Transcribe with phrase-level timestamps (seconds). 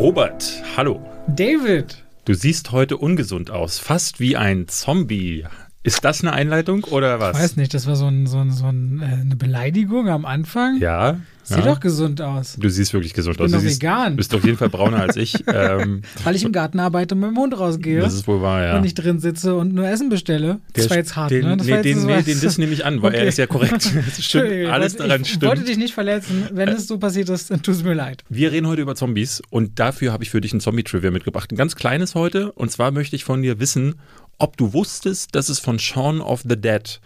[0.00, 0.98] Robert, hallo.
[1.26, 2.02] David.
[2.24, 5.44] Du siehst heute ungesund aus, fast wie ein Zombie.
[5.82, 7.36] Ist das eine Einleitung oder was?
[7.38, 10.26] Ich weiß nicht, das war so, ein, so, ein, so ein, äh, eine Beleidigung am
[10.26, 10.76] Anfang.
[10.78, 11.20] Ja.
[11.42, 11.64] Sieht ja.
[11.64, 12.56] doch gesund aus.
[12.60, 13.52] Du siehst wirklich gesund bin aus.
[13.52, 14.14] doch Du siehst, vegan.
[14.14, 15.34] bist auf jeden Fall brauner als ich.
[15.52, 18.00] Ähm, Weil ich im Garten arbeite und mit dem Hund rausgehe.
[18.00, 18.76] das ist wohl wahr, ja.
[18.76, 20.60] Und nicht drin sitze und nur Essen bestelle.
[20.74, 21.56] Das Der- war jetzt hart, den, ne?
[21.56, 23.28] Das nee, den, nee, den das nehme ich an, weil er Okay.
[23.28, 23.72] ist ja korrekt.
[24.06, 25.68] Das stimmt, alles ich daran ich wollte stimmt.
[25.68, 26.46] dich nicht verletzen.
[26.52, 28.22] Wenn es so passiert ist, dann tut es mir leid.
[28.28, 31.50] Wir reden heute über Zombies und dafür habe ich für dich ein Zombie-Trivia mitgebracht.
[31.52, 32.52] Ein ganz kleines heute.
[32.52, 33.94] Und zwar möchte ich von dir wissen,
[34.40, 37.00] ob du wusstest, dass es von Shaun of the Dead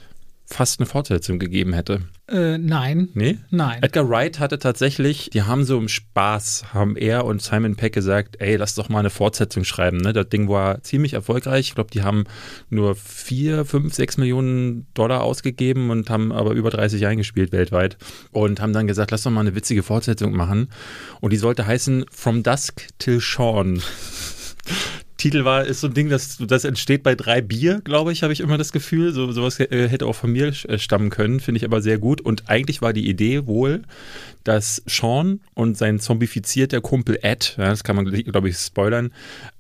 [0.47, 2.03] fast eine Fortsetzung gegeben hätte.
[2.29, 3.09] Äh, nein.
[3.15, 3.39] Nee?
[3.51, 3.83] Nein.
[3.83, 8.37] Edgar Wright hatte tatsächlich, die haben so im Spaß, haben er und Simon Peck gesagt,
[8.41, 9.99] ey, lass doch mal eine Fortsetzung schreiben.
[9.99, 10.13] Ne?
[10.13, 11.69] Das Ding war ziemlich erfolgreich.
[11.69, 12.25] Ich glaube, die haben
[12.71, 17.97] nur vier, fünf, sechs Millionen Dollar ausgegeben und haben aber über 30 eingespielt weltweit
[18.31, 20.69] und haben dann gesagt, lass doch mal eine witzige Fortsetzung machen.
[21.21, 23.83] Und die sollte heißen From Dusk Till Shaun.
[25.17, 28.33] Titel war, ist so ein Ding, das, das entsteht bei drei Bier, glaube ich, habe
[28.33, 29.13] ich immer das Gefühl.
[29.13, 32.21] So, sowas äh, hätte auch von mir äh, stammen können, finde ich aber sehr gut.
[32.21, 33.83] Und eigentlich war die Idee wohl,
[34.43, 39.13] dass Sean und sein zombifizierter Kumpel Ed, ja, das kann man, glaube ich, spoilern,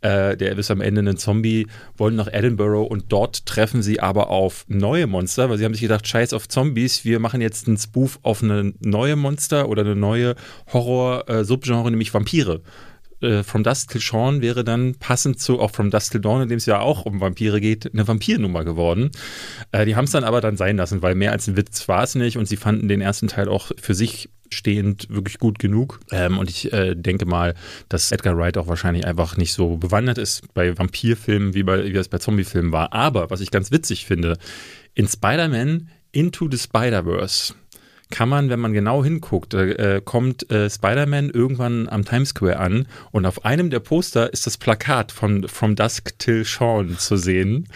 [0.03, 4.31] äh, der ist am Ende ein Zombie, wollen nach Edinburgh und dort treffen sie aber
[4.31, 7.79] auf neue Monster, weil sie haben sich gedacht, scheiß auf Zombies, wir machen jetzt einen
[7.79, 10.35] Spoof auf eine neue Monster oder eine neue
[10.73, 12.61] Horror-Subgenre, nämlich Vampire
[13.25, 16.49] äh, From Dusk Till Dawn wäre dann passend zu auch From Dusk Till Dawn, in
[16.49, 19.11] dem es ja auch um Vampire geht, eine Vampirnummer geworden.
[19.73, 22.03] Äh, die haben es dann aber dann sein lassen, weil mehr als ein Witz war
[22.03, 26.01] es nicht und sie fanden den ersten Teil auch für sich stehend wirklich gut genug.
[26.11, 27.55] Ähm, und ich äh, denke mal,
[27.89, 31.93] dass Edgar Wright auch wahrscheinlich einfach nicht so bewandert ist bei Vampirfilmen, wie, bei, wie
[31.93, 32.93] das bei Zombiefilmen war.
[32.93, 34.39] Aber was ich ganz witzig finde,
[34.95, 37.55] in Spider-Man Into the Spider-Verse
[38.15, 42.87] kann man, wenn man genau hinguckt, äh, kommt äh, Spider-Man irgendwann am Times Square an
[43.11, 47.67] und auf einem der Poster ist das Plakat von From Dusk Till Dawn zu sehen,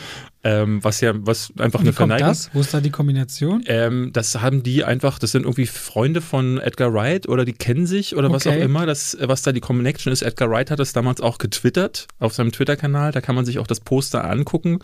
[0.45, 2.29] ähm, was ja was einfach Wie eine kommt Verneigung.
[2.29, 2.51] das?
[2.53, 3.65] Wo ist da die Kombination?
[3.67, 7.87] Ähm, das haben die einfach, das sind irgendwie Freunde von Edgar Wright oder die kennen
[7.87, 8.63] sich oder was auch Okay.
[8.63, 10.23] immer, das, was da die Connection ist.
[10.23, 13.67] Edgar Wright hat das damals auch getwittert auf seinem Twitter-Kanal, da kann man sich auch
[13.67, 14.79] das Poster angucken.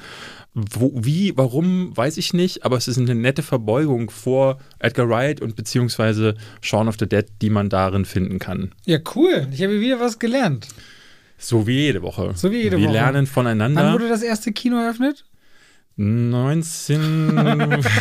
[0.54, 5.41] Wo, wie, warum, weiß ich nicht, aber es ist eine nette Verbeugung vor Edgar Wright
[5.41, 8.72] und beziehungsweise Shaun of the Dead, die man darin finden kann.
[8.87, 9.48] Ja, cool.
[9.53, 10.69] Ich habe wieder was gelernt.
[11.38, 12.32] So wie jede Woche.
[12.37, 12.93] So wie jede Wir Woche.
[12.94, 13.93] lernen Wann voneinander.
[13.93, 15.25] wurde das erste Kino eröffnet?
[15.97, 17.84] 19.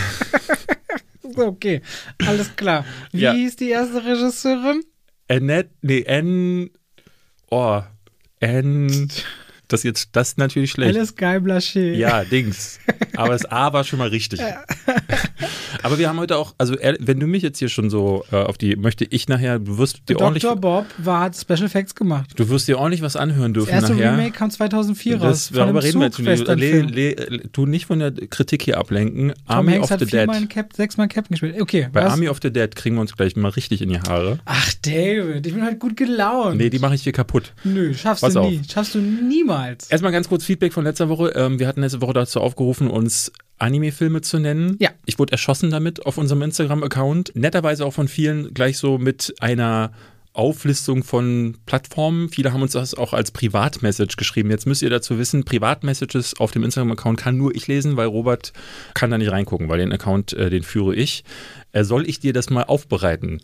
[1.35, 1.81] So, Okay,
[2.27, 2.85] alles klar.
[3.11, 3.33] Wie Ja.
[3.33, 4.83] hieß die erste Regisseurin?
[5.27, 6.69] Annette, nee, N.
[7.49, 7.81] Oh,
[8.39, 9.09] N.
[9.67, 10.95] Das jetzt, das ist natürlich schlecht.
[10.95, 11.93] Alice Guy Blaché.
[11.93, 12.79] Ja, Dings.
[13.15, 14.39] Aber das A war schon mal richtig.
[15.83, 18.57] Aber wir haben heute auch, also wenn du mich jetzt hier schon so äh, auf
[18.57, 20.55] die, möchte ich nachher, du wirst dir ordentlich, Dr.
[20.59, 22.31] Bob war, hat Special Effects gemacht.
[22.35, 24.11] du wirst dir ordentlich was anhören Das dürfen erste nachher.
[24.13, 25.21] Remake kam 2004 raus.
[25.23, 27.53] das, darüber reden wir jetzt nicht.
[27.53, 29.29] Tu nicht von der Kritik hier ablenken.
[29.29, 30.49] Tom Army Hanks of hat the Dead.
[30.49, 31.61] Cap, sechsmal Captain gespielt.
[31.61, 32.11] Okay, Bei was?
[32.13, 34.39] Army of the Dead kriegen wir uns gleich mal richtig in die Haare.
[34.45, 36.57] Ach, David, ich bin halt gut gelaunt.
[36.57, 37.53] Nee, die mache ich hier kaputt.
[37.63, 38.49] Nö, schaffst Pass du auf.
[38.49, 38.61] nie.
[38.71, 39.87] Schaffst du niemals.
[39.89, 41.29] Erstmal ganz kurz Feedback von letzter Woche.
[41.35, 44.77] Ähm, wir hatten letzte Woche dazu aufgerufen, uns Anime-Filme zu nennen.
[44.79, 44.91] Ja.
[45.05, 47.31] Ich wurde erschossen damit auf unserem Instagram-Account.
[47.35, 49.91] Netterweise auch von vielen gleich so mit einer
[50.33, 52.29] Auflistung von Plattformen.
[52.29, 54.49] Viele haben uns das auch als Privatmessage geschrieben.
[54.49, 58.51] Jetzt müsst ihr dazu wissen, Privatmessages auf dem Instagram-Account kann nur ich lesen, weil Robert
[58.95, 61.23] kann da nicht reingucken, weil den Account, äh, den führe ich.
[61.71, 63.41] Äh, soll ich dir das mal aufbereiten?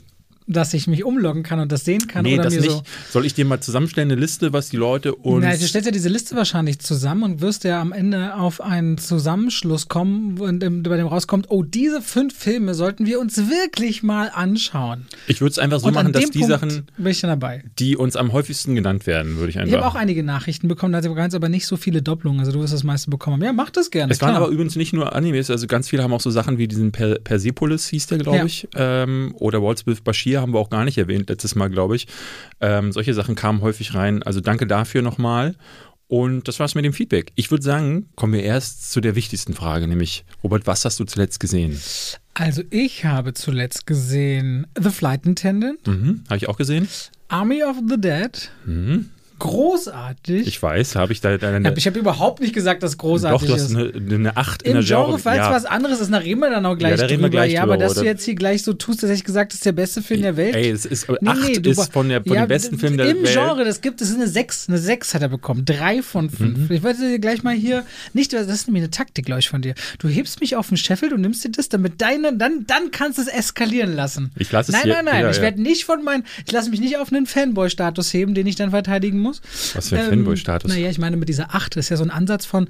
[0.52, 2.72] Dass ich mich umloggen kann und das sehen kann nee, oder das mir nicht.
[2.72, 2.82] so.
[3.12, 5.46] Soll ich dir mal zusammenstellen, eine Liste, was die Leute uns...
[5.46, 8.98] Na, du stellst ja diese Liste wahrscheinlich zusammen und wirst ja am Ende auf einen
[8.98, 14.32] Zusammenschluss kommen, und bei dem rauskommt, oh, diese fünf Filme sollten wir uns wirklich mal
[14.34, 15.06] anschauen.
[15.28, 16.70] ich würde es einfach so und machen, dass die Punkt Sachen...
[16.70, 19.78] ich die uns am häufigsten genannt werden, würde ich Ich einfach.
[19.78, 22.40] habe auch einige Nachrichten bekommen, da ganz aber nicht so viele Doppelungen.
[22.40, 23.42] Also du wirst das meiste bekommen.
[23.44, 24.12] Ja, mach das gerne.
[24.12, 24.42] es waren klar.
[24.44, 27.16] aber übrigens nicht nur Animes, also ganz viele haben auch so Sachen wie diesen per
[27.19, 28.46] Persepolis, hieß der, glaube Ja.
[28.46, 28.68] ich.
[28.75, 30.01] Ähm, oder Waltz with
[30.41, 32.07] Haben wir auch gar nicht erwähnt letztes Mal, glaube ich.
[32.62, 34.24] Ähm, solche Sachen kamen häufig rein.
[34.24, 35.56] Also danke dafür nochmal.
[36.07, 37.31] Und das war's mit dem Feedback.
[37.36, 41.03] Ich würde sagen, kommen wir erst zu der wichtigsten Frage, nämlich, Robert, was hast du
[41.06, 41.80] zuletzt gesehen?
[42.33, 46.88] Also ich habe zuletzt gesehen The Flight Attendant, Mhm, habe ich auch gesehen.
[47.27, 49.09] Army of the Dead, Mhm.
[49.39, 50.47] Großartig.
[50.47, 51.74] Ich weiß, habe ich da eine.
[51.75, 53.75] ich habe überhaupt nicht gesagt, dass großartig Doch, du hast ist.
[53.75, 55.06] eine, eine 8 in Im der Genre.
[55.06, 55.51] Genre, falls ja.
[55.51, 57.24] was anderes ist, da reden wir dann auch gleich Ja, da reden drüber.
[57.25, 59.51] wir gleich ja, drüber, aber dass du jetzt hier gleich so tust, dass ich gesagt,
[59.53, 60.56] das ist der beste Film der Welt.
[60.56, 62.97] Ey, es ist, Nee, 8 nee, du ist von, der, von Ja, den besten Filmen
[62.97, 63.33] der Im Welt.
[63.33, 64.69] Genre, das gibt es eine 6.
[64.69, 65.65] Eine 6 hat er bekommen.
[65.65, 66.69] Drei von fünf.
[66.69, 66.75] Mhm.
[66.75, 69.62] Ich wollte dir gleich mal hier, nicht, das ist nämlich eine Taktik, glaube ich, von
[69.62, 69.74] dir.
[70.00, 73.18] Du hebst mich auf den Scheffel und nimmst dir das, damit deine, dann, dann kannst
[73.18, 74.31] du es eskalieren lassen.
[74.38, 75.31] Ich lasse es Nein, hier- nein, nein.
[75.31, 78.56] ich werde nicht von meinen, ich lasse mich nicht auf einen Fanboy-Status heben, den ich
[78.56, 79.29] dann verteidigen muss.
[79.76, 80.72] Was für ein Fanboy-Status?
[80.72, 82.68] Naja, ich meine, mit dieser 8 ist ja so ein Ansatz von,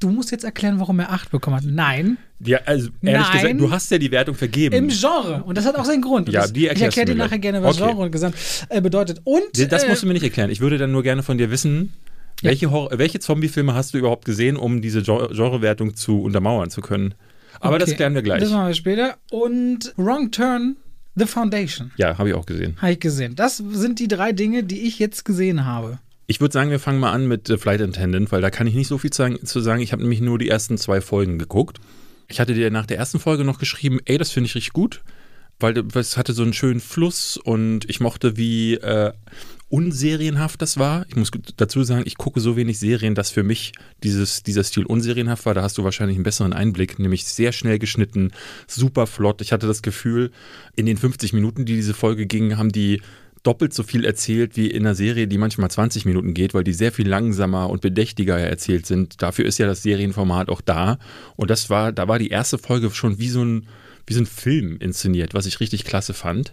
[0.00, 1.64] du musst jetzt erklären, warum er 8 bekommen hat.
[1.64, 3.40] Nein, Ja, also ehrlich Nein.
[3.40, 4.74] gesagt, du hast ja die Wertung vergeben.
[4.74, 5.42] im Genre.
[5.44, 6.28] Und das hat auch seinen Grund.
[6.28, 7.90] Und Ja, das, die ich erkläre dir nachher gerne, was Okay.
[7.92, 8.34] Genre gesamt
[8.68, 9.20] äh, bedeutet.
[9.24, 10.50] Und das äh, musst du mir nicht erklären.
[10.50, 11.94] Ich würde dann nur gerne von dir wissen,
[12.42, 12.50] Ja.
[12.50, 17.14] welche, welche Zombie-Filme hast du überhaupt gesehen, um diese Gen- Genrewertung zu untermauern zu können?
[17.60, 18.40] Aber das okay, klären wir gleich.
[18.42, 19.16] Das machen wir später.
[19.30, 20.76] Und Wrong Turn,
[21.16, 21.90] The Foundation.
[21.96, 22.76] Ja, habe ich auch gesehen.
[22.80, 23.34] Habe ich gesehen.
[23.34, 25.98] Das sind die drei Dinge, die ich jetzt gesehen habe.
[26.26, 28.74] Ich würde sagen, wir fangen mal an mit äh, Flight Attendant, weil da kann ich
[28.74, 29.44] nicht so viel zu sagen.
[29.44, 29.80] Zu sagen.
[29.80, 31.80] Ich habe nämlich nur die ersten zwei Folgen geguckt.
[32.28, 35.02] Ich hatte dir nach der ersten Folge noch geschrieben, ey, das finde ich richtig gut,
[35.60, 39.12] weil es hatte so einen schönen Fluss und ich mochte, wie äh,
[39.76, 41.04] unserienhaft das war.
[41.10, 44.86] Ich muss dazu sagen, ich gucke so wenig Serien, dass für mich dieses, dieser Stil
[44.86, 45.52] unserienhaft war.
[45.52, 48.30] Da hast du wahrscheinlich einen besseren Einblick, nämlich sehr schnell geschnitten,
[48.66, 49.42] super flott.
[49.42, 50.30] Ich hatte das Gefühl,
[50.76, 53.02] in den 50 Minuten, die diese Folge ging, haben die
[53.42, 56.72] doppelt so viel erzählt wie in einer Serie, die manchmal 20 Minuten geht, weil die
[56.72, 59.20] sehr viel langsamer und bedächtiger erzählt sind.
[59.20, 60.98] Dafür ist ja das Serienformat auch da.
[61.36, 63.66] Und das war, da war die erste Folge schon wie so ein,
[64.06, 66.52] wie so ein Film inszeniert, was ich richtig klasse fand.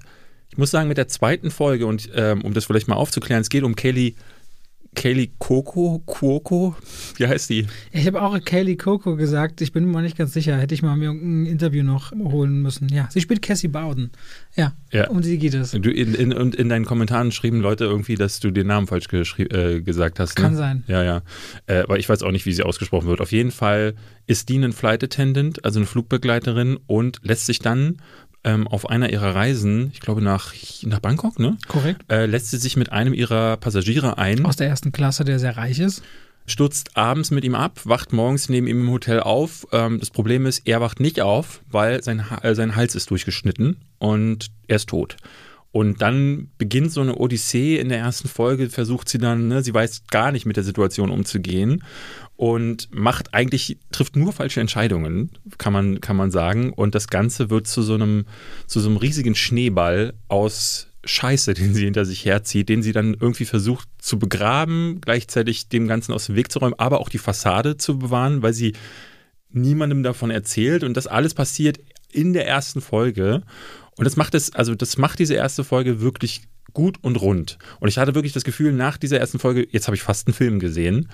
[0.54, 3.50] Ich muss sagen, mit der zweiten Folge, und ähm, um das vielleicht mal aufzuklären, es
[3.50, 4.14] geht um Kelly,
[4.94, 6.76] Kelly Coco, Cuoco,
[7.18, 7.66] wie heißt die?
[7.92, 9.62] Ich habe auch Kaylee Coco gesagt.
[9.62, 10.56] Ich bin mir nicht ganz sicher.
[10.56, 12.88] Hätte ich mal mir ein Interview noch holen müssen.
[12.90, 14.12] Ja, sie spielt Cassie Bowden.
[14.56, 15.10] Ja, Ja.
[15.10, 15.72] um sie geht es.
[15.72, 19.08] Du, in, in, und in deinen Kommentaren schrieben Leute irgendwie, dass du den Namen falsch
[19.12, 20.38] äh, gesagt hast.
[20.38, 20.44] Ne?
[20.44, 20.84] Kann sein.
[20.86, 21.24] Ja, ja.
[21.66, 23.22] Äh, aber ich weiß auch nicht, wie sie ausgesprochen wird.
[23.22, 23.96] Auf jeden Fall
[24.28, 27.98] ist die ein Flight Attendant, also eine Flugbegleiterin und lässt sich dann
[28.44, 30.54] ähm, auf einer ihrer Reisen, ich glaube nach,
[30.84, 31.58] nach Bangkok, ne?
[31.68, 32.02] Korrekt.
[32.12, 35.56] Äh, lässt sie sich mit einem ihrer Passagiere ein, Aus der ersten Klasse, der sehr
[35.58, 36.04] reich ist.
[36.46, 39.66] stürzt abends mit ihm ab, wacht morgens neben ihm im Hotel auf.
[39.72, 43.10] Ähm, das Problem ist, er wacht nicht auf, weil sein, Ha- äh, sein Hals ist
[43.12, 45.16] durchgeschnitten und er ist tot.
[45.74, 49.74] Und dann beginnt so eine Odyssee in der ersten Folge, versucht sie dann, ne, sie
[49.74, 51.84] weiß gar nicht mit der Situation umzugehen
[52.36, 56.74] und macht eigentlich, trifft nur falsche Entscheidungen, kann man, kann man sagen.
[56.74, 58.26] Und das Ganze wird zu so einem,
[58.68, 63.18] zu so einem riesigen Schneeball aus Scheiße, den sie hinter sich herzieht, den sie dann
[63.20, 67.18] irgendwie versucht zu begraben, gleichzeitig dem Ganzen aus dem Weg zu räumen, aber auch die
[67.18, 68.74] Fassade zu bewahren, weil sie
[69.50, 70.84] niemandem davon erzählt.
[70.84, 71.80] Und das alles passiert
[72.12, 73.42] in der ersten Folge.
[73.98, 76.44] Und das macht es, also das macht diese erste Folge wirklich
[76.74, 77.58] gut und rund.
[77.80, 80.34] Und ich hatte wirklich das Gefühl, nach dieser ersten Folge, jetzt habe ich fast einen
[80.34, 81.10] Film gesehen.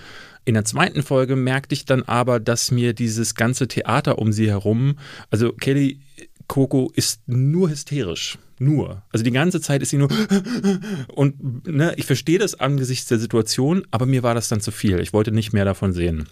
[0.46, 4.50] In der zweiten Folge merkte ich dann aber, dass mir dieses ganze Theater um sie
[4.50, 4.98] herum,
[5.30, 6.00] also Kelly
[6.48, 8.38] Coco ist nur hysterisch.
[8.62, 9.04] Nur.
[9.12, 10.10] Also die ganze Zeit ist sie nur.
[11.08, 15.00] Und ne, ich verstehe das angesichts der Situation, aber mir war das dann zu viel.
[15.00, 16.28] Ich wollte nicht mehr davon sehen.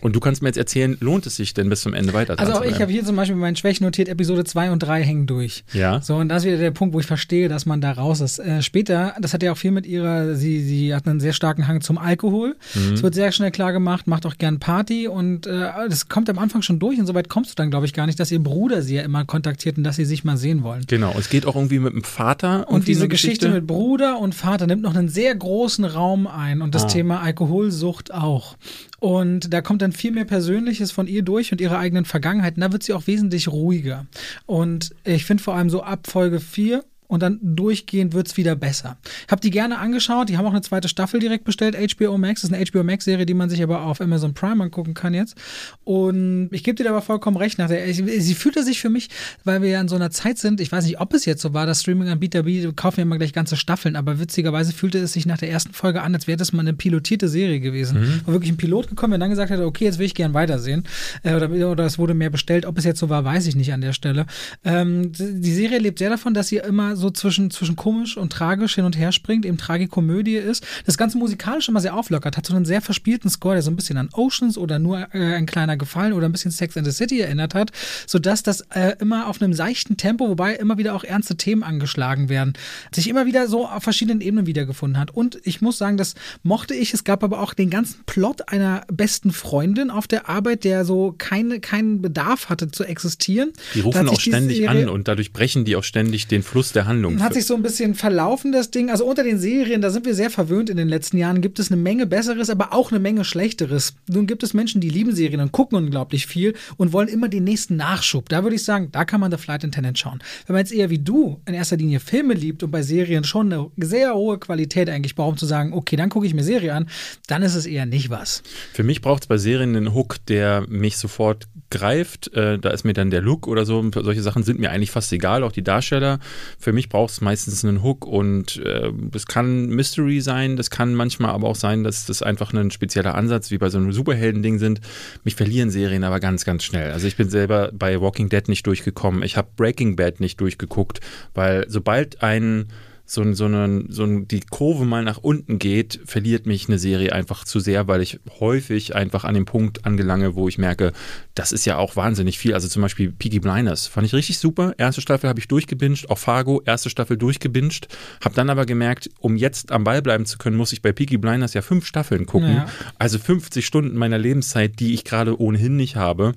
[0.00, 2.62] Und du kannst mir jetzt erzählen, lohnt es sich denn bis zum Ende weiter Also
[2.64, 5.64] ich habe hier zum Beispiel meinen Schwächen notiert, Episode 2 und 3 hängen durch.
[5.72, 6.00] Ja.
[6.00, 8.38] So, und das ist wieder der Punkt, wo ich verstehe, dass man da raus ist.
[8.38, 11.68] Äh, später, das hat ja auch viel mit ihrer, sie, sie hat einen sehr starken
[11.68, 12.56] Hang zum Alkohol.
[12.74, 12.94] Mhm.
[12.94, 16.38] Es wird sehr schnell klar gemacht, macht auch gern Party und äh, das kommt am
[16.38, 18.82] Anfang schon durch und soweit kommst du dann, glaube ich, gar nicht, dass ihr Bruder
[18.82, 20.84] sie ja immer kontaktiert und dass sie sich mal sehen wollen.
[20.86, 21.14] Genau.
[21.18, 22.68] Es geht auch irgendwie mit dem Vater.
[22.68, 23.48] Und diese eine Geschichte.
[23.50, 26.86] mit Bruder und Vater nimmt noch einen sehr großen Raum ein und das Ah.
[26.88, 28.56] Thema Alkoholsucht auch.
[28.98, 32.56] Und da kommt dann viel mehr Persönliches von ihr durch und ihrer eigenen Vergangenheit.
[32.56, 34.06] Und da wird sie auch wesentlich ruhiger.
[34.46, 38.96] Und ich finde vor allem so ab Folge 4 und dann durchgehend wird's wieder besser.
[39.26, 42.42] Ich habe die gerne angeschaut, die haben auch eine zweite Staffel direkt bestellt, HBO Max.
[42.42, 45.36] Das ist eine HBO Max-Serie, die man sich aber auf Amazon Prime angucken kann jetzt.
[45.82, 47.58] Und ich gebe dir aber vollkommen recht.
[47.58, 49.08] Nach der, sie fühlte sich für mich,
[49.44, 51.52] weil wir ja in so einer Zeit sind, ich weiß nicht, ob es jetzt so
[51.52, 55.38] war, dass Streaming-Anbieter kaufen ja immer gleich ganze Staffeln, aber witzigerweise fühlte es sich nach
[55.38, 58.22] der ersten Folge an, als wäre das mal eine pilotierte Serie gewesen.
[58.24, 60.84] Wo wirklich ein Pilot gekommen, der dann gesagt hat, okay, jetzt will ich gern weitersehen.
[61.24, 62.66] Äh, oder, oder es wurde mehr bestellt.
[62.66, 64.26] Ob es jetzt so war, weiß ich nicht an der Stelle.
[64.64, 68.76] Ähm, die Serie lebt sehr davon, dass sie immer so zwischen, zwischen komisch und tragisch
[68.76, 70.66] hin und her springt, eben Tragikomödie ist.
[70.86, 73.76] Das Ganze musikalisch immer sehr auflockert, hat so einen sehr verspielten Score, der so ein
[73.76, 76.92] bisschen an Oceans oder nur äh, ein kleiner Gefallen oder ein bisschen Sex and the
[76.92, 77.72] City erinnert hat,
[78.06, 82.28] sodass das äh, immer auf einem seichten Tempo, wobei immer wieder auch ernste Themen angeschlagen
[82.28, 82.52] werden,
[82.94, 85.10] sich immer wieder so auf verschiedenen Ebenen wiedergefunden hat.
[85.10, 86.94] Und ich muss sagen, das mochte ich.
[86.94, 91.14] Es gab aber auch den ganzen Plot einer besten Freundin auf der Arbeit, der so
[91.16, 93.52] keine, keinen Bedarf hatte zu existieren.
[93.74, 97.22] Die rufen auch ständig an und dadurch brechen die auch ständig den Fluss der Handlung.
[97.22, 98.90] Hat sich so ein bisschen verlaufen, das Ding.
[98.90, 101.70] Also unter den Serien, da sind wir sehr verwöhnt in den letzten Jahren, gibt es
[101.70, 103.94] eine Menge Besseres, aber auch eine Menge Schlechteres.
[104.08, 107.44] Nun gibt es Menschen, die lieben Serien und gucken unglaublich viel und wollen immer den
[107.44, 108.28] nächsten Nachschub.
[108.28, 110.20] Da würde ich sagen, da kann man The Flight Attendant schauen.
[110.46, 113.52] Wenn man jetzt eher wie du in erster Linie Filme liebt und bei Serien schon
[113.52, 116.74] eine sehr hohe Qualität eigentlich braucht, um zu sagen, okay, dann gucke ich mir Serie
[116.74, 116.88] an,
[117.28, 118.42] dann ist es eher nicht was.
[118.72, 122.32] Für mich braucht es bei Serien einen Hook, der mich sofort greift.
[122.34, 123.88] Äh, da ist mir dann der Look oder so.
[123.94, 126.18] Solche Sachen sind mir eigentlich fast egal, auch die Darsteller.
[126.58, 130.94] Für mich braucht es meistens einen Hook und äh, das kann Mystery sein, das kann
[130.94, 134.58] manchmal aber auch sein, dass das einfach ein spezieller Ansatz wie bei so einem Superhelden-Ding
[134.58, 134.80] sind.
[135.24, 136.92] Mich verlieren Serien aber ganz, ganz schnell.
[136.92, 139.22] Also ich bin selber bei Walking Dead nicht durchgekommen.
[139.22, 141.00] Ich habe Breaking Bad nicht durchgeguckt,
[141.34, 142.66] weil sobald ein
[143.10, 147.44] so, so, eine, so die Kurve mal nach unten geht, verliert mich eine Serie einfach
[147.44, 150.92] zu sehr, weil ich häufig einfach an dem Punkt angelange, wo ich merke,
[151.34, 152.54] das ist ja auch wahnsinnig viel.
[152.54, 154.74] Also zum Beispiel Peaky Blinders fand ich richtig super.
[154.78, 157.88] Erste Staffel habe ich durchgebinged, auch Fargo, erste Staffel durchgebinged.
[158.24, 161.18] Habe dann aber gemerkt, um jetzt am Ball bleiben zu können, muss ich bei Peaky
[161.18, 162.54] Blinders ja fünf Staffeln gucken.
[162.54, 162.66] Ja.
[163.00, 166.34] Also 50 Stunden meiner Lebenszeit, die ich gerade ohnehin nicht habe.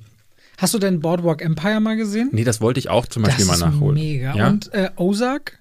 [0.58, 2.30] Hast du denn Boardwalk Empire mal gesehen?
[2.32, 3.94] Nee, das wollte ich auch zum Beispiel das mal nachholen.
[3.94, 4.36] Mega.
[4.36, 4.48] Ja?
[4.48, 5.60] Und äh, Ozark?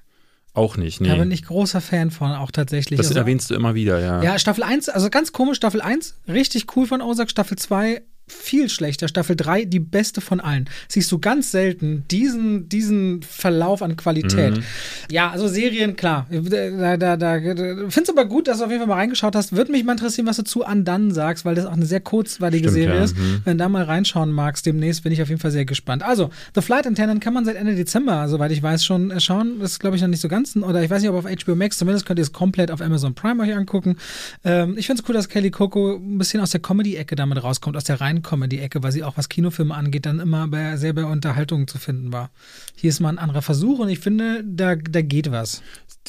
[0.54, 1.08] Auch nicht, nee.
[1.08, 2.98] Da bin ich großer Fan von, auch tatsächlich.
[2.98, 4.22] Das also, erwähnst du immer wieder, ja.
[4.22, 8.02] Ja, Staffel 1, also ganz komisch, Staffel 1, richtig cool von Ozark, Staffel 2
[8.32, 9.08] viel schlechter.
[9.08, 10.68] Staffel 3 die beste von allen.
[10.88, 14.56] Siehst du ganz selten diesen, diesen Verlauf an Qualität.
[14.56, 14.62] Mhm.
[15.10, 16.26] Ja, also Serien, klar.
[16.30, 17.38] Da, da, da,
[17.88, 19.52] Find's aber gut, dass du auf jeden Fall mal reingeschaut hast.
[19.54, 22.68] Würde mich mal interessieren, was du zu Undone sagst, weil das auch eine sehr kurzweilige
[22.68, 23.04] Stimmt, Serie ja.
[23.04, 23.16] ist.
[23.16, 23.42] Mhm.
[23.44, 26.02] Wenn du da mal reinschauen magst demnächst, bin ich auf jeden Fall sehr gespannt.
[26.02, 29.58] Also, The Flight Attendant kann man seit Ende Dezember, soweit ich weiß, schon schauen.
[29.60, 30.56] Das ist, glaube ich, noch nicht so ganz.
[30.56, 33.14] Oder ich weiß nicht, ob auf HBO Max, zumindest könnt ihr es komplett auf Amazon
[33.14, 33.96] Prime euch angucken.
[34.44, 37.76] Ähm, ich finde es cool, dass Kelly Coco ein bisschen aus der Comedy-Ecke damit rauskommt,
[37.76, 41.04] aus der reinen Comedy-Ecke, weil sie auch was Kinofilme angeht, dann immer bei, sehr bei
[41.04, 42.30] Unterhaltung zu finden war.
[42.76, 45.62] Hier ist mal ein anderer Versuch und ich finde, da, da geht was.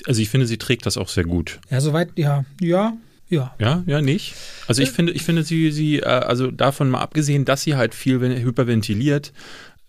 [0.05, 1.59] Also ich finde, sie trägt das auch sehr gut.
[1.69, 2.97] Ja, soweit, ja, ja,
[3.29, 3.55] ja.
[3.59, 4.35] Ja, ja, nicht.
[4.67, 7.75] Also ich äh, finde, ich finde sie, sie, äh, also davon mal abgesehen, dass sie
[7.75, 9.33] halt viel hyperventiliert,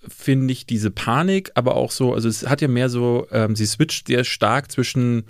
[0.06, 3.66] finde ich diese Panik, aber auch so, also es hat ja mehr so, ähm, sie
[3.66, 5.24] switcht sehr stark zwischen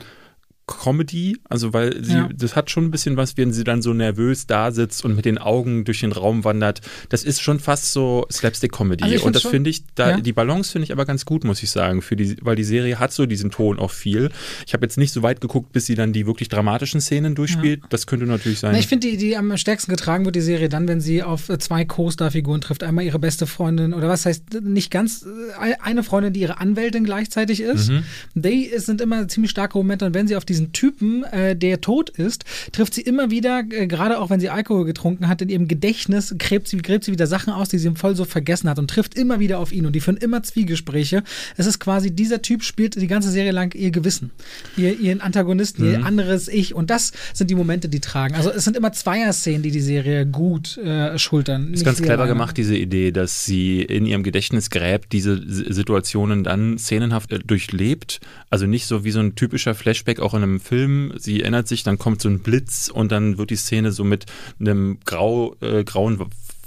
[0.66, 2.28] Comedy, also weil sie, ja.
[2.34, 5.26] das hat schon ein bisschen was, wenn sie dann so nervös da sitzt und mit
[5.26, 6.80] den Augen durch den Raum wandert.
[7.10, 9.04] Das ist schon fast so Slapstick-Comedy.
[9.04, 10.20] Also und das finde ich, da, ja.
[10.20, 12.98] die Balance finde ich aber ganz gut, muss ich sagen, für die, weil die Serie
[12.98, 14.30] hat so diesen Ton auch viel.
[14.66, 17.80] Ich habe jetzt nicht so weit geguckt, bis sie dann die wirklich dramatischen Szenen durchspielt.
[17.82, 17.88] Ja.
[17.90, 18.72] Das könnte natürlich sein.
[18.72, 21.50] Na, ich finde, die, die am stärksten getragen wird, die Serie, dann, wenn sie auf
[21.58, 22.82] zwei Co-Star-Figuren trifft.
[22.82, 25.26] Einmal ihre beste Freundin oder was heißt nicht ganz,
[25.60, 27.90] äh, eine Freundin, die ihre Anwältin gleichzeitig ist.
[27.90, 28.04] Mhm.
[28.34, 31.80] Die sind immer ziemlich starke Momente und wenn sie auf die diesen Typen, äh, der
[31.80, 35.48] tot ist, trifft sie immer wieder, äh, gerade auch wenn sie Alkohol getrunken hat, in
[35.48, 38.78] ihrem Gedächtnis gräbt sie, gräbt sie wieder Sachen aus, die sie voll so vergessen hat
[38.78, 41.24] und trifft immer wieder auf ihn und die führen immer Zwiegespräche.
[41.56, 44.30] Es ist quasi, dieser Typ spielt die ganze Serie lang ihr Gewissen,
[44.76, 45.92] ihr, ihren Antagonisten, mhm.
[45.92, 48.36] ihr anderes Ich und das sind die Momente, die tragen.
[48.36, 51.74] Also es sind immer Zweier-Szenen, die die Serie gut äh, schultern.
[51.74, 52.32] Ist ganz clever eine.
[52.32, 58.20] gemacht, diese Idee, dass sie in ihrem Gedächtnis gräbt, diese Situationen dann szenenhaft äh, durchlebt.
[58.50, 61.12] Also nicht so wie so ein typischer Flashback auch in einem Film.
[61.18, 64.26] Sie erinnert sich, dann kommt so ein Blitz und dann wird die Szene so mit
[64.60, 66.18] einem grau, äh, grauen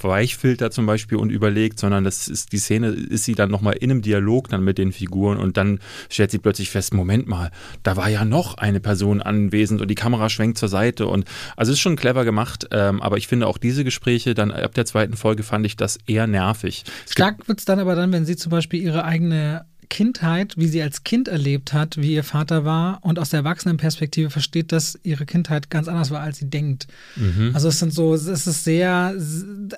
[0.04, 3.92] Weichfilter zum Beispiel und überlegt, sondern das ist die Szene, ist sie dann nochmal in
[3.92, 5.80] einem Dialog dann mit den Figuren und dann
[6.10, 7.52] stellt sie plötzlich fest, Moment mal,
[7.84, 11.72] da war ja noch eine Person anwesend und die Kamera schwenkt zur Seite und also
[11.72, 15.16] ist schon clever gemacht, ähm, aber ich finde auch diese Gespräche dann ab der zweiten
[15.16, 16.84] Folge fand ich das eher nervig.
[17.10, 20.82] Stark wird es dann aber dann, wenn sie zum Beispiel ihre eigene Kindheit, wie sie
[20.82, 25.26] als Kind erlebt hat, wie ihr Vater war und aus der Erwachsenenperspektive versteht, dass ihre
[25.26, 26.88] Kindheit ganz anders war, als sie denkt.
[27.16, 27.52] Mhm.
[27.54, 29.16] Also es sind so, es ist sehr,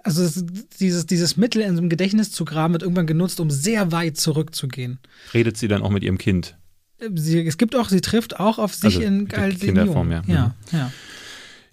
[0.04, 0.46] also es,
[0.80, 4.18] dieses, dieses Mittel in so einem Gedächtnis zu graben wird irgendwann genutzt, um sehr weit
[4.18, 5.00] zurückzugehen.
[5.34, 6.58] Redet sie dann auch mit ihrem Kind?
[7.16, 10.22] Sie, es gibt auch, sie trifft auch auf sich also in als Kinderform, ja.
[10.28, 10.78] ja, mhm.
[10.78, 10.92] ja.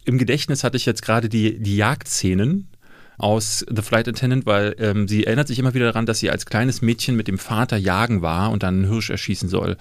[0.04, 2.68] Im Gedächtnis hatte ich jetzt gerade die, die Jagdszenen
[3.18, 6.46] aus The Flight Attendant, weil ähm, sie erinnert sich immer wieder daran, dass sie als
[6.46, 9.76] kleines Mädchen mit dem Vater jagen war und dann einen Hirsch erschießen soll.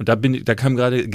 [0.00, 1.10] Und da bin, da kam gerade im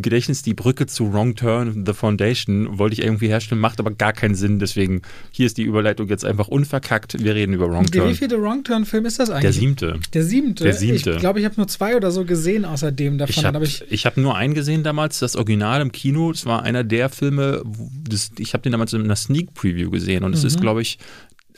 [0.00, 4.12] Gedächtnis die Brücke zu Wrong Turn, The Foundation, wollte ich irgendwie herstellen, macht aber gar
[4.12, 4.60] keinen Sinn.
[4.60, 5.02] Deswegen,
[5.32, 7.20] hier ist die Überleitung jetzt einfach unverkackt.
[7.20, 8.08] Wir reden über Wrong Turn.
[8.08, 9.42] Wie viele Wrong Turn-Film ist das eigentlich?
[9.42, 9.98] Der siebte.
[10.14, 10.62] Der siebte?
[10.62, 11.10] Der siebte.
[11.10, 13.34] Ich glaube, ich habe nur zwei oder so gesehen außerdem davon.
[13.36, 16.30] Ich habe ich, ich hab nur einen gesehen damals, das Original im Kino.
[16.30, 17.64] Das war einer der Filme,
[18.08, 20.46] das, ich habe den damals in einer Sneak Preview gesehen und es mhm.
[20.46, 21.00] ist, glaube ich,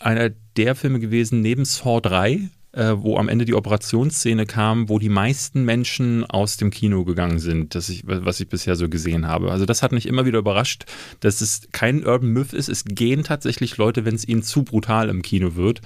[0.00, 4.98] einer der Filme gewesen neben Saw 3, äh, wo am Ende die Operationsszene kam, wo
[4.98, 9.26] die meisten Menschen aus dem Kino gegangen sind, das ich, was ich bisher so gesehen
[9.26, 9.50] habe.
[9.50, 10.84] Also das hat mich immer wieder überrascht,
[11.20, 12.68] dass es kein Urban Myth ist.
[12.68, 15.80] Es gehen tatsächlich Leute, wenn es ihnen zu brutal im Kino wird.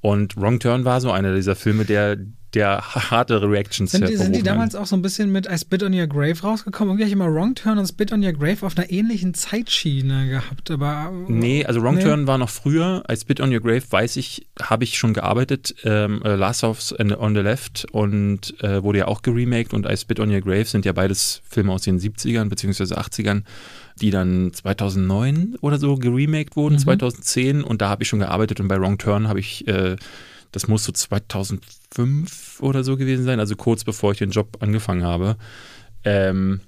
[0.00, 2.16] Und Wrong Turn war so einer dieser Filme, der
[2.54, 5.82] der harte Reactions sind die, sind die damals auch so ein bisschen mit I Spit
[5.82, 6.90] on Your Grave rausgekommen?
[6.90, 10.28] Irgendwie habe ich immer Wrong Turn und Spit on Your Grave auf einer ähnlichen Zeitschiene
[10.28, 11.12] gehabt, aber.
[11.28, 12.02] Nee, also Wrong nee.
[12.02, 13.02] Turn war noch früher.
[13.10, 15.74] I Spit on Your Grave, weiß ich, habe ich schon gearbeitet.
[15.84, 19.96] Ähm, äh, Last of on the Left und äh, wurde ja auch geremaked und I
[19.96, 22.94] Spit on Your Grave sind ja beides Filme aus den 70ern bzw.
[22.94, 23.42] 80ern
[24.00, 26.80] die dann 2009 oder so geremaked wurden, mhm.
[26.80, 29.96] 2010 und da habe ich schon gearbeitet und bei Wrong Turn habe ich äh,
[30.52, 35.02] das muss so 2005 oder so gewesen sein, also kurz bevor ich den Job angefangen
[35.02, 35.36] habe.
[36.04, 36.60] Ähm,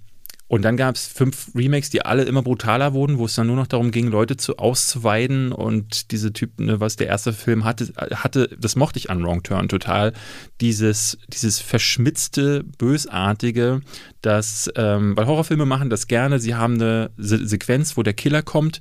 [0.46, 3.56] und dann gab es fünf Remakes, die alle immer brutaler wurden, wo es dann nur
[3.56, 5.52] noch darum ging, Leute zu auszuweiden.
[5.52, 9.42] Und diese Typen, ne, was der erste Film hatte, hatte, das mochte ich an Wrong
[9.42, 10.12] Turn total,
[10.60, 13.80] dieses, dieses verschmitzte, bösartige,
[14.20, 18.42] das, ähm, weil Horrorfilme machen das gerne, sie haben eine Se Sequenz, wo der Killer
[18.42, 18.80] kommt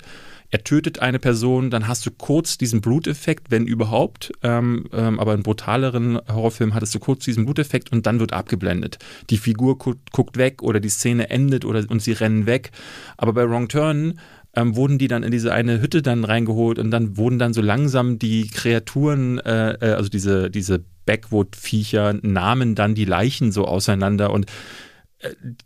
[0.54, 4.32] er tötet eine Person, dann hast du kurz diesen Bluteffekt, wenn überhaupt.
[4.44, 9.00] Ähm, ähm, aber in brutaleren Horrorfilmen hattest du kurz diesen Bluteffekt und dann wird abgeblendet.
[9.32, 12.70] Die Figur guckt, guckt weg oder die Szene endet oder und sie rennen weg.
[13.18, 14.20] Aber bei Wrong Turn
[14.56, 17.62] ähm, wurden die dann in diese eine Hütte dann reingeholt und dann wurden dann so
[17.62, 24.30] langsam die Kreaturen, äh, äh also diese, diese Backwood-Viecher, nahmen dann die Leichen so auseinander
[24.30, 24.46] und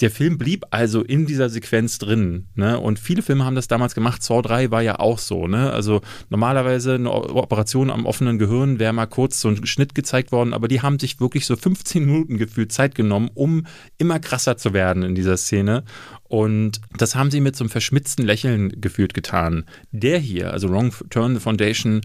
[0.01, 2.47] der Film blieb also in dieser Sequenz drin.
[2.55, 2.79] Ne?
[2.79, 4.21] Und viele Filme haben das damals gemacht.
[4.21, 5.47] Saw 3 war ja auch so.
[5.47, 5.71] Ne?
[5.71, 10.53] Also normalerweise eine Operation am offenen Gehirn wäre mal kurz so ein Schnitt gezeigt worden,
[10.53, 13.65] aber die haben sich wirklich so 15 Minuten gefühlt Zeit genommen, um
[13.97, 15.83] immer krasser zu werden in dieser Szene.
[16.23, 19.65] Und das haben sie mit so einem verschmitzten Lächeln gefühlt getan.
[19.91, 22.01] Der hier, also Wrong Turn the Foundation,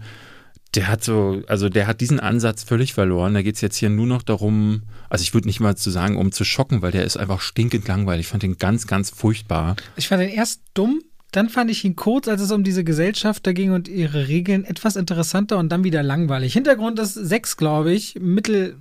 [0.75, 3.33] der hat so, also der hat diesen Ansatz völlig verloren.
[3.33, 6.17] Da geht es jetzt hier nur noch darum, also ich würde nicht mal zu sagen,
[6.17, 8.25] um zu schocken, weil der ist einfach stinkend langweilig.
[8.25, 9.75] Ich fand den ganz, ganz furchtbar.
[9.95, 11.01] Ich fand den erst dumm,
[11.31, 14.65] dann fand ich ihn kurz, als es um diese Gesellschaft da ging und ihre Regeln,
[14.65, 16.53] etwas interessanter und dann wieder langweilig.
[16.53, 18.77] Hintergrund ist sechs, glaube ich, Mittel,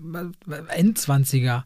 [0.49, 1.65] äh, Endzwanziger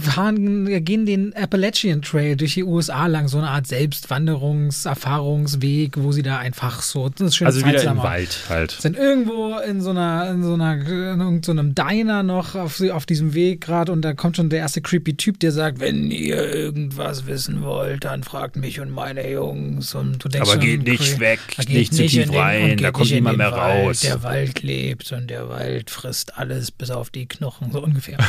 [0.00, 6.22] fahren, gehen den Appalachian Trail durch die USA lang, so eine Art Selbstwanderungserfahrungsweg, wo sie
[6.22, 8.70] da einfach so, das ist schön Also wieder im Wald halt.
[8.72, 13.04] Sind irgendwo in so einer, in so einer, in so einem Diner noch auf, auf
[13.04, 16.50] diesem Weg gerade und da kommt schon der erste creepy Typ, der sagt, wenn ihr
[16.50, 20.84] irgendwas wissen wollt, dann fragt mich und meine Jungs und du denkst Aber schon, geht
[20.84, 23.86] nicht weg, geht nicht zu tief rein, da kommt niemand mehr Wald.
[23.86, 24.00] raus.
[24.00, 28.16] Der Wald lebt und der Wald frisst alles bis auf die Knochen, so ungefähr.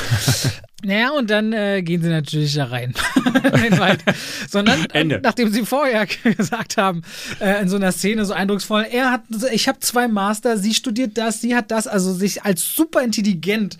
[0.83, 2.93] Naja, und dann äh, gehen sie natürlich da rein
[3.53, 4.01] in den Wald.
[4.49, 7.01] Sondern, äh, nachdem sie vorher gesagt haben,
[7.41, 11.17] äh, in so einer Szene so eindrucksvoll, er hat, ich habe zwei Master, sie studiert
[11.17, 13.77] das, sie hat das, also sich als super intelligent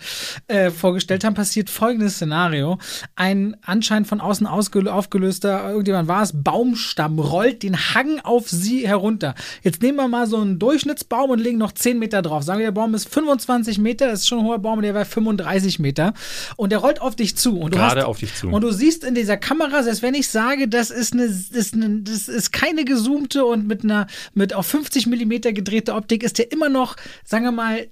[0.48, 2.78] äh, vorgestellt haben, passiert folgendes Szenario.
[3.16, 9.34] Ein anscheinend von außen aufgelöster, irgendjemand war es, Baumstamm rollt den Hang auf sie herunter.
[9.62, 12.42] Jetzt nehmen wir mal so einen Durchschnittsbaum und legen noch 10 Meter drauf.
[12.42, 15.06] Sagen wir, der Baum ist 25 Meter, das ist schon ein hoher Baum, der wäre
[15.06, 16.12] 35 Meter.
[16.56, 17.58] Und der rollt rollt auf dich zu.
[17.58, 18.48] Und Gerade hast, auf dich zu.
[18.48, 21.74] Und du siehst in dieser Kamera, selbst wenn ich sage, das ist eine, das ist,
[21.74, 26.38] eine, das ist keine gezoomte und mit einer, mit auf 50 Millimeter gedrehte Optik, ist
[26.38, 27.86] der immer noch, sagen wir mal,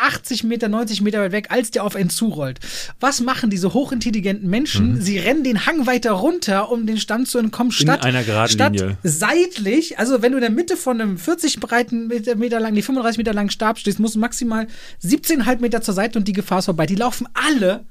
[0.00, 2.60] 80 Meter, 90 Meter weit weg, als der auf einen zurollt.
[3.00, 4.94] Was machen diese hochintelligenten Menschen?
[4.94, 5.00] Mhm.
[5.00, 8.00] Sie rennen den Hang weiter runter, um den Stand zu entkommen, statt,
[8.48, 8.96] statt Linie.
[9.02, 12.82] seitlich, also wenn du in der Mitte von einem 40 breiten Meter, Meter lang, die
[12.82, 14.66] 35 Meter langen Stab stehst, musst du maximal
[15.04, 16.86] 17,5 Meter zur Seite und die Gefahr ist vorbei.
[16.86, 17.84] Die laufen alle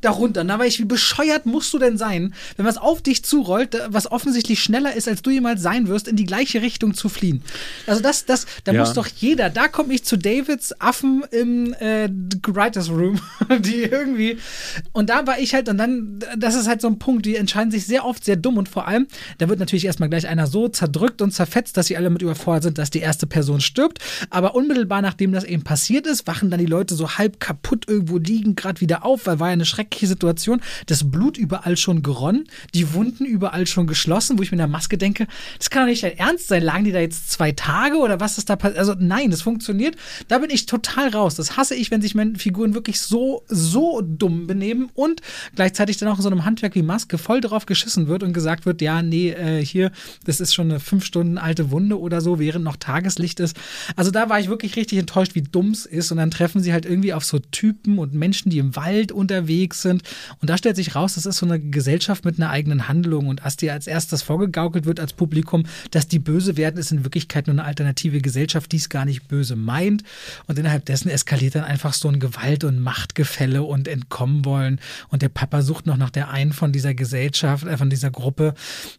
[0.00, 0.44] darunter.
[0.44, 4.10] Na, weil ich, wie bescheuert musst du denn sein, wenn was auf dich zurollt, was
[4.10, 7.42] offensichtlich schneller ist, als du jemals sein wirst, in die gleiche Richtung zu fliehen.
[7.86, 8.80] Also das, das, da ja.
[8.80, 12.08] muss doch jeder, da komme ich zu Davids Affen im äh,
[12.46, 13.20] Writers Room,
[13.60, 14.38] die irgendwie,
[14.92, 17.70] und da war ich halt, und dann, das ist halt so ein Punkt, die entscheiden
[17.70, 19.06] sich sehr oft sehr dumm und vor allem,
[19.38, 22.64] da wird natürlich erstmal gleich einer so zerdrückt und zerfetzt, dass sie alle mit überfordert
[22.64, 23.98] sind, dass die erste Person stirbt,
[24.30, 28.18] aber unmittelbar nachdem das eben passiert ist, wachen dann die Leute so halb kaputt irgendwo
[28.18, 30.60] liegen, gerade wieder auf, weil war ja eine Schreck schreckliche Situation.
[30.86, 32.44] Das Blut überall schon geronnen,
[32.74, 35.26] die Wunden überall schon geschlossen, wo ich mir in der Maske denke,
[35.58, 36.62] das kann doch nicht dein Ernst sein.
[36.62, 38.78] Lagen die da jetzt zwei Tage oder was ist da passiert?
[38.78, 39.96] Also nein, das funktioniert.
[40.28, 41.36] Da bin ich total raus.
[41.36, 45.20] Das hasse ich, wenn sich meine Figuren wirklich so, so dumm benehmen und
[45.54, 48.66] gleichzeitig dann auch in so einem Handwerk wie Maske voll drauf geschissen wird und gesagt
[48.66, 49.92] wird, ja, nee, äh, hier,
[50.24, 53.56] das ist schon eine fünf Stunden alte Wunde oder so, während noch Tageslicht ist.
[53.94, 56.10] Also da war ich wirklich richtig enttäuscht, wie dumm es ist.
[56.10, 59.75] Und dann treffen sie halt irgendwie auf so Typen und Menschen, die im Wald unterwegs
[59.82, 60.02] sind.
[60.40, 63.26] Und da stellt sich raus, das ist so eine Gesellschaft mit einer eigenen Handlung.
[63.26, 67.04] Und als dir als erstes vorgegaukelt wird als Publikum, dass die böse werden, ist in
[67.04, 70.02] Wirklichkeit nur eine alternative Gesellschaft, die es gar nicht böse meint.
[70.46, 74.80] Und innerhalb dessen eskaliert dann einfach so ein Gewalt- und Machtgefälle und entkommen wollen.
[75.08, 78.54] Und der Papa sucht noch nach der einen von dieser Gesellschaft, äh, von dieser Gruppe.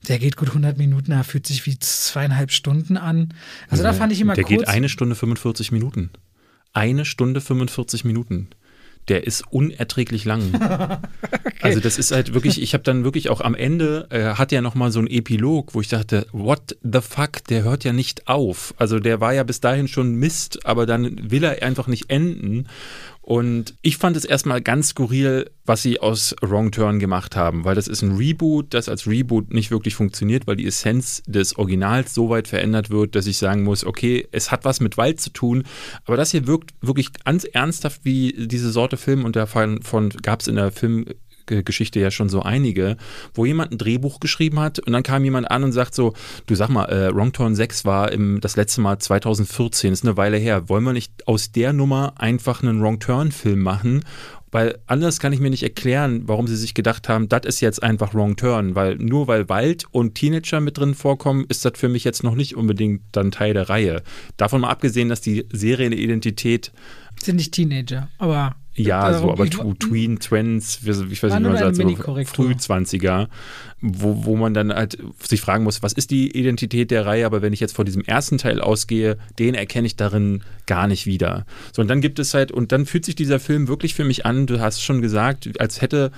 [0.07, 3.33] Der geht gut 100 Minuten, er fühlt sich wie zweieinhalb Stunden an.
[3.69, 4.49] Also da fand ich immer der kurz.
[4.49, 6.11] Der geht eine Stunde 45 Minuten.
[6.73, 8.49] Eine Stunde 45 Minuten
[9.07, 10.53] der ist unerträglich lang.
[10.53, 10.99] okay.
[11.61, 14.61] Also das ist halt wirklich, ich habe dann wirklich auch am Ende, äh, hat ja
[14.61, 18.73] nochmal so ein Epilog, wo ich dachte, what the fuck, der hört ja nicht auf.
[18.77, 22.67] Also der war ja bis dahin schon Mist, aber dann will er einfach nicht enden.
[23.27, 27.75] Und ich fand es erstmal ganz skurril, was sie aus Wrong Turn gemacht haben, weil
[27.75, 32.13] das ist ein Reboot, das als Reboot nicht wirklich funktioniert, weil die Essenz des Originals
[32.13, 35.29] so weit verändert wird, dass ich sagen muss, okay, es hat was mit Wald zu
[35.31, 35.65] tun,
[36.05, 39.81] aber das hier wirkt wirklich ganz ernsthaft wie diese Sorte Film und davon
[40.21, 41.07] gab es in der Film
[41.47, 42.97] Geschichte ja schon so einige,
[43.33, 46.13] wo jemand ein Drehbuch geschrieben hat und dann kam jemand an und sagt so,
[46.45, 50.17] du sag mal, äh, Wrong Turn 6 war im, das letzte Mal 2014, ist eine
[50.17, 50.69] Weile her.
[50.69, 54.03] Wollen wir nicht aus der Nummer einfach einen Wrong Turn Film machen
[54.51, 57.83] weil anders kann ich mir nicht erklären, warum sie sich gedacht haben, das ist jetzt
[57.83, 61.89] einfach Wrong Turn, weil nur weil Wald und Teenager mit drin vorkommen, ist das für
[61.89, 64.03] mich jetzt noch nicht unbedingt dann Teil der Reihe.
[64.37, 66.71] Davon mal abgesehen, dass die Serienidentität
[67.21, 71.75] sind nicht Teenager, aber ja, so, aber Tween, Twins, ich weiß nicht, wie man sagt,
[71.75, 73.27] so Früh-20er,
[73.81, 77.41] wo, wo man dann halt sich fragen muss, was ist die Identität der Reihe, aber
[77.41, 81.45] wenn ich jetzt vor diesem ersten Teil ausgehe, den erkenne ich darin gar nicht wieder.
[81.73, 84.25] So, und dann gibt es halt, und dann fühlt sich dieser Film wirklich für mich
[84.25, 86.11] an, du hast schon gesagt, als hätte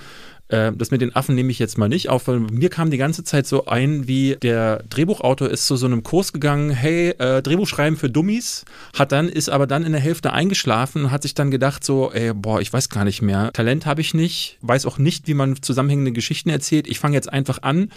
[0.50, 2.96] äh, das mit den Affen nehme ich jetzt mal nicht auf, weil mir kam die
[2.96, 7.42] ganze Zeit so ein, wie der Drehbuchautor ist zu so einem Kurs gegangen, hey, äh,
[7.42, 11.22] Drehbuch schreiben für Dummies, hat dann, ist aber dann in der Hälfte eingeschlafen und hat
[11.22, 14.58] sich dann gedacht so, ey, boah, ich weiß gar nicht mehr, Talent habe ich nicht,
[14.62, 16.88] weiß auch nicht, wie man zusammenhängende Geschichten erzählt.
[16.88, 17.90] Ich fange jetzt einfach an,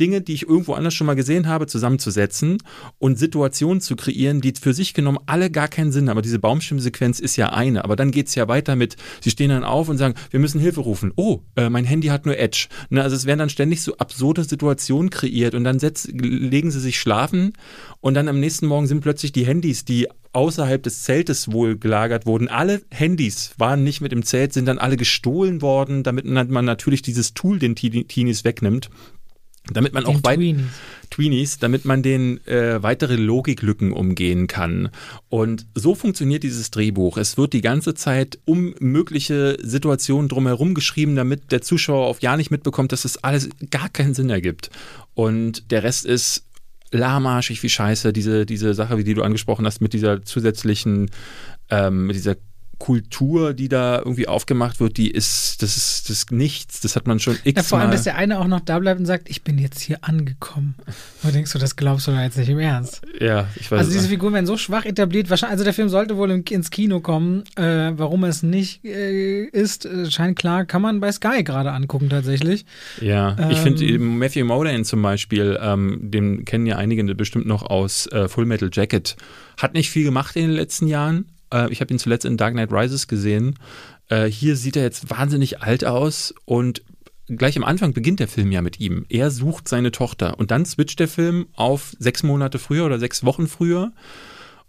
[0.00, 2.58] Dinge, die ich irgendwo anders schon mal gesehen habe, zusammenzusetzen
[2.98, 6.18] und Situationen zu kreieren, die für sich genommen alle gar keinen Sinn haben.
[6.18, 7.84] Aber diese Baumstimmsequenz ist ja eine.
[7.84, 10.60] Aber dann geht es ja weiter mit, sie stehen dann auf und sagen, wir müssen
[10.60, 11.12] Hilfe rufen.
[11.16, 12.68] Oh, äh, mein Handy Handy hat nur Edge.
[12.90, 16.80] Ne, also es werden dann ständig so absurde Situationen kreiert und dann setz, legen sie
[16.80, 17.54] sich schlafen
[18.00, 22.24] und dann am nächsten Morgen sind plötzlich die Handys, die außerhalb des Zeltes wohl gelagert
[22.24, 22.46] wurden.
[22.46, 27.02] Alle Handys waren nicht mit im Zelt, sind dann alle gestohlen worden, damit man natürlich
[27.02, 28.90] dieses Tool den Teenies wegnimmt
[29.72, 30.66] damit man den auch weit Tweenies.
[31.10, 34.90] Tweenies, damit man den äh, weitere Logiklücken umgehen kann.
[35.28, 37.16] Und so funktioniert dieses Drehbuch.
[37.16, 42.36] Es wird die ganze Zeit um mögliche Situationen drumherum geschrieben, damit der Zuschauer auf ja
[42.36, 44.70] nicht mitbekommt, dass es alles gar keinen Sinn ergibt.
[45.14, 46.44] Und der Rest ist
[46.90, 48.12] lahmarschig wie scheiße.
[48.12, 51.10] Diese, diese Sache, wie die du angesprochen hast, mit dieser zusätzlichen,
[51.70, 52.36] ähm, mit dieser
[52.78, 56.80] Kultur, die da irgendwie aufgemacht wird, die ist, das ist, das ist nichts.
[56.80, 59.00] Das hat man schon x ja, vor allem, dass der eine auch noch da bleibt
[59.00, 60.76] und sagt, ich bin jetzt hier angekommen.
[61.22, 63.02] Und denkst du, das glaubst du da jetzt nicht im Ernst?
[63.20, 65.28] Ja, ich weiß Also diese Figuren werden so schwach etabliert.
[65.28, 67.42] Wahrscheinlich, also der Film sollte wohl ins Kino kommen.
[67.56, 70.64] Äh, warum es nicht äh, ist, äh, scheint klar.
[70.64, 72.64] Kann man bei Sky gerade angucken tatsächlich.
[73.00, 77.62] Ja, ähm, ich finde Matthew Modine zum Beispiel, ähm, den kennen ja einige bestimmt noch
[77.62, 79.16] aus äh, Full Metal Jacket.
[79.56, 82.54] Hat nicht viel gemacht in den letzten Jahren, äh, ich habe ihn zuletzt in Dark
[82.54, 83.56] Knight Rises gesehen.
[84.08, 86.82] Äh, hier sieht er jetzt wahnsinnig alt aus und
[87.28, 89.04] gleich am Anfang beginnt der Film ja mit ihm.
[89.08, 93.24] Er sucht seine Tochter und dann switcht der Film auf sechs Monate früher oder sechs
[93.24, 93.92] Wochen früher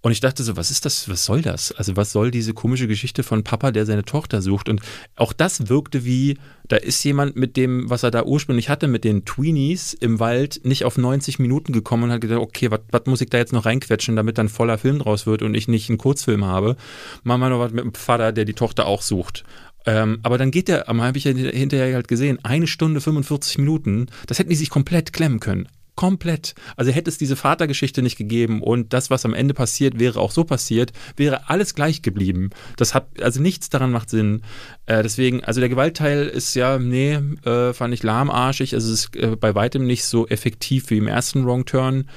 [0.02, 1.74] und ich dachte so, was ist das, was soll das?
[1.74, 4.70] Also was soll diese komische Geschichte von Papa, der seine Tochter sucht?
[4.70, 4.82] Und
[5.18, 6.38] auch das wirkte wie,
[6.70, 10.62] da ist jemand mit dem, was er da ursprünglich hatte, mit den Tweenies im Wald,
[10.64, 13.66] nicht auf 90 Minuten gekommen und hat gedacht, okay, was muss ich da jetzt noch
[13.66, 16.78] reinquetschen, damit dann voller Film draus wird und ich nicht einen Kurzfilm habe.
[17.24, 19.44] Machen wir noch was mit dem Vater, der die Tochter auch sucht.
[19.86, 24.08] Ähm, aber dann geht der, habe ich ja hinterher halt gesehen, eine Stunde 45 Minuten,
[24.28, 25.68] das hätten die sich komplett klemmen können.
[26.00, 26.56] Komplett.
[26.78, 30.32] Also hätte es diese Vatergeschichte nicht gegeben und das, was am Ende passiert, wäre auch
[30.32, 32.52] so passiert, wäre alles gleich geblieben.
[32.78, 34.44] Das hat, also nichts daran macht Sinn.
[34.86, 38.76] Äh, deswegen, also der Gewaltteil ist ja, nee, äh, fand ich lahmarschig.
[38.76, 42.10] Also es ist äh, bei weitem nicht so effektiv wie im ersten Wrong Turn.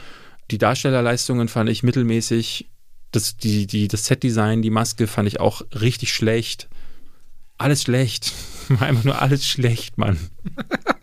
[0.52, 2.70] Die Darstellerleistungen fand ich mittelmäßig.
[3.10, 6.68] Das, die, die, das Set-Design, die Maske fand ich auch richtig schlecht.
[7.58, 8.32] Alles schlecht.
[8.78, 10.18] Einfach nur alles schlecht, Mann.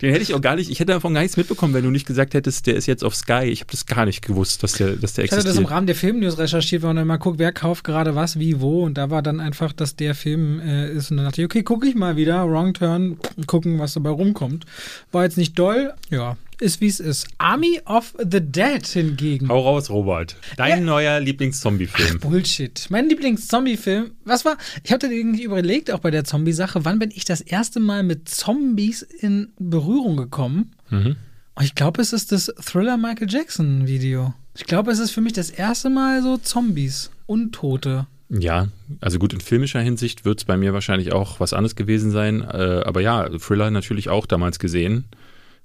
[0.00, 2.06] Den hätte ich auch gar nicht, ich hätte davon gar nichts mitbekommen, wenn du nicht
[2.06, 3.44] gesagt hättest, der ist jetzt auf Sky.
[3.44, 5.26] Ich habe das gar nicht gewusst, dass der, dass der existiert.
[5.26, 7.84] Ich hatte das im Rahmen der Filmnews recherchiert, weil man dann mal guckt, wer kauft
[7.84, 8.84] gerade was, wie, wo.
[8.84, 11.10] Und da war dann einfach, dass der Film äh, ist.
[11.10, 14.64] Und dann dachte ich, okay, gucke ich mal wieder, Wrong Turn, gucken, was dabei rumkommt.
[15.12, 17.28] War jetzt nicht doll, ja, ist wie es ist.
[17.38, 19.48] Army of the Dead hingegen.
[19.48, 20.36] Hau raus, Robert.
[20.56, 20.84] Dein ja.
[20.84, 22.20] neuer Lieblings-Zombie-Film.
[22.20, 22.86] Bullshit.
[22.90, 24.56] Mein Lieblings-Zombie-Film, was war?
[24.82, 28.28] Ich hatte irgendwie überlegt, auch bei der Zombie-Sache, wann bin ich das erste Mal mit
[28.28, 30.72] Zombies in Berührung gekommen?
[30.90, 31.16] Mhm.
[31.60, 34.34] Ich glaube, es ist das Thriller Michael Jackson Video.
[34.56, 38.06] Ich glaube, es ist für mich das erste Mal so Zombies, Untote.
[38.28, 38.68] Ja,
[39.00, 42.40] also gut, in filmischer Hinsicht wird es bei mir wahrscheinlich auch was anderes gewesen sein.
[42.40, 45.04] Äh, aber ja, Thriller natürlich auch damals gesehen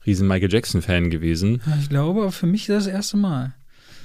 [0.06, 1.62] riesen Michael Jackson-Fan gewesen.
[1.80, 3.54] Ich glaube, für mich das erste Mal.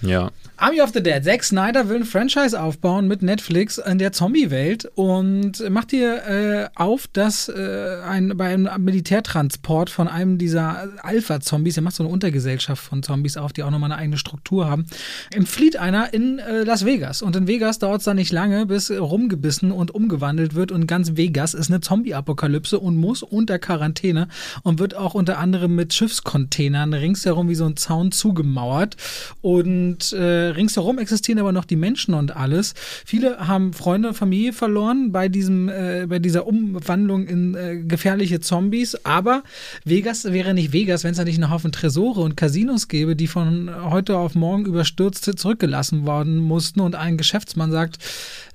[0.02, 0.30] Ja.
[0.57, 1.24] Army of the Dead.
[1.24, 6.68] Zack Snyder will ein Franchise aufbauen mit Netflix in der Zombie-Welt und macht hier äh,
[6.76, 12.12] auf, dass äh, ein, bei einem Militärtransport von einem dieser Alpha-Zombies, er macht so eine
[12.12, 14.87] Untergesellschaft von Zombies auf, die auch nochmal eine eigene Struktur haben,
[15.35, 17.20] entflieht einer in äh, Las Vegas.
[17.20, 21.16] Und in Vegas dauert es dann nicht lange, bis rumgebissen und umgewandelt wird und ganz
[21.16, 24.28] Vegas ist eine Zombie-Apokalypse und muss unter Quarantäne
[24.62, 28.96] und wird auch unter anderem mit Schiffscontainern ringsherum wie so ein Zaun zugemauert
[29.42, 30.23] und äh,
[30.57, 32.75] ringsherum existieren aber noch die Menschen und alles.
[33.05, 38.40] Viele haben Freunde und Familie verloren bei diesem, äh, bei dieser Umwandlung in äh, gefährliche
[38.40, 38.97] Zombies.
[39.05, 39.42] Aber
[39.85, 43.27] Vegas wäre nicht Vegas, wenn es da nicht einen Haufen Tresore und Casinos gäbe, die
[43.27, 46.81] von heute auf morgen überstürzt zurückgelassen worden mussten.
[46.81, 47.99] Und ein Geschäftsmann sagt,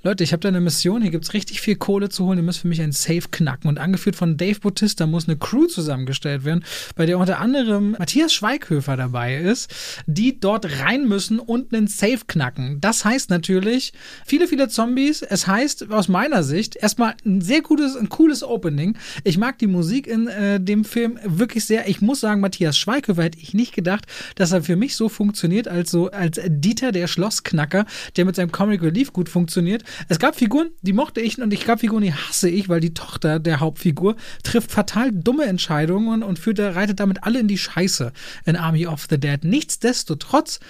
[0.02, 2.42] Leute, ich habe da eine Mission, hier gibt es richtig viel Kohle zu holen, ihr
[2.42, 3.68] müsst für mich ein Safe knacken.
[3.68, 6.64] Und angeführt von Dave Bautista muss eine Crew zusammengestellt werden,
[6.96, 9.70] bei der unter anderem Matthias Schweighöfer dabei ist,
[10.06, 12.80] die dort rein müssen und einen Safe knacken.
[12.80, 13.92] Das heißt natürlich,
[14.24, 15.20] viele, viele Zombies.
[15.20, 18.96] Es heißt aus meiner Sicht erstmal ein sehr gutes, ein cooles Opening.
[19.24, 21.90] Ich mag die Musik in äh, dem Film wirklich sehr.
[21.90, 25.68] Ich muss sagen, Matthias Schweighöfer hätte ich nicht gedacht, dass er für mich so funktioniert
[25.68, 27.84] als so als Dieter der Schlossknacker,
[28.16, 29.84] der mit seinem Comic Relief gut funktioniert.
[30.08, 32.94] Es gab Figuren, die mochte ich und ich gab Figuren, die hasse ich, weil die
[32.94, 38.12] Tochter der Hauptfigur trifft fatal dumme Entscheidungen und führt, reitet damit alle in die Scheiße
[38.44, 39.44] in Army of the Dead.
[39.44, 40.60] Nichtsdestotrotz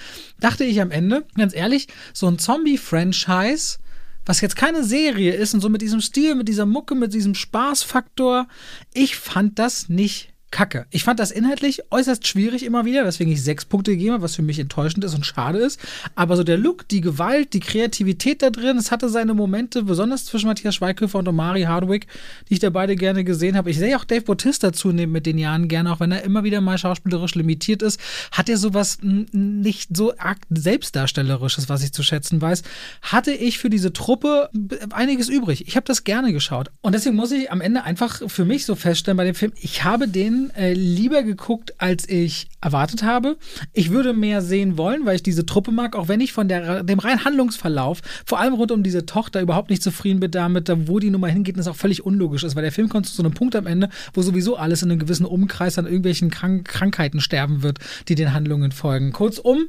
[0.41, 3.79] dachte ich am Ende, ganz ehrlich, so ein Zombie-Franchise
[4.27, 7.35] was jetzt keine Serie ist und so mit diesem Stil, mit dieser Mucke, mit diesem
[7.35, 8.47] Spaßfaktor,
[8.93, 10.87] ich fand das nicht kacke.
[10.91, 14.37] Ich fand das inhaltlich äußerst schwierig immer wieder, weswegen ich sechs Punkte gegeben habe, was
[14.37, 15.81] für mich enttäuschend ist und schade ist.
[16.15, 20.25] Aber so der Look, die Gewalt, die Kreativität da drin, es hatte seine Momente, besonders
[20.25, 22.07] zwischen Matthias Schweighöfer und Omari Hardwick,
[22.49, 23.71] die ich da beide gerne gesehen habe.
[23.71, 26.61] Ich sehe auch Dave Bautista zunehmend mit den Jahren gerne, auch wenn er immer wieder
[26.61, 28.01] mal schauspielerisch limitiert ist,
[28.33, 32.63] hat er sowas nicht so arg selbstdarstellerisches, was ich zu schätzen weiß,
[33.03, 34.51] hatte ich für diese Truppe
[34.91, 35.69] einiges übrig.
[35.69, 36.71] Ich habe das gerne geschaut.
[36.81, 39.85] Und deswegen muss ich am Ende einfach für mich so feststellen bei dem Film, ich
[39.85, 43.37] habe den äh, lieber geguckt, als ich erwartet habe.
[43.75, 46.83] Ich würde mehr sehen wollen, weil ich diese Truppe mag, auch wenn ich von der,
[46.83, 50.99] dem reinen Handlungsverlauf, vor allem rund um diese Tochter, überhaupt nicht zufrieden bin damit, wo
[50.99, 53.23] die Nummer hingeht, und es auch völlig unlogisch ist, weil der Film kommt zu so
[53.23, 57.21] einem Punkt am Ende, wo sowieso alles in einem gewissen Umkreis an irgendwelchen Krank Krankheiten
[57.21, 59.13] sterben wird, die den Handlungen folgen.
[59.13, 59.69] Kurzum,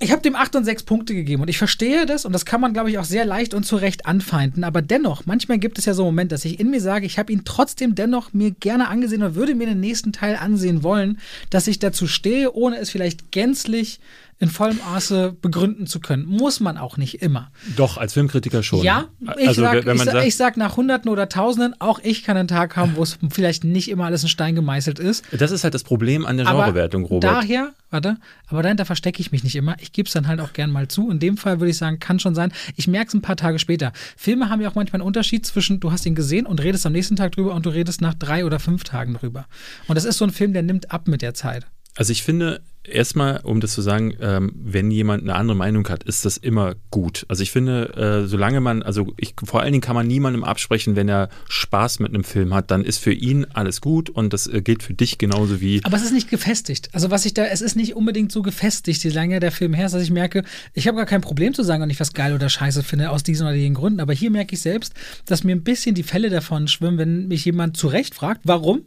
[0.00, 2.60] ich habe dem 8 und 6 Punkte gegeben und ich verstehe das und das kann
[2.60, 4.62] man, glaube ich, auch sehr leicht und zu Recht anfeinden.
[4.62, 7.32] Aber dennoch, manchmal gibt es ja so Momente, dass ich in mir sage, ich habe
[7.32, 11.18] ihn trotzdem dennoch mir gerne angesehen und würde mir den nächsten Teil ansehen wollen,
[11.50, 13.98] dass ich dazu stehe, ohne es vielleicht gänzlich
[14.40, 16.24] in vollem Maße begründen zu können.
[16.24, 17.50] Muss man auch nicht immer.
[17.76, 18.82] Doch, als Filmkritiker schon.
[18.82, 22.36] Ja, ich, also, sag, ich, sag, ich sag nach Hunderten oder Tausenden, auch ich kann
[22.36, 25.24] einen Tag haben, wo es vielleicht nicht immer alles in Stein gemeißelt ist.
[25.32, 27.24] Das ist halt das Problem an der Genrewertung, Robert.
[27.24, 29.74] Daher, warte, aber dahinter verstecke ich mich nicht immer.
[29.80, 31.10] Ich gebe es dann halt auch gern mal zu.
[31.10, 32.52] In dem Fall würde ich sagen, kann schon sein.
[32.76, 33.92] Ich merke es ein paar Tage später.
[34.16, 36.92] Filme haben ja auch manchmal einen Unterschied zwischen, du hast ihn gesehen und redest am
[36.92, 39.46] nächsten Tag drüber und du redest nach drei oder fünf Tagen drüber.
[39.88, 41.66] Und das ist so ein Film, der nimmt ab mit der Zeit.
[41.96, 46.04] Also ich finde, erstmal, um das zu sagen, ähm, wenn jemand eine andere Meinung hat,
[46.04, 47.24] ist das immer gut.
[47.28, 50.96] Also ich finde, äh, solange man, also ich, vor allen Dingen kann man niemandem absprechen,
[50.96, 54.46] wenn er Spaß mit einem Film hat, dann ist für ihn alles gut und das
[54.46, 55.80] äh, gilt für dich genauso wie.
[55.84, 56.88] Aber es ist nicht gefestigt.
[56.92, 59.86] Also was ich da, es ist nicht unbedingt so gefestigt, je länger der Film her
[59.86, 60.42] ist, dass ich merke,
[60.74, 63.22] ich habe gar kein Problem zu sagen, ob ich was geil oder scheiße finde, aus
[63.22, 64.00] diesen oder jenen Gründen.
[64.00, 64.94] Aber hier merke ich selbst,
[65.26, 68.82] dass mir ein bisschen die Fälle davon schwimmen, wenn mich jemand zurecht fragt, warum?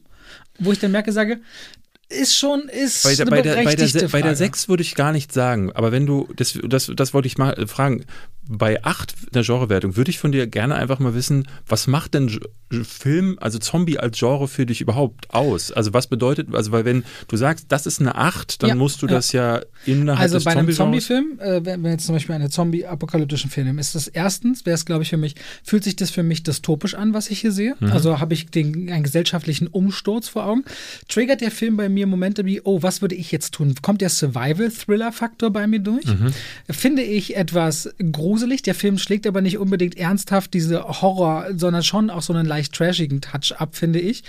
[0.60, 1.42] Wo ich dann merke, sage,
[2.12, 5.12] ist schon ist bei der, bei der, bei der, bei der 6 würde ich gar
[5.12, 8.06] nicht sagen, aber wenn du, das, das, das wollte ich mal fragen,
[8.48, 12.40] bei 8 der Genrewertung würde ich von dir gerne einfach mal wissen, was macht denn
[12.84, 15.72] Film, also Zombie als Genre für dich überhaupt aus?
[15.72, 19.02] Also was bedeutet, also weil wenn du sagst, das ist eine 8, dann ja, musst
[19.02, 19.14] du ja.
[19.14, 22.50] das ja innerhalb also des bei einem Zombie-Film, äh, wenn, wenn jetzt zum Beispiel eine
[22.50, 26.12] Zombie-apokalyptischen Film nehmen, ist das erstens, wäre es glaube ich für mich, fühlt sich das
[26.12, 27.76] für mich dystopisch an, was ich hier sehe.
[27.80, 27.92] Mhm.
[27.92, 30.64] Also habe ich den, einen gesellschaftlichen Umsturz vor Augen.
[31.08, 33.76] Triggert der Film bei mir Momente wie, oh, was würde ich jetzt tun?
[33.82, 36.06] Kommt der Survival-Thriller-Faktor bei mir durch?
[36.06, 36.34] Mhm.
[36.70, 38.62] Finde ich etwas gruselig.
[38.62, 42.74] Der Film schlägt aber nicht unbedingt ernsthaft diese Horror, sondern schon auch so einen leicht
[42.74, 44.24] trashigen Touch ab, finde ich.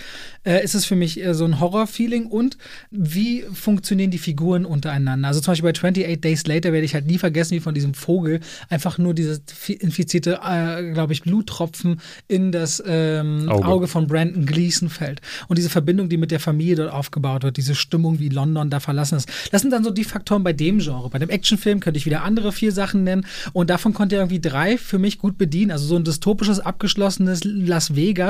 [0.45, 2.57] Äh, ist es für mich äh, so ein Horror-Feeling und
[2.90, 5.29] wie funktionieren die Figuren untereinander?
[5.29, 7.95] Also zum Beispiel bei 28 Days Later werde ich halt nie vergessen, wie von diesem
[7.95, 13.66] Vogel einfach nur dieses infizierte, äh, glaube ich, Bluttropfen in das ähm, Auge.
[13.66, 15.21] Auge von Brandon Gleason fällt.
[15.49, 18.81] Und diese Verbindung, die mit der Familie dort aufgebaut wird, diese Stimmung, wie London da
[18.81, 19.31] verlassen ist.
[19.51, 21.09] Das sind dann so die Faktoren bei dem Genre.
[21.11, 24.23] Bei dem Actionfilm könnte ich wieder andere vier Sachen nennen und davon davon konnte er
[24.23, 25.73] irgendwie drei für mich gut bedienen.
[25.73, 28.21] Also so ein dystopisches, abgeschlossenes Las Vegas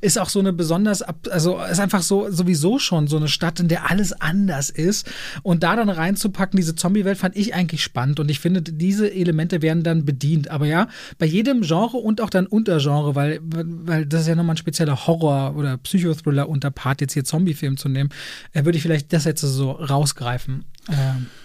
[0.00, 3.68] ist auch so eine besonders, also ist einfach so sowieso schon so eine Stadt, in
[3.68, 5.10] der alles anders ist.
[5.42, 8.20] Und da dann reinzupacken, diese Zombie-Welt, fand ich eigentlich spannend.
[8.20, 10.50] Und ich finde, diese Elemente werden dann bedient.
[10.50, 14.54] Aber ja, bei jedem Genre und auch dann Untergenre, weil, weil das ist ja nochmal
[14.54, 18.10] ein spezieller Horror- oder Psychothriller-Unterpart, jetzt hier Zombie-Film zu nehmen,
[18.52, 20.64] äh, würde ich vielleicht das jetzt so rausgreifen.
[20.88, 20.94] Äh,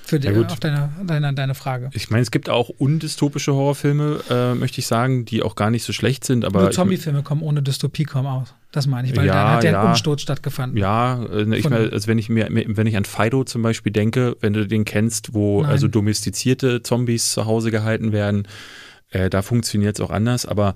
[0.04, 1.90] für die, ja, auf deine, deine, deine Frage.
[1.94, 5.84] Ich meine, es gibt auch undystopische Horrorfilme, äh, möchte ich sagen, die auch gar nicht
[5.84, 6.44] so schlecht sind.
[6.44, 8.54] Aber Nur Zombie-Filme kommen ohne Dystopie kaum aus.
[8.72, 10.78] Das meine ich, weil ja, da hat ja ein Umsturz stattgefunden.
[10.78, 14.36] Ja, äh, ich meine, also wenn ich mir, wenn ich an Fido zum Beispiel denke,
[14.42, 15.72] wenn du den kennst, wo Nein.
[15.72, 18.48] also domestizierte Zombies zu Hause gehalten werden,
[19.12, 20.74] äh, da funktioniert es auch anders, aber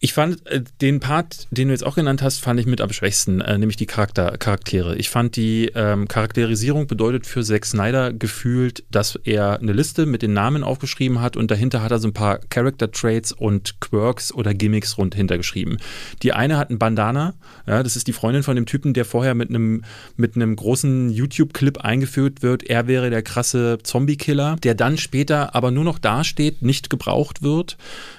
[0.00, 2.92] ich fand äh, den Part, den du jetzt auch genannt hast, fand ich mit am
[2.92, 4.96] schwächsten, äh, nämlich die Charakter Charaktere.
[4.96, 10.22] Ich fand die ähm, Charakterisierung bedeutet für Zack Snyder gefühlt, dass er eine Liste mit
[10.22, 14.32] den Namen aufgeschrieben hat und dahinter hat er so ein paar Character Traits und Quirks
[14.32, 15.78] oder Gimmicks rund hintergeschrieben.
[16.22, 17.34] Die eine hat ein Bandana,
[17.66, 19.82] ja, das ist die Freundin von dem Typen, der vorher mit einem
[20.16, 22.62] mit einem großen YouTube-Clip eingeführt wird.
[22.62, 27.76] Er wäre der krasse Zombie-Killer, der dann später aber nur noch dasteht, nicht gebraucht wird.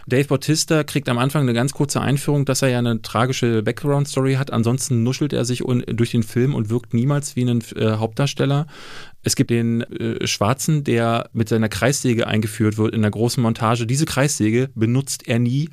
[0.09, 4.35] Dave Bautista kriegt am Anfang eine ganz kurze Einführung, dass er ja eine tragische Background-Story
[4.35, 4.51] hat.
[4.51, 8.67] Ansonsten nuschelt er sich durch den Film und wirkt niemals wie ein äh, Hauptdarsteller.
[9.21, 13.85] Es gibt den äh, Schwarzen, der mit seiner Kreissäge eingeführt wird in der großen Montage.
[13.85, 15.69] Diese Kreissäge benutzt er nie.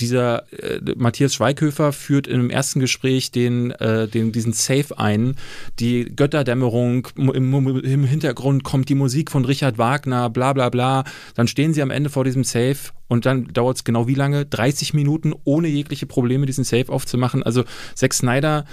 [0.00, 5.36] Dieser äh, Matthias Schweighöfer führt im ersten Gespräch den, äh, den, diesen Safe ein.
[5.78, 11.04] Die Götterdämmerung, im, im Hintergrund kommt die Musik von Richard Wagner, bla bla bla.
[11.34, 14.44] Dann stehen sie am Ende vor diesem Safe und dann dauert es genau wie lange?
[14.44, 17.42] 30 Minuten ohne jegliche Probleme, diesen Safe aufzumachen.
[17.44, 18.64] Also Zack Snyder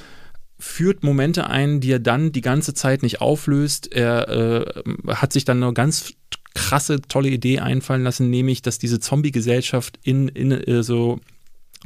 [0.58, 3.92] führt Momente ein, die er dann die ganze Zeit nicht auflöst.
[3.92, 6.14] Er äh, hat sich dann eine ganz
[6.54, 11.20] krasse, tolle Idee einfallen lassen, nämlich, dass diese Zombie-Gesellschaft in, in äh, so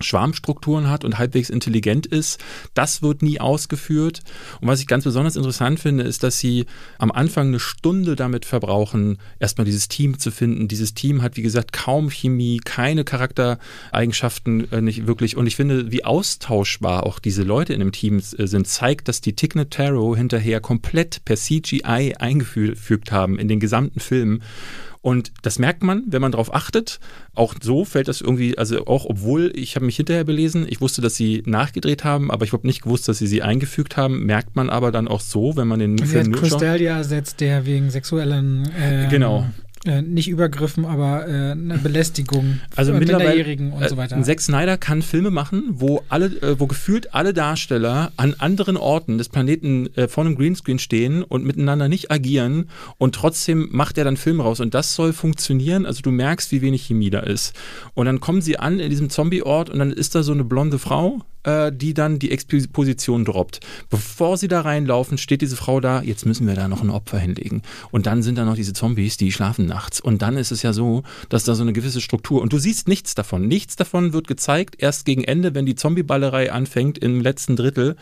[0.04, 2.40] Schwarmstrukturen hat und halbwegs intelligent ist.
[2.74, 4.22] Das wird nie ausgeführt.
[4.62, 6.66] Und was ich ganz besonders interessant finde, ist, dass sie
[6.98, 10.68] am Anfang eine Stunde damit verbrauchen, erstmal dieses Team zu finden.
[10.68, 15.38] Dieses Team hat, wie gesagt, kaum Chemie, keine Charaktereigenschaften äh, nicht wirklich.
[15.38, 19.22] Und ich finde, wie austauschbar auch diese Leute in dem Team äh, sind, zeigt, dass
[19.22, 24.42] die Tick Notaro hinterher komplett per CGI eingefügt haben in den gesamten Film.
[25.02, 27.00] Und das merkt man, wenn man darauf achtet.
[27.34, 31.02] Auch so fällt das irgendwie, also auch obwohl ich habe mich hinterher belesen, ich wusste,
[31.02, 34.26] dass sie nachgedreht haben, aber ich habe nicht gewusst, dass sie sie eingefügt haben.
[34.26, 37.66] Merkt man aber dann auch so, wenn man den sie Film hat Crystalia ersetzt, der
[37.66, 39.46] wegen sexuellen äh, genau
[39.86, 44.18] äh, nicht Übergriffen, aber äh, eine Belästigung also von Minderjährigen und so weiter.
[44.18, 48.78] Äh, Zack Snyder kann Filme machen, wo alle, äh, wo gefühlt alle Darsteller an anderen
[48.78, 53.98] Orten des Planeten äh, vor einem Greenscreen stehen und miteinander nicht agieren und trotzdem macht
[53.98, 55.86] er dann Filme raus und das soll funktionieren.
[55.86, 57.54] Also du merkst, wie wenig Chemie da ist.
[57.94, 60.80] Und dann kommen sie an in diesem Zombie-Ort und dann ist da so eine blonde
[60.80, 63.60] Frau, äh, die dann die Exposition droppt.
[63.90, 67.20] Bevor sie da reinlaufen, steht diese Frau da, jetzt müssen wir da noch ein Opfer
[67.20, 67.62] hinlegen.
[67.92, 70.00] Und dann sind da noch diese Zombies, die schlafen nachts.
[70.00, 72.88] Und dann ist es ja so, dass da so eine gewisse Struktur und du siehst
[72.88, 73.48] nichts davon.
[73.48, 77.96] Nichts davon wird gezeigt, erst gegen Ende, wenn die Zombie-Ballerei anfängt im letzten Drittel.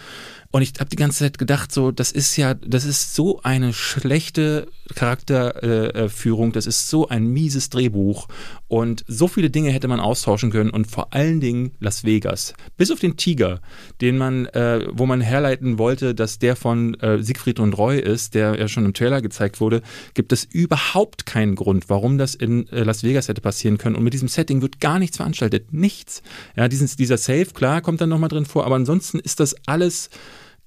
[0.51, 3.73] Und ich habe die ganze Zeit gedacht, so, das ist ja, das ist so eine
[3.73, 8.27] schlechte Charakterführung, äh, das ist so ein mieses Drehbuch.
[8.67, 12.53] Und so viele Dinge hätte man austauschen können und vor allen Dingen Las Vegas.
[12.77, 13.61] Bis auf den Tiger,
[14.01, 18.33] den man, äh, wo man herleiten wollte, dass der von äh, Siegfried und Roy ist,
[18.33, 19.81] der ja schon im Trailer gezeigt wurde,
[20.13, 23.95] gibt es überhaupt keinen Grund, warum das in äh, Las Vegas hätte passieren können.
[23.95, 25.73] Und mit diesem Setting wird gar nichts veranstaltet.
[25.73, 26.21] Nichts.
[26.55, 30.09] Ja, diesen, dieser Safe, klar, kommt dann nochmal drin vor, aber ansonsten ist das alles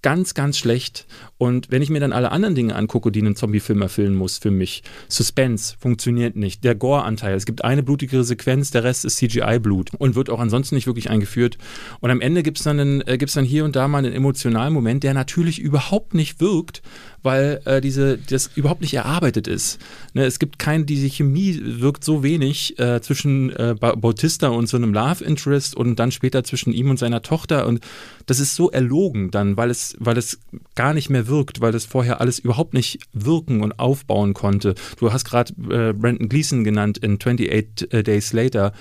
[0.03, 1.07] ganz, ganz schlecht.
[1.39, 4.51] Und wenn ich mir dann alle anderen Dinge angucke, die einen Zombie-Film erfüllen muss für
[4.51, 6.65] mich, Suspense funktioniert nicht.
[6.65, 10.75] Der Gore-Anteil, es gibt eine blutigere Sequenz, der Rest ist CGI-Blut und wird auch ansonsten
[10.75, 11.59] nicht wirklich eingeführt.
[12.01, 15.03] Und am Ende gibt es dann, äh, dann hier und da mal einen emotionalen Moment,
[15.03, 16.83] der natürlich überhaupt nicht wirkt,
[17.23, 19.79] weil äh, diese, das überhaupt nicht erarbeitet ist.
[20.15, 24.77] Ne, es gibt keine, diese Chemie wirkt so wenig äh, zwischen äh, Bautista und so
[24.77, 27.81] einem Love Interest und dann später zwischen ihm und seiner Tochter und
[28.27, 30.39] das ist so erlogen dann, weil es, weil es
[30.75, 34.75] gar nicht mehr wirkt, weil es vorher alles überhaupt nicht wirken und aufbauen konnte.
[34.99, 38.73] Du hast gerade äh, Brandon Gleason genannt in 28 äh, Days Later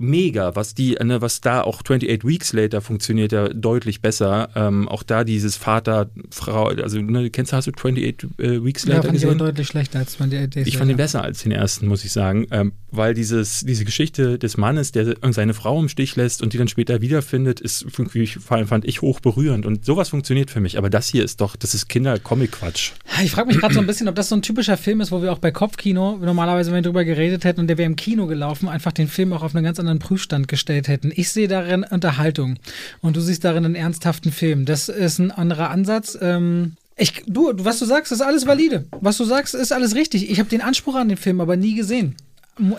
[0.00, 4.48] mega, was die, ne, was da auch 28 Weeks Later funktioniert ja deutlich besser.
[4.54, 8.86] Ähm, auch da dieses Vater, Frau, also ne, kennst du, hast du 28 äh, Weeks
[8.86, 9.32] Later ja, fand gesehen?
[9.32, 12.12] Ich deutlich schlechter als 28 Days Ich fand den besser als den ersten, muss ich
[12.12, 12.46] sagen.
[12.50, 16.58] Ähm, weil dieses, diese Geschichte des Mannes, der seine Frau im Stich lässt und die
[16.58, 20.78] dann später wiederfindet, ist irgendwie, fand ich hoch berührend und sowas funktioniert für mich.
[20.78, 22.92] Aber das hier ist doch, das ist Kinder-Comic-Quatsch.
[23.22, 25.22] Ich frage mich gerade so ein bisschen, ob das so ein typischer Film ist, wo
[25.22, 28.26] wir auch bei Kopfkino normalerweise, wenn wir drüber geredet hätten und der wäre im Kino
[28.26, 31.12] gelaufen, einfach den Film auch auf einen ganz anderen Prüfstand gestellt hätten.
[31.14, 32.58] Ich sehe darin Unterhaltung
[33.00, 34.64] und du siehst darin einen ernsthaften Film.
[34.64, 36.18] Das ist ein anderer Ansatz.
[36.20, 38.84] Ähm, ich, du, was du sagst, ist alles valide.
[39.00, 40.30] Was du sagst, ist alles richtig.
[40.30, 42.14] Ich habe den Anspruch an den Film aber nie gesehen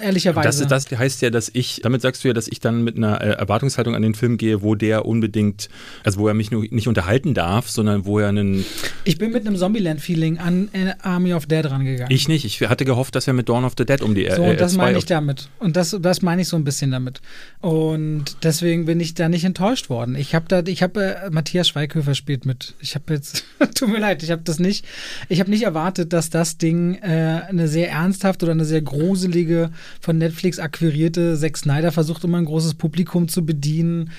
[0.02, 0.66] ehrlicherweise.
[0.66, 3.22] Das, das heißt ja, dass ich, damit sagst du ja, dass ich dann mit einer
[3.22, 5.70] äh, Erwartungshaltung an den Film gehe, wo der unbedingt,
[6.04, 8.66] also wo er mich nur nicht unterhalten darf, sondern wo er einen.
[9.04, 12.12] Ich bin mit einem Zombieland-Feeling an äh, Army of Dead rangegangen.
[12.12, 12.46] Ich nicht.
[12.46, 14.78] Ich hatte gehofft, dass er mit Dawn of the Dead um die So, und das
[14.78, 15.50] meine ich damit.
[15.60, 17.22] Und das, das meine ich so ein bisschen damit.
[17.60, 20.16] Und deswegen bin ich da nicht enttäuscht worden.
[20.16, 22.76] Ich habe da, ich habe, äh, Matthias Schweighöfer spielt mit.
[22.80, 23.44] Ich habe jetzt,
[23.76, 24.86] tut mir leid, ich habe das nicht,
[25.30, 29.71] ich habe nicht erwartet, dass das Ding äh, eine sehr ernsthaft oder eine sehr gruselige
[30.00, 34.12] von Netflix akquirierte Zack Snyder versucht immer ein großes Publikum zu bedienen.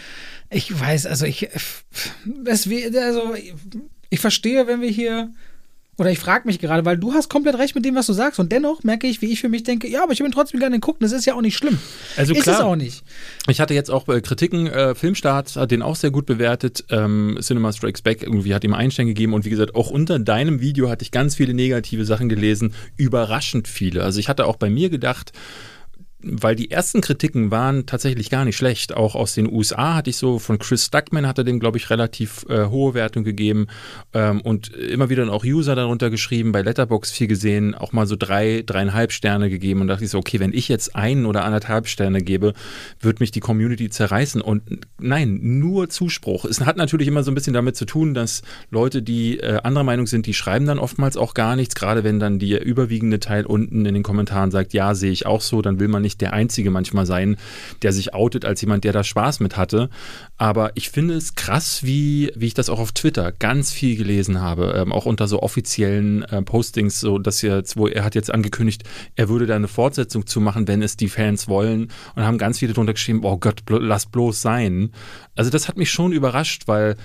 [0.51, 3.35] Ich weiß, also ich, es, also
[4.11, 5.33] ich verstehe, wenn wir hier
[5.99, 8.41] oder ich frage mich gerade, weil du hast komplett recht mit dem, was du sagst.
[8.41, 10.81] Und dennoch merke ich, wie ich für mich denke, ja, aber ich will trotzdem gerne
[10.81, 11.01] gucken.
[11.01, 11.79] Das ist ja auch nicht schlimm.
[12.17, 13.05] Also ist klar, es auch nicht.
[13.47, 14.69] Ich hatte jetzt auch äh, Kritiken.
[14.69, 16.87] Äh, Filmstart hat den auch sehr gut bewertet.
[16.89, 19.35] Ähm, Cinema Strikes Back irgendwie hat ihm einen Stern gegeben.
[19.35, 22.73] Und wie gesagt, auch unter deinem Video hatte ich ganz viele negative Sachen gelesen.
[22.97, 24.03] Überraschend viele.
[24.03, 25.33] Also ich hatte auch bei mir gedacht,
[26.23, 28.95] weil die ersten Kritiken waren tatsächlich gar nicht schlecht.
[28.95, 32.45] Auch aus den USA hatte ich so, von Chris Stuckman hatte dem, glaube ich, relativ
[32.49, 33.67] äh, hohe Wertung gegeben
[34.13, 38.07] ähm, und immer wieder dann auch User darunter geschrieben, bei Letterbox viel gesehen, auch mal
[38.07, 41.45] so drei, dreieinhalb Sterne gegeben und dachte ich so, okay, wenn ich jetzt einen oder
[41.45, 42.53] anderthalb Sterne gebe,
[43.01, 44.63] wird mich die Community zerreißen und
[44.99, 46.45] nein, nur Zuspruch.
[46.45, 49.85] Es hat natürlich immer so ein bisschen damit zu tun, dass Leute, die äh, anderer
[49.85, 53.47] Meinung sind, die schreiben dann oftmals auch gar nichts, gerade wenn dann die überwiegende Teil
[53.47, 56.21] unten in den Kommentaren sagt, ja, sehe ich auch so, dann will man nicht nicht
[56.21, 57.37] der Einzige manchmal sein,
[57.83, 59.89] der sich outet als jemand, der da Spaß mit hatte.
[60.37, 64.41] Aber ich finde es krass, wie, wie ich das auch auf Twitter ganz viel gelesen
[64.41, 68.33] habe, ähm, auch unter so offiziellen äh, Postings, so dass jetzt, wo er hat jetzt
[68.33, 68.83] angekündigt,
[69.17, 72.59] er würde da eine Fortsetzung zu machen, wenn es die Fans wollen und haben ganz
[72.59, 74.91] viele drunter geschrieben, oh Gott, lass bloß sein.
[75.35, 76.97] Also das hat mich schon überrascht, weil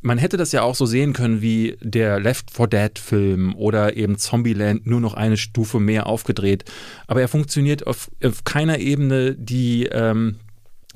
[0.00, 3.96] man hätte das ja auch so sehen können wie der Left 4 Dead Film oder
[3.96, 6.64] eben Zombieland nur noch eine Stufe mehr aufgedreht.
[7.06, 10.36] Aber er funktioniert auf, auf keiner Ebene, die, ähm,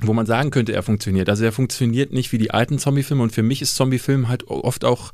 [0.01, 1.29] wo man sagen könnte, er funktioniert.
[1.29, 4.85] Also er funktioniert nicht wie die alten Zombie-Filme und für mich ist Zombie-Film halt oft
[4.85, 5.13] auch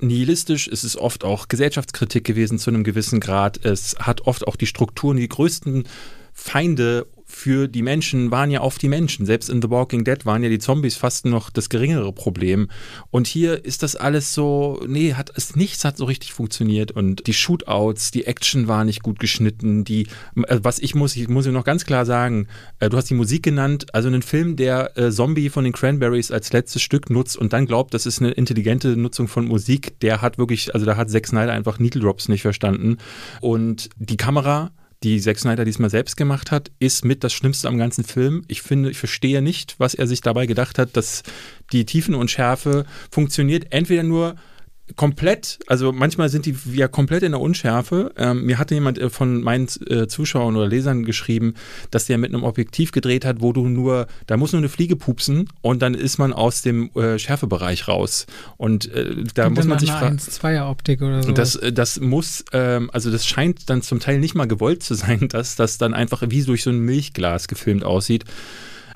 [0.00, 3.64] nihilistisch, es ist oft auch Gesellschaftskritik gewesen zu einem gewissen Grad.
[3.64, 5.88] Es hat oft auch die Strukturen, die größten
[6.32, 9.26] Feinde für die Menschen waren ja oft die Menschen.
[9.26, 12.68] Selbst in The Walking Dead waren ja die Zombies fast noch das geringere Problem.
[13.10, 16.90] Und hier ist das alles so, nee, hat es nichts hat so richtig funktioniert.
[16.90, 19.84] Und die Shootouts, die Action war nicht gut geschnitten.
[19.84, 20.06] Die,
[20.46, 22.48] äh, was ich muss, ich muss noch ganz klar sagen,
[22.80, 26.30] äh, du hast die Musik genannt, also einen Film, der äh, Zombie von den Cranberries
[26.30, 30.22] als letztes Stück nutzt und dann glaubt, das ist eine intelligente Nutzung von Musik, der
[30.22, 32.96] hat wirklich, also da hat Zack Snyder einfach Needle Drops nicht verstanden.
[33.42, 34.72] Und die Kamera,
[35.02, 38.44] die Zack Snyder diesmal selbst gemacht hat, ist mit das Schlimmste am ganzen Film.
[38.48, 41.22] Ich finde, ich verstehe nicht, was er sich dabei gedacht hat, dass
[41.72, 44.34] die Tiefen und Schärfe funktioniert entweder nur
[44.96, 48.12] komplett, also manchmal sind die ja komplett in der Unschärfe.
[48.16, 51.54] Ähm, mir hatte jemand äh, von meinen äh, Zuschauern oder Lesern geschrieben,
[51.90, 54.96] dass der mit einem Objektiv gedreht hat, wo du nur, da muss nur eine Fliege
[54.96, 58.26] pupsen und dann ist man aus dem äh, Schärfebereich raus.
[58.56, 60.18] Und äh, da und muss man sich fragen.
[60.18, 61.32] 1-2er Optik oder so.
[61.32, 64.94] Das, äh, das muss, ähm, also das scheint dann zum Teil nicht mal gewollt zu
[64.94, 68.24] sein, dass das dann einfach wie durch so ein Milchglas gefilmt aussieht.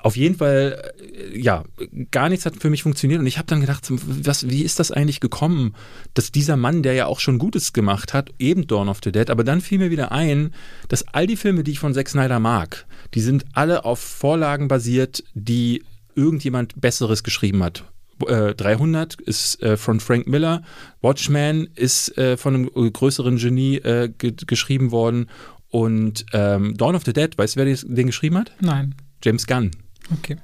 [0.03, 0.93] Auf jeden Fall,
[1.33, 1.63] ja,
[2.11, 4.91] gar nichts hat für mich funktioniert und ich habe dann gedacht, was, wie ist das
[4.91, 5.75] eigentlich gekommen,
[6.13, 9.29] dass dieser Mann, der ja auch schon Gutes gemacht hat, eben Dawn of the Dead,
[9.29, 10.53] aber dann fiel mir wieder ein,
[10.87, 14.67] dass all die Filme, die ich von Zack Snyder mag, die sind alle auf Vorlagen
[14.67, 15.83] basiert, die
[16.15, 17.83] irgendjemand Besseres geschrieben hat.
[18.19, 20.61] 300 äh, ist äh, von Frank Miller,
[21.01, 25.29] Watchmen ist äh, von einem größeren Genie ge geschrieben worden
[25.69, 28.51] und ähm, Dawn of the Dead, weißt du, wer den geschrieben hat?
[28.61, 28.95] Nein.
[29.23, 29.71] James Gunn.
[30.11, 30.37] Okay.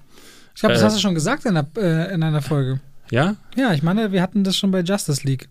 [0.56, 2.80] Ich glaube, das äh, hast du schon gesagt in, der, äh, in einer Folge.
[3.12, 3.36] Ja?
[3.56, 5.48] Ja, ich meine, wir hatten das schon bei Justice League.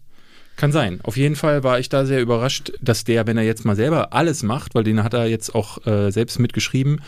[0.56, 1.00] Kann sein.
[1.04, 4.12] Auf jeden Fall war ich da sehr überrascht, dass der, wenn er jetzt mal selber
[4.12, 7.00] alles macht, weil den hat er jetzt auch äh, selbst mitgeschrieben,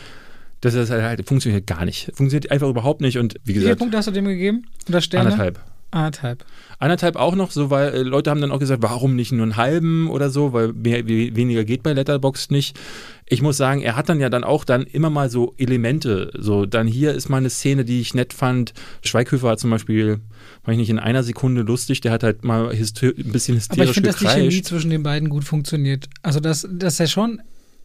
[0.61, 2.11] dass das halt funktioniert gar nicht.
[2.15, 3.65] Funktioniert einfach überhaupt nicht und wie gesagt.
[3.65, 4.67] Wie viele Punkte hast du dem gegeben?
[4.87, 5.31] Oder Sterne?
[5.31, 5.59] Anderthalb.
[5.91, 6.45] Anderthalb.
[6.79, 9.57] Anderthalb auch noch, so weil äh, Leute haben dann auch gesagt, warum nicht nur einen
[9.57, 12.79] halben oder so, weil mehr, weniger geht bei Letterboxd nicht.
[13.27, 16.31] Ich muss sagen, er hat dann ja dann auch dann immer mal so Elemente.
[16.37, 18.73] So, dann hier ist mal eine Szene, die ich nett fand.
[19.03, 20.21] Schweighöfer hat zum Beispiel,
[20.63, 23.89] war ich nicht in einer Sekunde lustig, der hat halt mal ein bisschen hysterisch Aber
[23.89, 26.07] ich finde, dass die Chemie zwischen den beiden gut funktioniert.
[26.23, 27.41] Also, dass, dass er schon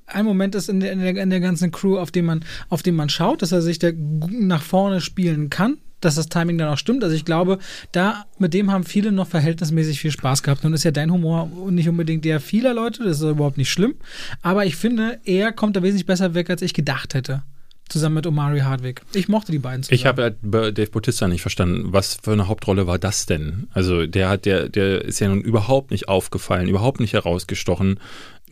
[0.07, 2.85] ein Moment ist in der, in der, in der ganzen Crew, auf den man, auf
[2.85, 3.91] den man schaut, dass er sich da
[4.31, 7.03] nach vorne spielen kann dass das Timing dann auch stimmt.
[7.03, 7.59] Also ich glaube,
[7.93, 10.65] da mit dem haben viele noch verhältnismäßig viel Spaß gehabt.
[10.65, 13.95] Und ist ja dein Humor nicht unbedingt der vieler Leute, das ist überhaupt nicht schlimm.
[14.43, 17.43] Aber ich finde, er kommt da wesentlich besser weg, als ich gedacht hätte
[17.89, 19.03] zusammen mit Omari Hardwick.
[19.15, 19.95] Ich mochte die beiden zusammen.
[19.95, 21.93] Ich habe ja Dave Bautista nicht verstanden.
[21.93, 23.69] Was für eine Hauptrolle war das denn?
[23.73, 28.01] Also der hat, der, der ist ja nun überhaupt nicht aufgefallen, überhaupt nicht herausgestochen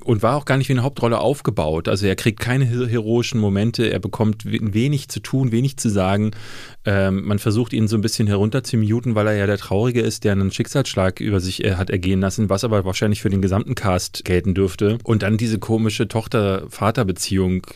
[0.05, 1.89] und war auch gar nicht wie eine Hauptrolle aufgebaut.
[1.89, 6.33] Also er kriegt keine heroischen Momente, er bekommt wenig zu tun, wenig zu sagen.
[6.85, 10.01] Ähm, man versucht ihn so ein bisschen herunter zu muten, weil er ja der Traurige
[10.01, 13.43] ist, der einen Schicksalsschlag über sich äh, hat ergehen lassen, was aber wahrscheinlich für den
[13.43, 14.99] gesamten Cast gelten dürfte.
[15.05, 17.67] Und dann diese komische Tochter-Vater-Beziehung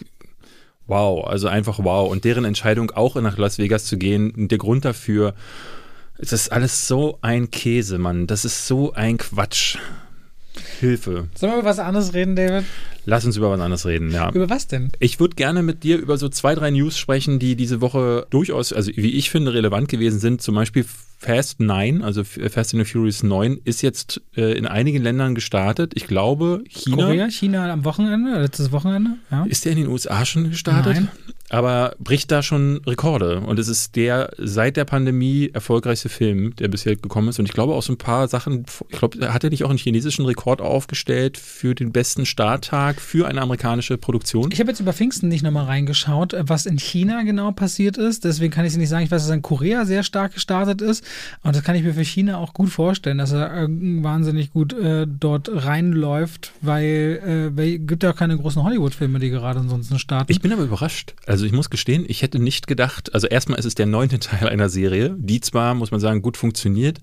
[0.87, 2.11] wow, also einfach wow.
[2.11, 5.35] Und deren Entscheidung auch nach Las Vegas zu gehen, der Grund dafür,
[6.19, 8.27] es ist alles so ein Käse, Mann.
[8.27, 9.79] Das ist so ein Quatsch.
[10.81, 11.29] Hilfe.
[11.35, 12.65] Sollen wir über was anderes reden, David?
[13.05, 14.31] Lass uns über was anderes reden, ja.
[14.31, 14.91] Über was denn?
[14.99, 18.73] Ich würde gerne mit dir über so zwei, drei News sprechen, die diese Woche durchaus,
[18.73, 20.43] also wie ich finde, relevant gewesen sind.
[20.43, 20.85] Zum Beispiel
[21.19, 25.93] Fast 9, also Fast and the Furious 9, ist jetzt äh, in einigen Ländern gestartet.
[25.95, 27.07] Ich glaube, China.
[27.07, 29.45] Korea, China am Wochenende, letztes Wochenende, ja.
[29.45, 30.95] Ist der in den USA schon gestartet?
[30.97, 31.09] Nein
[31.51, 33.41] aber bricht da schon Rekorde.
[33.41, 37.39] Und es ist der seit der Pandemie erfolgreichste Film, der bisher gekommen ist.
[37.39, 39.79] Und ich glaube auch so ein paar Sachen, ich glaube, hat er nicht auch einen
[39.79, 44.51] chinesischen Rekord aufgestellt für den besten Starttag für eine amerikanische Produktion?
[44.53, 48.25] Ich habe jetzt über Pfingsten nicht nochmal reingeschaut, was in China genau passiert ist.
[48.25, 49.05] Deswegen kann ich es nicht sagen.
[49.05, 51.05] Ich weiß, dass in Korea sehr stark gestartet ist.
[51.43, 54.73] Und das kann ich mir für China auch gut vorstellen, dass er äh, wahnsinnig gut
[54.75, 59.99] äh, dort reinläuft, weil es äh, gibt ja auch keine großen Hollywood-Filme, die gerade ansonsten
[59.99, 60.31] starten.
[60.31, 61.15] Ich bin aber überrascht.
[61.27, 64.19] Also also ich muss gestehen, ich hätte nicht gedacht, also erstmal ist es der neunte
[64.19, 66.99] Teil einer Serie, die zwar, muss man sagen, gut funktioniert,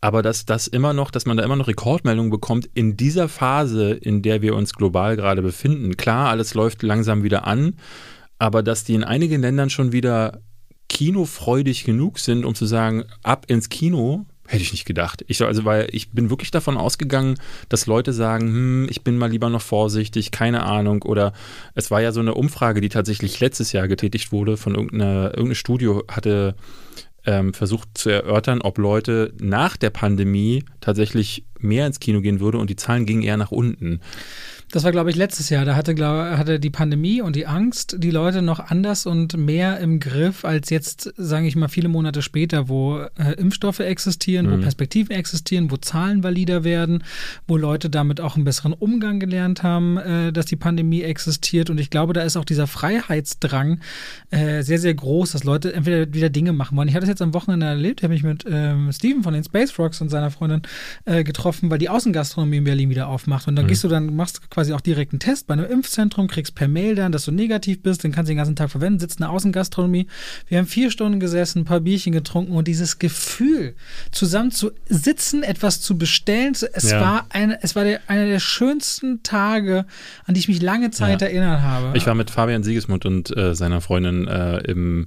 [0.00, 3.92] aber dass das immer noch, dass man da immer noch Rekordmeldungen bekommt in dieser Phase,
[3.92, 5.96] in der wir uns global gerade befinden.
[5.96, 7.76] Klar, alles läuft langsam wieder an,
[8.40, 10.40] aber dass die in einigen Ländern schon wieder
[10.88, 15.24] kinofreudig genug sind, um zu sagen, ab ins Kino, Hätte ich nicht gedacht.
[15.28, 17.36] Ich, also, weil ich bin wirklich davon ausgegangen,
[17.68, 21.02] dass Leute sagen, hm, ich bin mal lieber noch vorsichtig, keine Ahnung.
[21.02, 21.32] Oder
[21.74, 25.54] es war ja so eine Umfrage, die tatsächlich letztes Jahr getätigt wurde von irgendeiner, irgendeinem
[25.54, 26.54] Studio, hatte
[27.26, 32.58] ähm, versucht zu erörtern, ob Leute nach der Pandemie tatsächlich mehr ins Kino gehen würde
[32.58, 34.00] und die Zahlen gingen eher nach unten.
[34.72, 35.64] Das war, glaube ich, letztes Jahr.
[35.64, 39.78] Da hatte, glaub, hatte die Pandemie und die Angst die Leute noch anders und mehr
[39.78, 44.52] im Griff als jetzt, sage ich mal, viele Monate später, wo äh, Impfstoffe existieren, mhm.
[44.52, 47.04] wo Perspektiven existieren, wo Zahlen valider werden,
[47.46, 51.70] wo Leute damit auch einen besseren Umgang gelernt haben, äh, dass die Pandemie existiert.
[51.70, 53.80] Und ich glaube, da ist auch dieser Freiheitsdrang
[54.30, 56.88] äh, sehr, sehr groß, dass Leute entweder wieder Dinge machen wollen.
[56.88, 59.78] Ich hatte das jetzt am Wochenende erlebt, habe mich mit ähm, Steven von den Space
[59.78, 60.62] Rocks und seiner Freundin
[61.04, 63.46] äh, getroffen, weil die Außengastronomie in Berlin wieder aufmacht.
[63.46, 63.68] Und dann mhm.
[63.68, 66.94] gehst du dann, machst quasi auch direkt einen Test bei einem Impfzentrum, kriegst per Mail
[66.94, 69.30] dann, dass du negativ bist, den kannst du den ganzen Tag verwenden, sitzt in der
[69.30, 70.06] Außengastronomie.
[70.48, 73.74] Wir haben vier Stunden gesessen, ein paar Bierchen getrunken und dieses Gefühl,
[74.12, 77.00] zusammen zu sitzen, etwas zu bestellen, es ja.
[77.02, 79.84] war, eine, es war der, einer der schönsten Tage,
[80.24, 81.26] an die ich mich lange Zeit ja.
[81.26, 81.94] erinnert habe.
[81.94, 85.06] Ich war mit Fabian Siegesmund und äh, seiner Freundin äh, im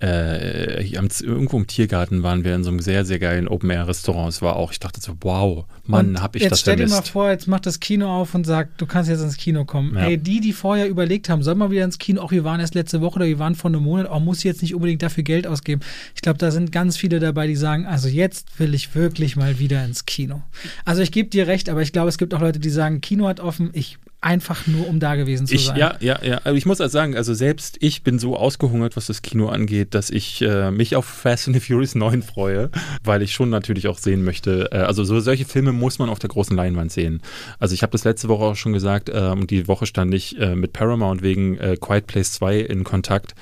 [0.00, 4.30] äh, irgendwo im Tiergarten waren wir in so einem sehr, sehr geilen Open-Air-Restaurant.
[4.30, 6.94] Es war auch, ich dachte so, wow, Mann, hab ich jetzt das stell vermisst.
[6.94, 9.66] dir mal vor, jetzt macht das Kino auf und sagt, du kannst jetzt ins Kino
[9.66, 9.94] kommen.
[9.94, 10.06] Ja.
[10.06, 12.74] Ey, die, die vorher überlegt haben, soll mal wieder ins Kino, auch wir waren erst
[12.74, 15.22] letzte Woche oder wir waren vor einem Monat, auch muss ich jetzt nicht unbedingt dafür
[15.22, 15.82] Geld ausgeben.
[16.14, 19.58] Ich glaube, da sind ganz viele dabei, die sagen, also jetzt will ich wirklich mal
[19.58, 20.42] wieder ins Kino.
[20.86, 23.28] Also ich gebe dir recht, aber ich glaube, es gibt auch Leute, die sagen, Kino
[23.28, 25.78] hat offen, ich einfach nur um da gewesen zu ich, sein.
[25.78, 26.40] Ja, ja, ja.
[26.44, 29.94] Aber ich muss also sagen, also selbst ich bin so ausgehungert, was das Kino angeht,
[29.94, 32.70] dass ich äh, mich auf Fast and the Furious 9 freue,
[33.02, 34.68] weil ich schon natürlich auch sehen möchte.
[34.72, 37.22] Äh, also so solche Filme muss man auf der großen Leinwand sehen.
[37.58, 40.38] Also ich habe das letzte Woche auch schon gesagt äh, und die Woche stand ich
[40.38, 43.34] äh, mit Paramount wegen äh, Quiet Place 2 in Kontakt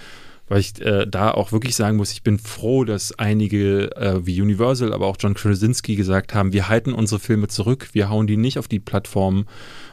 [0.48, 4.40] weil ich äh, da auch wirklich sagen muss, ich bin froh, dass einige äh, wie
[4.40, 8.36] Universal, aber auch John Krasinski gesagt haben, wir halten unsere Filme zurück, wir hauen die
[8.36, 9.46] nicht auf die Plattform,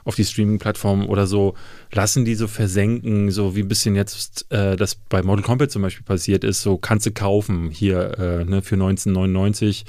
[0.05, 1.55] auf die Streaming-Plattform oder so,
[1.91, 5.81] lassen die so versenken, so wie ein bisschen jetzt äh, das bei Mortal Kombat zum
[5.81, 9.85] Beispiel passiert ist, so kannst du kaufen hier äh, ne, für 1999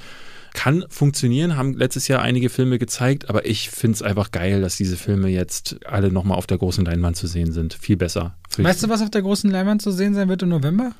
[0.56, 4.76] kann funktionieren, haben letztes Jahr einige Filme gezeigt, aber ich finde es einfach geil, dass
[4.76, 7.74] diese Filme jetzt alle nochmal auf der großen Leinwand zu sehen sind.
[7.74, 8.38] Viel besser.
[8.56, 10.92] Weißt du, was auf der großen Leinwand zu sehen sein wird im November?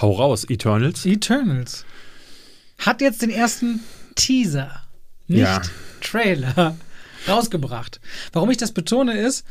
[0.00, 1.04] Hau raus, Eternals.
[1.04, 1.84] Eternals.
[2.78, 3.80] Hat jetzt den ersten
[4.14, 4.70] Teaser,
[5.26, 5.60] nicht ja.
[6.00, 6.76] Trailer,
[7.28, 8.00] rausgebracht.
[8.32, 9.44] Warum ich das betone ist,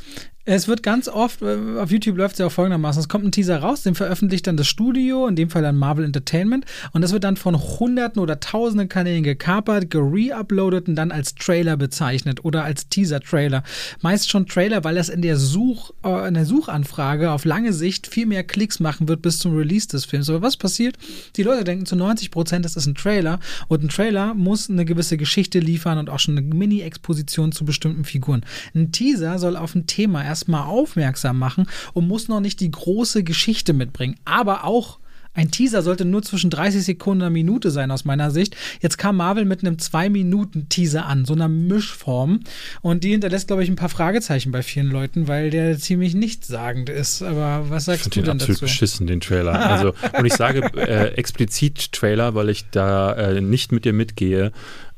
[0.46, 3.32] Es wird ganz oft, äh, auf YouTube läuft es ja auch folgendermaßen: Es kommt ein
[3.32, 7.12] Teaser raus, den veröffentlicht dann das Studio, in dem Fall dann Marvel Entertainment, und das
[7.12, 12.64] wird dann von Hunderten oder Tausenden Kanälen gekapert, gereuploadet und dann als Trailer bezeichnet oder
[12.64, 13.64] als Teaser-Trailer.
[14.02, 18.08] Meist schon Trailer, weil das in der, Such, äh, in der Suchanfrage auf lange Sicht
[18.08, 20.30] viel mehr Klicks machen wird bis zum Release des Films.
[20.30, 20.98] Aber was passiert?
[21.36, 24.86] Die Leute denken zu 90 Prozent, das ist ein Trailer und ein Trailer muss eine
[24.86, 28.46] gewisse Geschichte liefern und auch schon eine Mini-Exposition zu bestimmten Figuren.
[28.74, 33.24] Ein Teaser soll auf ein Thema erstmal aufmerksam machen und muss noch nicht die große
[33.24, 34.16] Geschichte mitbringen.
[34.26, 35.00] Aber auch
[35.36, 38.58] ein Teaser sollte nur zwischen 30 Sekunden und einer Minute sein, aus meiner Sicht.
[38.82, 42.42] Jetzt kam Marvel mit einem 2-Minuten-Teaser an, so einer Mischform.
[42.82, 46.90] Und die hinterlässt, glaube ich, ein paar Fragezeichen bei vielen Leuten, weil der ziemlich nichtssagend
[46.90, 47.22] ist.
[47.22, 48.66] Aber was sagst ich du den denn absolut dazu?
[48.66, 49.54] beschissen, den Trailer.
[49.54, 54.52] Also, und ich sage äh, explizit Trailer, weil ich da äh, nicht mit dir mitgehe.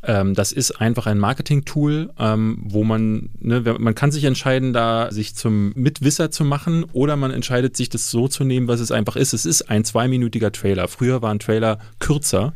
[0.03, 5.11] Ähm, das ist einfach ein Marketing-Tool, ähm, wo man, ne, man kann sich entscheiden, da
[5.11, 8.91] sich zum Mitwisser zu machen oder man entscheidet sich, das so zu nehmen, was es
[8.91, 9.33] einfach ist.
[9.33, 10.87] Es ist ein zweiminütiger Trailer.
[10.87, 12.53] Früher war ein Trailer kürzer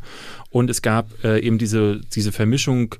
[0.50, 2.96] und es gab äh, eben diese, diese Vermischung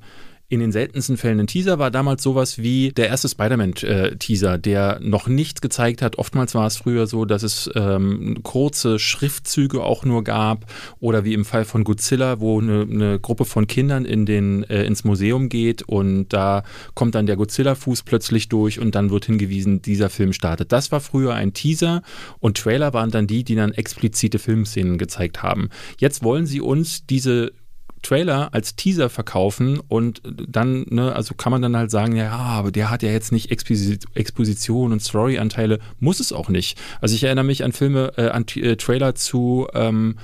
[0.48, 5.26] in den seltensten Fällen ein Teaser war damals sowas wie der erste Spider-Man-Teaser, der noch
[5.26, 6.18] nichts gezeigt hat.
[6.18, 10.66] Oftmals war es früher so, dass es ähm, kurze Schriftzüge auch nur gab
[11.00, 14.84] oder wie im Fall von Godzilla, wo eine, eine Gruppe von Kindern in den, äh,
[14.84, 16.62] ins Museum geht und da
[16.94, 20.70] kommt dann der Godzilla-Fuß plötzlich durch und dann wird hingewiesen, dieser Film startet.
[20.70, 22.02] Das war früher ein Teaser
[22.38, 25.70] und Trailer waren dann die, die dann explizite Filmszenen gezeigt haben.
[25.98, 27.52] Jetzt wollen sie uns diese
[28.06, 32.70] Trailer als Teaser verkaufen und dann, ne, also kann man dann halt sagen, ja, aber
[32.70, 36.78] der hat ja jetzt nicht Exposition und Storyanteile, muss es auch nicht.
[37.00, 40.18] Also ich erinnere mich an Filme, äh, an äh, Trailer zu, ähm,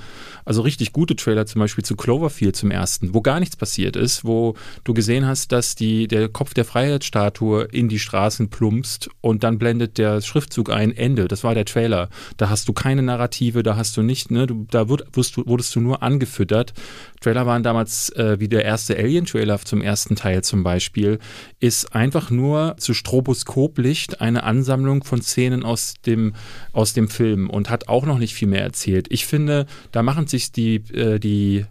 [0.45, 4.25] also richtig gute Trailer zum Beispiel zu Cloverfield zum ersten, wo gar nichts passiert ist,
[4.25, 9.43] wo du gesehen hast, dass die, der Kopf der Freiheitsstatue in die Straßen plumpst und
[9.43, 11.27] dann blendet der Schriftzug ein, Ende.
[11.27, 12.09] Das war der Trailer.
[12.37, 15.75] Da hast du keine Narrative, da hast du nicht, ne, du, da wird, du, wurdest
[15.75, 16.73] du nur angefüttert.
[17.21, 21.19] Trailer waren damals äh, wie der erste Alien-Trailer zum ersten Teil zum Beispiel,
[21.59, 26.33] ist einfach nur zu Stroboskoplicht eine Ansammlung von Szenen aus dem,
[26.73, 29.07] aus dem Film und hat auch noch nicht viel mehr erzählt.
[29.09, 31.65] Ich finde, da machen sich die, äh, die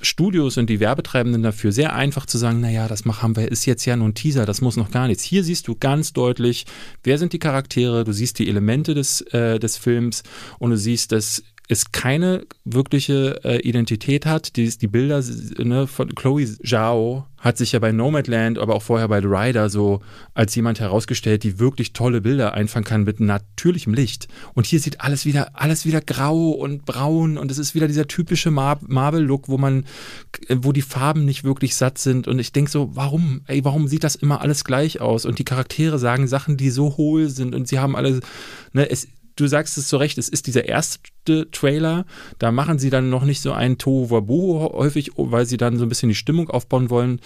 [0.00, 3.84] Studios und die Werbetreibenden dafür sehr einfach zu sagen, naja, das machen wir, ist jetzt
[3.86, 5.22] ja nur ein Teaser, das muss noch gar nichts.
[5.22, 6.66] Hier siehst du ganz deutlich,
[7.02, 10.22] wer sind die Charaktere, du siehst die Elemente des, äh, des Films
[10.58, 14.56] und du siehst, dass es keine wirkliche äh, Identität hat.
[14.56, 15.22] Die, die Bilder
[15.58, 19.68] ne, von Chloe Zhao hat sich ja bei Nomadland, aber auch vorher bei The Rider
[19.68, 20.00] so
[20.34, 24.26] als jemand herausgestellt, die wirklich tolle Bilder einfangen kann mit natürlichem Licht.
[24.54, 28.08] Und hier sieht alles wieder, alles wieder grau und braun und es ist wieder dieser
[28.08, 29.84] typische Mar Marvel-Look, wo man,
[30.48, 32.26] wo die Farben nicht wirklich satt sind.
[32.26, 35.24] Und ich denke so, warum, ey, warum sieht das immer alles gleich aus?
[35.24, 38.20] Und die Charaktere sagen Sachen, die so hohl sind und sie haben alle,
[38.72, 39.06] ne, es,
[39.36, 42.04] du sagst es zu Recht, es ist dieser erste Trailer.
[42.38, 45.88] Da machen sie dann noch nicht so ein Tohuwabohu häufig, weil sie dann so ein
[45.88, 47.20] bisschen die Stimmung aufbauen wollen.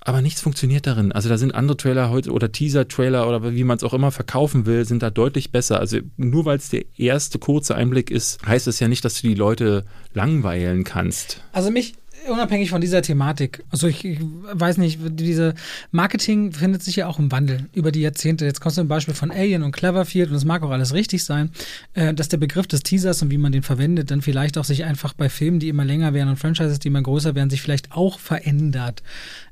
[0.00, 1.12] Aber nichts funktioniert darin.
[1.12, 4.64] Also da sind andere Trailer heute oder Teaser-Trailer oder wie man es auch immer verkaufen
[4.64, 5.80] will, sind da deutlich besser.
[5.80, 9.28] Also nur weil es der erste kurze Einblick ist, heißt es ja nicht, dass du
[9.28, 11.42] die Leute langweilen kannst.
[11.52, 11.94] Also mich,
[12.30, 15.54] unabhängig von dieser Thematik, also ich, ich, weiß nicht, diese
[15.90, 18.44] Marketing findet sich ja auch im Wandel über die Jahrzehnte.
[18.44, 21.24] Jetzt kommst du ein Beispiel von Alien und Cleverfield und es mag auch alles richtig
[21.24, 21.50] sein,
[21.94, 24.84] äh, dass der Begriff des Teasers und wie man den verwendet, dann vielleicht auch sich
[24.84, 27.92] einfach bei Filmen, die immer länger werden und Franchises, die immer größer werden, sich vielleicht
[27.92, 29.02] auch verändert.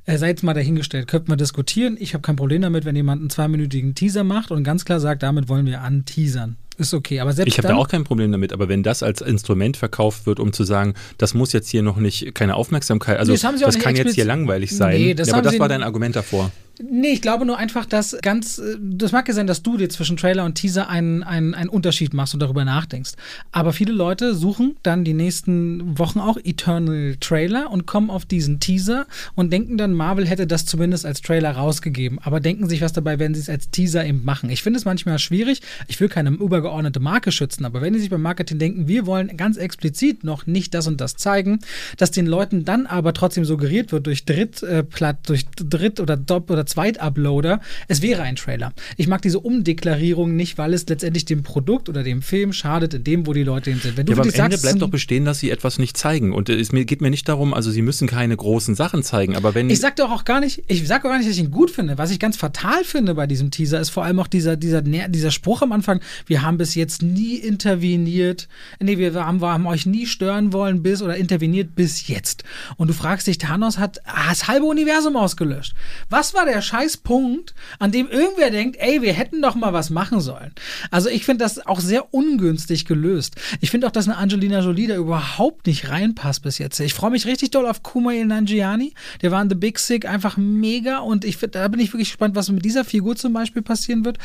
[0.05, 1.97] Äh, sei mal dahingestellt, könnten wir diskutieren.
[1.99, 5.23] Ich habe kein Problem damit, wenn jemand einen zweiminütigen Teaser macht und ganz klar sagt,
[5.23, 7.19] damit wollen wir anteasern ist okay.
[7.19, 10.25] Aber selbst ich habe da auch kein Problem damit, aber wenn das als Instrument verkauft
[10.25, 13.59] wird, um zu sagen, das muss jetzt hier noch nicht keine Aufmerksamkeit, also nee, das,
[13.59, 14.97] das kann jetzt hier langweilig sein.
[14.97, 16.51] Nee, das ja, aber das war dein Argument davor.
[16.79, 19.89] Nee, ich glaube nur einfach, dass ganz, äh, das mag ja sein, dass du dir
[19.89, 23.13] zwischen Trailer und Teaser einen, einen, einen Unterschied machst und darüber nachdenkst.
[23.51, 28.59] Aber viele Leute suchen dann die nächsten Wochen auch Eternal Trailer und kommen auf diesen
[28.59, 32.19] Teaser und denken dann, Marvel hätte das zumindest als Trailer rausgegeben.
[32.21, 34.51] Aber denken sich was dabei, wenn sie es als Teaser eben machen.
[34.51, 35.61] Ich finde es manchmal schwierig.
[35.87, 39.35] Ich will keine übergeordnete Marke schützen, aber wenn die sich beim Marketing denken, wir wollen
[39.35, 41.59] ganz explizit noch nicht das und das zeigen,
[41.97, 44.83] dass den Leuten dann aber trotzdem suggeriert wird durch Dritt, äh,
[45.25, 48.73] durch Dritt oder Dopp oder Zweituploader, es wäre ein Trailer.
[48.97, 53.03] Ich mag diese Umdeklarierung nicht, weil es letztendlich dem Produkt oder dem Film schadet, in
[53.03, 53.97] dem, wo die Leute hin sind.
[53.97, 56.33] Wenn du ja, aber am Ende sagst, bleibt doch bestehen, dass sie etwas nicht zeigen.
[56.33, 59.69] Und es geht mir nicht darum, also sie müssen keine großen Sachen zeigen, aber wenn.
[59.69, 61.71] Ich sag doch auch gar nicht, ich sag auch gar nicht, dass ich ihn gut
[61.71, 61.97] finde.
[61.97, 65.31] Was ich ganz fatal finde bei diesem Teaser, ist vor allem auch dieser, dieser, dieser
[65.31, 68.47] Spruch am Anfang, wir haben bis jetzt nie interveniert,
[68.79, 72.43] nee, wir haben, wir haben euch nie stören wollen bis oder interveniert bis jetzt.
[72.77, 75.73] Und du fragst dich, Thanos hat das halbe Universum ausgelöscht.
[76.09, 79.89] Was war der der Scheißpunkt, an dem irgendwer denkt, ey, wir hätten doch mal was
[79.89, 80.51] machen sollen.
[80.89, 83.35] Also ich finde das auch sehr ungünstig gelöst.
[83.61, 86.79] Ich finde auch, dass eine Angelina Jolie da überhaupt nicht reinpasst bis jetzt.
[86.79, 88.93] Ich freue mich richtig doll auf Kumail Nanjiani.
[89.21, 92.35] Der war in The Big Sick einfach mega und ich da bin ich wirklich gespannt,
[92.35, 94.17] was mit dieser Figur zum Beispiel passieren wird.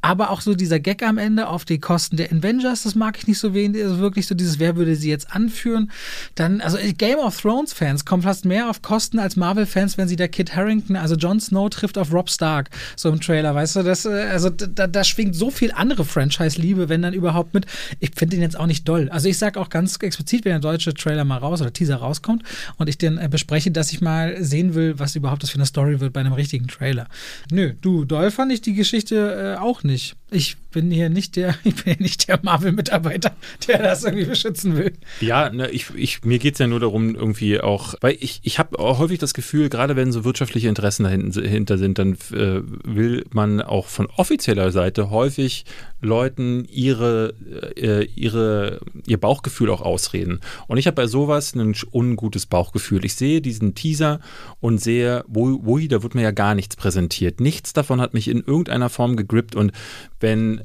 [0.00, 3.26] Aber auch so dieser Gag am Ende auf die Kosten der Avengers, das mag ich
[3.26, 3.82] nicht so wenig.
[3.82, 5.90] Also wirklich so dieses, wer würde sie jetzt anführen?
[6.36, 10.06] Dann, also Game of Thrones Fans kommen fast mehr auf Kosten als Marvel Fans, wenn
[10.06, 13.76] sie der Kid Harrington, also Jon Snow trifft auf Rob Stark, so im Trailer, weißt
[13.76, 17.66] du, das, äh, also da, da schwingt so viel andere Franchise-Liebe, wenn dann überhaupt mit.
[17.98, 19.08] Ich finde den jetzt auch nicht doll.
[19.10, 22.42] Also ich sage auch ganz explizit, wenn der deutsche Trailer mal raus oder Teaser rauskommt
[22.76, 25.66] und ich den äh, bespreche, dass ich mal sehen will, was überhaupt das für eine
[25.66, 27.06] Story wird bei einem richtigen Trailer.
[27.50, 30.16] Nö, du, doll fand ich die Geschichte äh, auch nicht.
[30.32, 33.34] Ich bin hier nicht der, ich bin nicht der Marvel-Mitarbeiter,
[33.66, 34.92] der das irgendwie beschützen will.
[35.20, 38.58] Ja, ne, ich, ich, mir geht es ja nur darum, irgendwie auch, weil ich, ich
[38.58, 43.60] habe häufig das Gefühl, gerade wenn so wirtschaftliche Interessen dahinter sind, dann äh, will man
[43.60, 45.64] auch von offizieller Seite häufig
[46.00, 47.34] Leuten ihre,
[47.76, 50.40] äh, ihre, ihr Bauchgefühl auch ausreden.
[50.66, 53.04] Und ich habe bei sowas ein ungutes Bauchgefühl.
[53.04, 54.20] Ich sehe diesen Teaser
[54.60, 57.40] und sehe, wo da wird mir ja gar nichts präsentiert.
[57.40, 59.72] Nichts davon hat mich in irgendeiner Form gegrippt und
[60.20, 60.62] wenn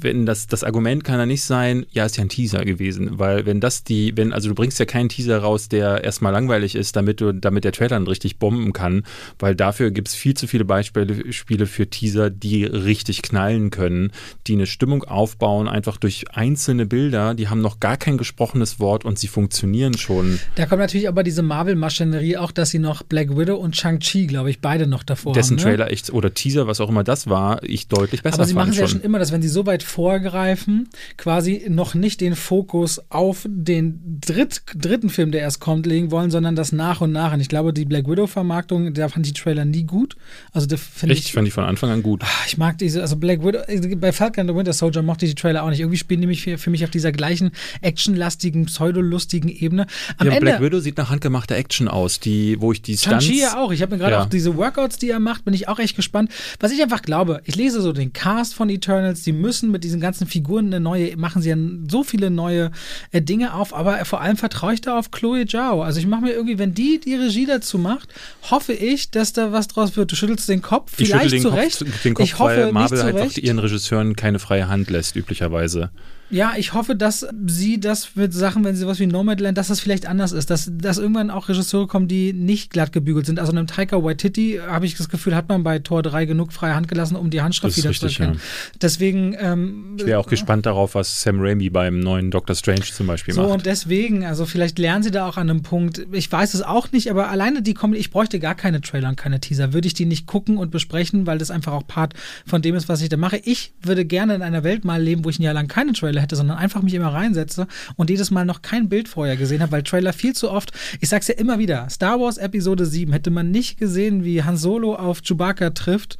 [0.00, 3.46] wenn das, das Argument kann ja nicht sein, ja, ist ja ein Teaser gewesen, weil
[3.46, 6.96] wenn das die, wenn, also du bringst ja keinen Teaser raus, der erstmal langweilig ist,
[6.96, 9.04] damit du, damit der Trailer dann richtig bomben kann,
[9.38, 14.12] weil dafür gibt es viel zu viele Beispiele Spiele für Teaser, die richtig knallen können,
[14.46, 19.04] die eine Stimmung aufbauen, einfach durch einzelne Bilder, die haben noch gar kein gesprochenes Wort
[19.04, 20.38] und sie funktionieren schon.
[20.54, 24.50] Da kommt natürlich aber diese Marvel-Maschinerie auch, dass sie noch Black Widow und Shang-Chi, glaube
[24.50, 25.56] ich, beide noch davor Dessen haben.
[25.56, 25.76] Dessen ne?
[25.76, 28.70] Trailer echt, oder Teaser, was auch immer das war, ich deutlich besser Aber sie machen
[28.70, 33.00] es ja schon immer, dass wenn sie so weit vorgreifen, quasi noch nicht den Fokus
[33.10, 37.32] auf den dritt, dritten Film, der erst kommt, legen wollen, sondern das nach und nach.
[37.32, 40.16] Und ich glaube, die Black Widow-Vermarktung, da fand ich die Trailer nie gut.
[40.52, 41.02] Also Echt?
[41.04, 42.22] Ich, ich fand die von Anfang an gut.
[42.22, 43.60] Ah, ich mag diese, also Black Widow,
[43.96, 45.80] bei Falcon and the Winter Soldier mochte ich die Trailer auch nicht.
[45.80, 49.86] Irgendwie spielen die mich für, für mich auf dieser gleichen actionlastigen, pseudolustigen Ebene.
[50.18, 53.24] Am ja, Ende, Black Widow sieht nach handgemachter Action aus, die, wo ich die Stunts...
[53.24, 53.72] Shang-Chi ja auch.
[53.72, 54.22] Ich habe mir gerade ja.
[54.22, 56.30] auch diese Workouts, die er macht, bin ich auch echt gespannt.
[56.60, 60.00] Was ich einfach glaube, ich lese so den Cast von Eternals, die müssen mit diesen
[60.00, 61.56] ganzen Figuren eine neue, machen sie ja
[61.90, 62.70] so viele neue
[63.12, 65.82] äh, Dinge auf, aber vor allem vertraue ich da auf Chloe Zhao.
[65.82, 68.12] Also ich mache mir irgendwie, wenn die die Regie dazu macht,
[68.50, 70.12] hoffe ich, dass da was draus wird.
[70.12, 72.04] Du schüttelst den Kopf, vielleicht ich den zu Kopf, Recht.
[72.04, 75.90] Den Kopf, ich hoffe, weil Marvel einfach ihren Regisseuren keine freie Hand lässt, üblicherweise.
[76.30, 79.80] Ja, ich hoffe, dass sie das mit Sachen, wenn sie was wie Nomadland, dass das
[79.80, 83.38] vielleicht anders ist, dass, dass irgendwann auch Regisseure kommen, die nicht glatt gebügelt sind.
[83.38, 86.74] Also einem Taika Waititi habe ich das Gefühl, hat man bei Tor 3 genug freie
[86.74, 88.38] Hand gelassen, um die Handschrift wieder richtig, zu erkennen.
[88.38, 88.78] Ja.
[88.82, 89.36] Deswegen.
[89.38, 93.32] Ähm, ich wäre auch gespannt darauf, was Sam Raimi beim neuen Doctor Strange zum Beispiel
[93.32, 93.48] so, macht.
[93.48, 96.06] So, und deswegen, also vielleicht lernen sie da auch an einem Punkt.
[96.12, 99.16] Ich weiß es auch nicht, aber alleine die Comedy, ich bräuchte gar keine Trailer und
[99.16, 99.72] keine Teaser.
[99.72, 102.12] Würde ich die nicht gucken und besprechen, weil das einfach auch Part
[102.44, 103.38] von dem ist, was ich da mache.
[103.44, 106.17] Ich würde gerne in einer Welt mal leben, wo ich ein Jahr lang keine Trailer
[106.20, 107.66] hätte, sondern einfach mich immer reinsetze
[107.96, 111.08] und jedes Mal noch kein Bild vorher gesehen habe, weil Trailer viel zu oft, ich
[111.08, 114.94] sag's ja immer wieder, Star Wars Episode 7 hätte man nicht gesehen, wie Han Solo
[114.94, 116.18] auf Chewbacca trifft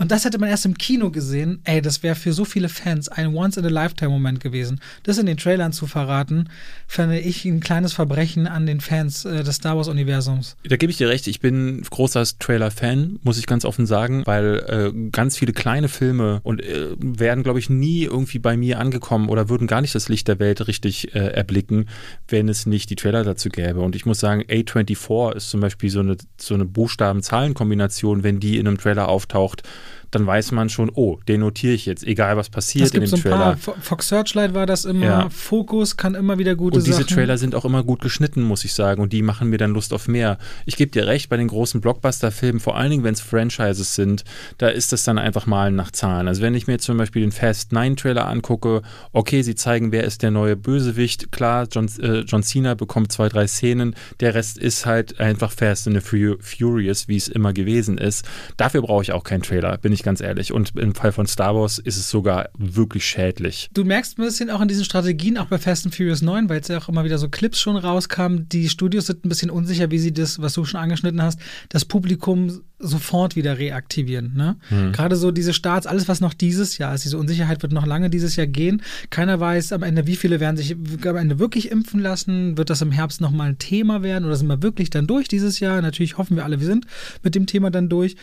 [0.00, 1.60] und das hätte man erst im Kino gesehen.
[1.64, 4.80] Ey, das wäre für so viele Fans ein Once-in-a-Lifetime-Moment gewesen.
[5.02, 6.48] Das in den Trailern zu verraten,
[6.86, 10.56] fände ich ein kleines Verbrechen an den Fans äh, des Star Wars-Universums.
[10.66, 11.26] Da gebe ich dir recht.
[11.26, 16.40] Ich bin großer Trailer-Fan, muss ich ganz offen sagen, weil äh, ganz viele kleine Filme
[16.44, 20.08] und äh, werden, glaube ich, nie irgendwie bei mir angekommen oder würden gar nicht das
[20.08, 21.90] Licht der Welt richtig äh, erblicken,
[22.26, 23.80] wenn es nicht die Trailer dazu gäbe.
[23.80, 28.56] Und ich muss sagen, A24 ist zum Beispiel so eine, so eine Buchstaben-Zahlen-Kombination, wenn die
[28.56, 29.62] in einem Trailer auftaucht
[30.10, 33.06] dann weiß man schon, oh, den notiere ich jetzt, egal was passiert gibt in dem
[33.08, 33.56] so ein Trailer.
[33.56, 33.74] Paar.
[33.80, 35.30] Fox Searchlight war das immer, ja.
[35.30, 37.14] Fokus kann immer wieder gute Und diese Sachen.
[37.14, 39.92] Trailer sind auch immer gut geschnitten, muss ich sagen, und die machen mir dann Lust
[39.92, 40.38] auf mehr.
[40.66, 44.24] Ich gebe dir recht, bei den großen Blockbuster-Filmen, vor allen Dingen, wenn es Franchises sind,
[44.58, 46.28] da ist das dann einfach mal nach Zahlen.
[46.28, 48.82] Also wenn ich mir zum Beispiel den Fast Nine Trailer angucke,
[49.12, 53.28] okay, sie zeigen, wer ist der neue Bösewicht, klar, John, äh, John Cena bekommt zwei,
[53.28, 57.98] drei Szenen, der Rest ist halt einfach Fast and the Furious, wie es immer gewesen
[57.98, 58.24] ist.
[58.56, 60.52] Dafür brauche ich auch keinen Trailer, bin ich ich ganz ehrlich.
[60.52, 63.70] Und im Fall von Star Wars ist es sogar wirklich schädlich.
[63.72, 66.60] Du merkst ein bisschen auch in diesen Strategien, auch bei Fast and Furious 9, weil
[66.60, 68.48] es ja auch immer wieder so Clips schon rauskamen.
[68.48, 71.38] Die Studios sind ein bisschen unsicher, wie sie das, was du schon angeschnitten hast,
[71.68, 74.32] das Publikum sofort wieder reaktivieren.
[74.34, 74.56] Ne?
[74.70, 74.92] Mhm.
[74.92, 78.10] Gerade so diese Starts, alles was noch dieses Jahr ist, diese Unsicherheit wird noch lange
[78.10, 78.82] dieses Jahr gehen.
[79.10, 82.56] Keiner weiß am Ende, wie viele werden sich am Ende wirklich impfen lassen.
[82.56, 85.60] Wird das im Herbst nochmal ein Thema werden oder sind wir wirklich dann durch dieses
[85.60, 85.80] Jahr?
[85.82, 86.86] Natürlich hoffen wir alle, wir sind
[87.22, 88.16] mit dem Thema dann durch.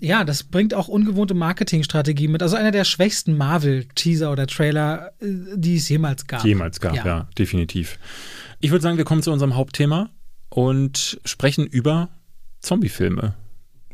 [0.00, 2.42] Ja, das bringt auch ungewohnte Marketingstrategie mit.
[2.42, 5.26] Also einer der schwächsten Marvel-Teaser oder Trailer, äh,
[5.56, 6.44] die es jemals gab.
[6.44, 7.98] Jemals gab, ja, ja definitiv.
[8.60, 10.10] Ich würde sagen, wir kommen zu unserem Hauptthema
[10.48, 12.08] und sprechen über
[12.60, 13.34] Zombie-Filme.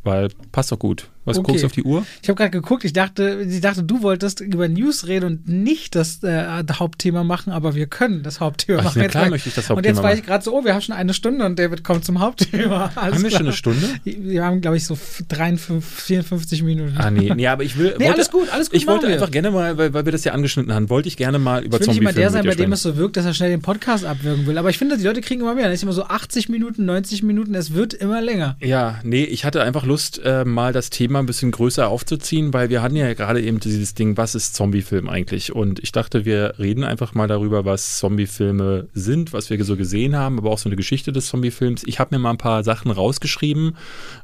[0.03, 1.11] Weil passt doch gut.
[1.31, 1.53] Was okay.
[1.53, 2.05] guckst auf die Uhr?
[2.23, 5.95] Ich habe gerade geguckt, ich dachte, ich dachte, du wolltest über News reden und nicht
[5.95, 9.03] das äh, Hauptthema machen, aber wir können das Hauptthema Ach, machen.
[9.03, 10.81] Ja, klar möchte ich das Hauptthema Und jetzt war ich gerade so, oh, wir haben
[10.81, 12.91] schon eine Stunde und David kommt zum Hauptthema.
[12.97, 13.89] Alles haben wir schon eine Stunde?
[14.05, 16.95] Wir haben, glaube ich, so 53, 54 Minuten.
[16.99, 17.95] Ah, nee, nee aber ich will.
[17.99, 18.77] nee, wollte, alles gut, alles gut.
[18.77, 21.39] Ich wollte einfach gerne mal, weil, weil wir das ja angeschnitten haben, wollte ich gerne
[21.39, 23.35] mal über ich will nicht immer der sein, bei dem es so wirkt, dass er
[23.35, 24.59] schnell den Podcast abwirken will.
[24.59, 25.65] Aber ich finde, die Leute kriegen immer mehr.
[25.65, 28.57] Das ist immer so 80 Minuten, 90 Minuten, es wird immer länger.
[28.61, 32.71] Ja, nee, ich hatte einfach Lust, äh, mal das Thema ein bisschen größer aufzuziehen, weil
[32.71, 35.55] wir hatten ja gerade eben dieses Ding, was ist Zombiefilm eigentlich?
[35.55, 40.17] Und ich dachte, wir reden einfach mal darüber, was Zombiefilme sind, was wir so gesehen
[40.17, 41.85] haben, aber auch so eine Geschichte des Zombiefilms.
[41.85, 43.77] Ich habe mir mal ein paar Sachen rausgeschrieben,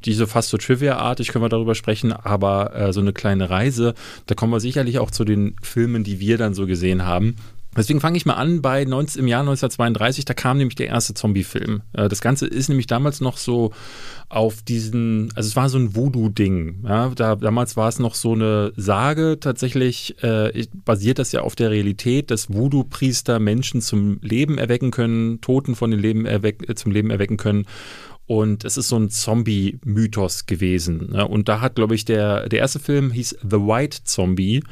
[0.05, 3.94] die so fast so Trivia-artig können wir darüber sprechen, aber äh, so eine kleine Reise,
[4.26, 7.36] da kommen wir sicherlich auch zu den Filmen, die wir dann so gesehen haben.
[7.77, 11.14] Deswegen fange ich mal an bei 19, im Jahr 1932, da kam nämlich der erste
[11.14, 11.83] Zombie-Film.
[11.93, 13.72] Äh, das Ganze ist nämlich damals noch so
[14.29, 16.85] auf diesen, also es war so ein Voodoo-Ding.
[16.85, 17.11] Ja?
[17.14, 21.70] Da, damals war es noch so eine Sage, tatsächlich äh, basiert das ja auf der
[21.70, 27.11] Realität, dass Voodoo-Priester Menschen zum Leben erwecken können, Toten von den Leben erweck, zum Leben
[27.11, 27.66] erwecken können.
[28.27, 31.12] Und es ist so ein Zombie-Mythos gewesen.
[31.12, 31.27] Ne?
[31.27, 34.62] Und da hat, glaube ich, der, der erste Film hieß The White Zombie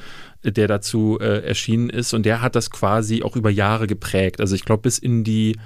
[0.44, 2.12] der dazu äh, erschienen ist.
[2.12, 4.40] Und der hat das quasi auch über Jahre geprägt.
[4.40, 5.56] Also ich glaube, bis in die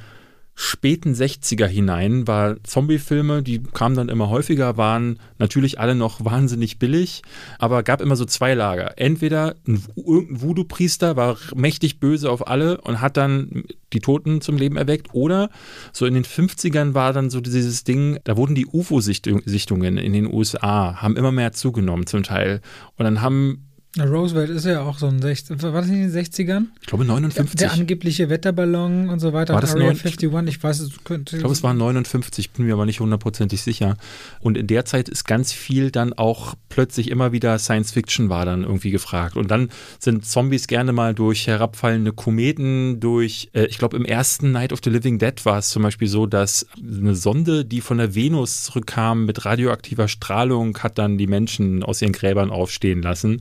[0.61, 6.80] späten 60er hinein war Zombie-Filme, die kamen dann immer häufiger, waren natürlich alle noch wahnsinnig
[6.80, 7.22] billig,
[7.61, 8.98] aber gab immer so zwei Lager.
[8.98, 14.76] Entweder ein Voodoo-Priester war mächtig böse auf alle und hat dann die Toten zum Leben
[14.76, 15.48] erweckt, oder
[15.92, 20.26] so in den 50ern war dann so dieses Ding, da wurden die UFO-Sichtungen in den
[20.26, 22.62] USA, haben immer mehr zugenommen zum Teil.
[22.96, 26.24] Und dann haben Roosevelt ist ja auch so ein 60, war das nicht in den
[26.24, 26.66] 60ern?
[26.82, 27.57] Ich glaube 59.
[27.57, 29.55] Der, der angebliche Wetterballon und so weiter.
[29.55, 31.36] War das Area 51, ich weiß es könnte.
[31.36, 33.97] Ich glaube, es war 59, bin mir aber nicht hundertprozentig sicher.
[34.41, 38.45] Und in der Zeit ist ganz viel dann auch plötzlich immer wieder Science Fiction war
[38.45, 39.36] dann irgendwie gefragt.
[39.36, 44.53] Und dann sind Zombies gerne mal durch herabfallende Kometen, durch, äh, ich glaube, im ersten
[44.53, 47.97] Night of the Living Dead war es zum Beispiel so, dass eine Sonde, die von
[47.97, 53.41] der Venus zurückkam mit radioaktiver Strahlung, hat dann die Menschen aus ihren Gräbern aufstehen lassen.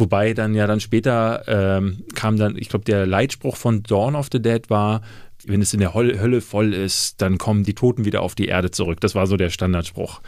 [0.00, 4.28] Wobei dann ja dann später ähm, kam dann, ich glaube, der Leitspruch von Dawn of
[4.32, 5.02] the Dead war,
[5.44, 8.70] wenn es in der Hölle voll ist, dann kommen die Toten wieder auf die Erde
[8.70, 9.00] zurück.
[9.00, 10.20] Das war so der Standardspruch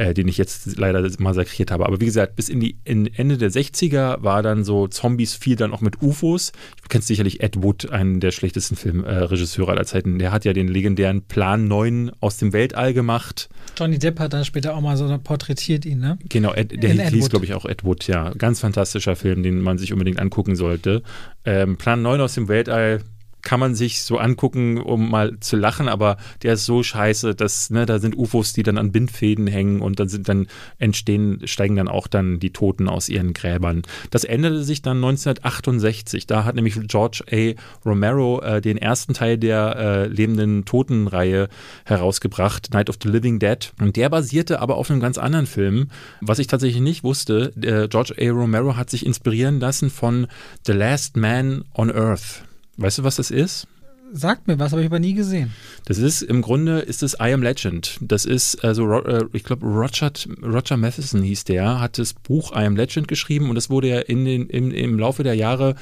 [0.00, 1.84] äh, den ich jetzt leider massakriert habe.
[1.84, 5.56] Aber wie gesagt, bis in die in Ende der 60er war dann so Zombies viel
[5.56, 6.52] dann auch mit UFOs.
[6.82, 10.18] Du kennst sicherlich Ed Wood, einen der schlechtesten Filmregisseure äh, aller Zeiten.
[10.18, 13.50] Der hat ja den legendären Plan 9 aus dem Weltall gemacht.
[13.78, 16.18] Johnny Depp hat dann später auch mal so porträtiert ihn, ne?
[16.30, 18.30] Genau, Ed, der in hieß, glaube ich, auch Ed Wood, ja.
[18.30, 21.02] Ganz fantastischer Film, den man sich unbedingt angucken sollte.
[21.44, 23.02] Ähm, Plan 9 aus dem Weltall
[23.42, 27.70] kann man sich so angucken, um mal zu lachen, aber der ist so scheiße, dass,
[27.70, 30.46] ne, da sind UFOs, die dann an Bindfäden hängen und dann sind dann
[30.78, 33.82] entstehen, steigen dann auch dann die Toten aus ihren Gräbern.
[34.10, 36.26] Das änderte sich dann 1968.
[36.26, 37.88] Da hat nämlich George A.
[37.88, 41.48] Romero äh, den ersten Teil der äh, lebenden Totenreihe
[41.84, 43.72] herausgebracht, Night of the Living Dead.
[43.80, 47.52] Und der basierte aber auf einem ganz anderen Film, was ich tatsächlich nicht wusste.
[47.60, 48.30] Äh, George A.
[48.30, 50.26] Romero hat sich inspirieren lassen von
[50.66, 52.42] The Last Man on Earth.
[52.76, 53.66] Weißt du, was das ist?
[54.12, 55.52] Sagt mir was, habe ich aber nie gesehen.
[55.84, 57.96] Das ist im Grunde ist es I Am Legend.
[58.00, 60.10] Das ist also äh, ich glaube Roger
[60.42, 64.00] Roger Matheson hieß der, hat das Buch I Am Legend geschrieben und das wurde ja
[64.00, 65.76] in den im, im Laufe der Jahre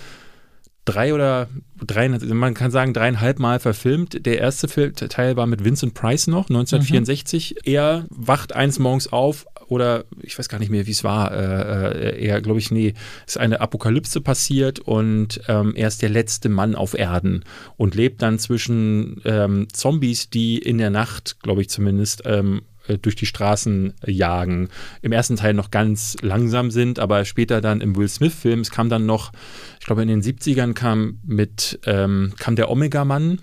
[0.89, 1.49] drei oder
[1.84, 4.24] drei, man kann sagen dreieinhalb Mal verfilmt.
[4.24, 7.51] Der erste Teil war mit Vincent Price noch, 1964.
[7.51, 7.61] Mhm.
[7.64, 11.32] Er wacht eins morgens auf, oder ich weiß gar nicht mehr, wie es war.
[11.32, 12.94] Äh, äh er, glaube ich, nee,
[13.26, 17.44] ist eine Apokalypse passiert und ähm, er ist der letzte Mann auf Erden
[17.76, 22.98] und lebt dann zwischen ähm, Zombies, die in der Nacht, glaube ich zumindest, ähm, äh,
[22.98, 24.68] durch die Straßen jagen.
[25.02, 28.88] Im ersten Teil noch ganz langsam sind, aber später dann im Will Smith-Film, es kam
[28.88, 29.32] dann noch,
[29.78, 33.38] ich glaube in den 70ern kam mit, ähm, kam der Omega-Mann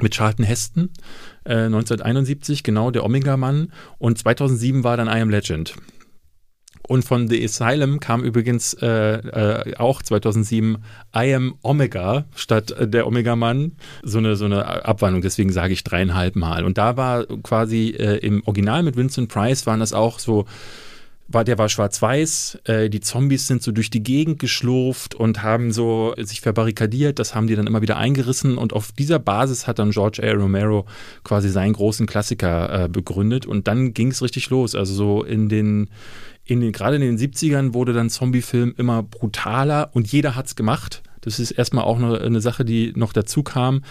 [0.00, 0.90] mit Charlton Heston,
[1.44, 3.72] äh, 1971, genau, der Omega-Mann.
[3.98, 5.74] Und 2007 war dann I Am Legend.
[6.86, 10.78] Und von The Asylum kam übrigens äh, äh, auch 2007
[11.16, 13.72] I Am Omega statt äh, der Omega-Mann.
[14.02, 16.64] So eine, so eine Abwandlung, deswegen sage ich dreieinhalb Mal.
[16.64, 20.44] Und da war quasi äh, im Original mit Vincent Price waren das auch so
[21.26, 25.72] war, der war schwarz-weiß, äh, die Zombies sind so durch die Gegend geschlurft und haben
[25.72, 29.78] so sich verbarrikadiert, das haben die dann immer wieder eingerissen und auf dieser Basis hat
[29.78, 30.32] dann George A.
[30.32, 30.86] Romero
[31.22, 35.48] quasi seinen großen Klassiker äh, begründet und dann ging es richtig los, also so in
[35.48, 35.88] den,
[36.44, 41.02] in den, gerade in den 70ern wurde dann Zombiefilm immer brutaler und jeder hat's gemacht.
[41.24, 43.82] Das ist erstmal auch eine, eine Sache, die noch dazu kam.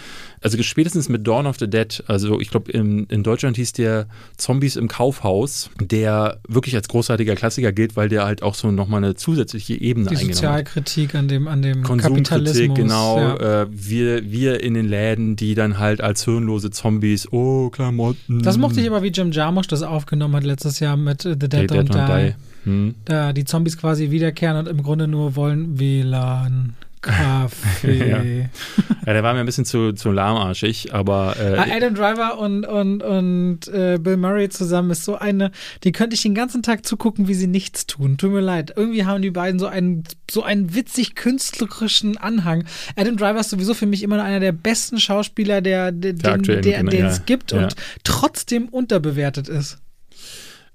[0.42, 4.08] Also spätestens mit Dawn of the Dead, also ich glaube in, in Deutschland hieß der
[4.38, 9.04] Zombies im Kaufhaus, der wirklich als großartiger Klassiker gilt, weil der halt auch so nochmal
[9.04, 10.36] eine zusätzliche Ebene Die eingenommen hat.
[10.36, 12.78] Sozialkritik an dem, an dem Konsumkritik, Kapitalismus.
[12.78, 13.18] genau.
[13.18, 13.62] Ja.
[13.64, 18.42] Äh, wir, wir in den Läden, die dann halt als hirnlose Zombies, oh, Klamotten.
[18.44, 21.50] Das mochte ich aber, wie Jim Jarmusch das aufgenommen hat letztes Jahr mit äh, The
[21.50, 22.32] Dead, Dead Don't Don't Die.
[22.32, 22.36] Die.
[22.66, 22.96] Hm.
[23.06, 28.50] Da die Zombies quasi wiederkehren und im Grunde nur wollen WLAN, Kaffee.
[29.06, 32.64] Ja, der war mir ein bisschen zu, zu lahmarschig, aber äh, Ah, Adam Driver und,
[32.66, 35.52] und, und äh, Bill Murray zusammen ist so eine,
[35.84, 38.18] die könnte ich den ganzen Tag zugucken, wie sie nichts tun.
[38.18, 38.72] Tut mir leid.
[38.78, 42.64] Irgendwie haben die beiden so einen, so einen witzig künstlerischen Anhang.
[42.96, 46.62] Adam Driver ist sowieso für mich immer einer der besten Schauspieler, der, der, Der den,
[46.62, 47.08] der, den ja.
[47.08, 47.64] es gibt Ja.
[47.64, 47.76] und
[48.06, 49.80] trotzdem unterbewertet ist.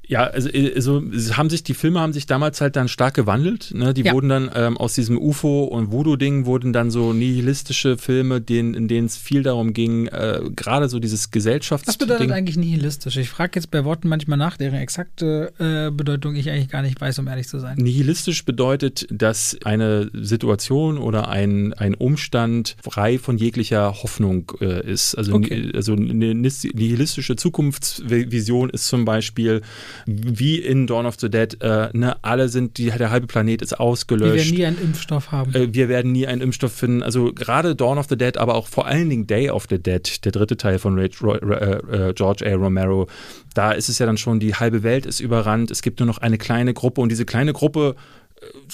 [0.08, 1.02] Ja, also, also
[1.36, 3.72] haben sich die Filme haben sich damals halt dann stark gewandelt.
[3.74, 3.92] Ne?
[3.92, 4.14] Die Ja.
[4.14, 8.88] wurden dann ähm, aus diesem UFO und Voodoo-Ding wurden dann so nihilistische Filme, denen, in
[8.88, 11.86] denen es viel darum ging, äh, gerade so dieses Gesellschafts.
[11.88, 12.32] Was bedeutet Ding.
[12.32, 13.18] eigentlich nihilistisch?
[13.18, 16.98] Ich frage jetzt bei Worten manchmal nach, deren exakte äh, Bedeutung ich eigentlich gar nicht
[16.98, 17.76] weiß, um ehrlich zu sein.
[17.76, 25.14] Nihilistisch bedeutet, dass eine Situation oder ein, ein Umstand frei von jeglicher Hoffnung äh, ist.
[25.16, 25.70] Also, Okay.
[25.74, 29.60] also eine nihilistische Zukunftsvision ist zum Beispiel
[30.06, 33.78] wie in Dawn of the Dead, äh, ne, alle sind, die, der halbe Planet ist
[33.78, 34.46] ausgelöscht.
[34.46, 35.54] werden nie einen Impfstoff haben.
[35.54, 37.02] Äh, wir werden nie einen Impfstoff finden.
[37.02, 40.24] Also gerade Dawn of the Dead, aber auch vor allen Dingen Day of the Dead,
[40.24, 42.54] der dritte Teil von Ray, Ro- äh, äh, George A.
[42.54, 43.08] Romero,
[43.54, 45.70] da ist es ja dann schon, die halbe Welt ist überrannt.
[45.70, 47.96] Es gibt nur noch eine kleine Gruppe und diese kleine Gruppe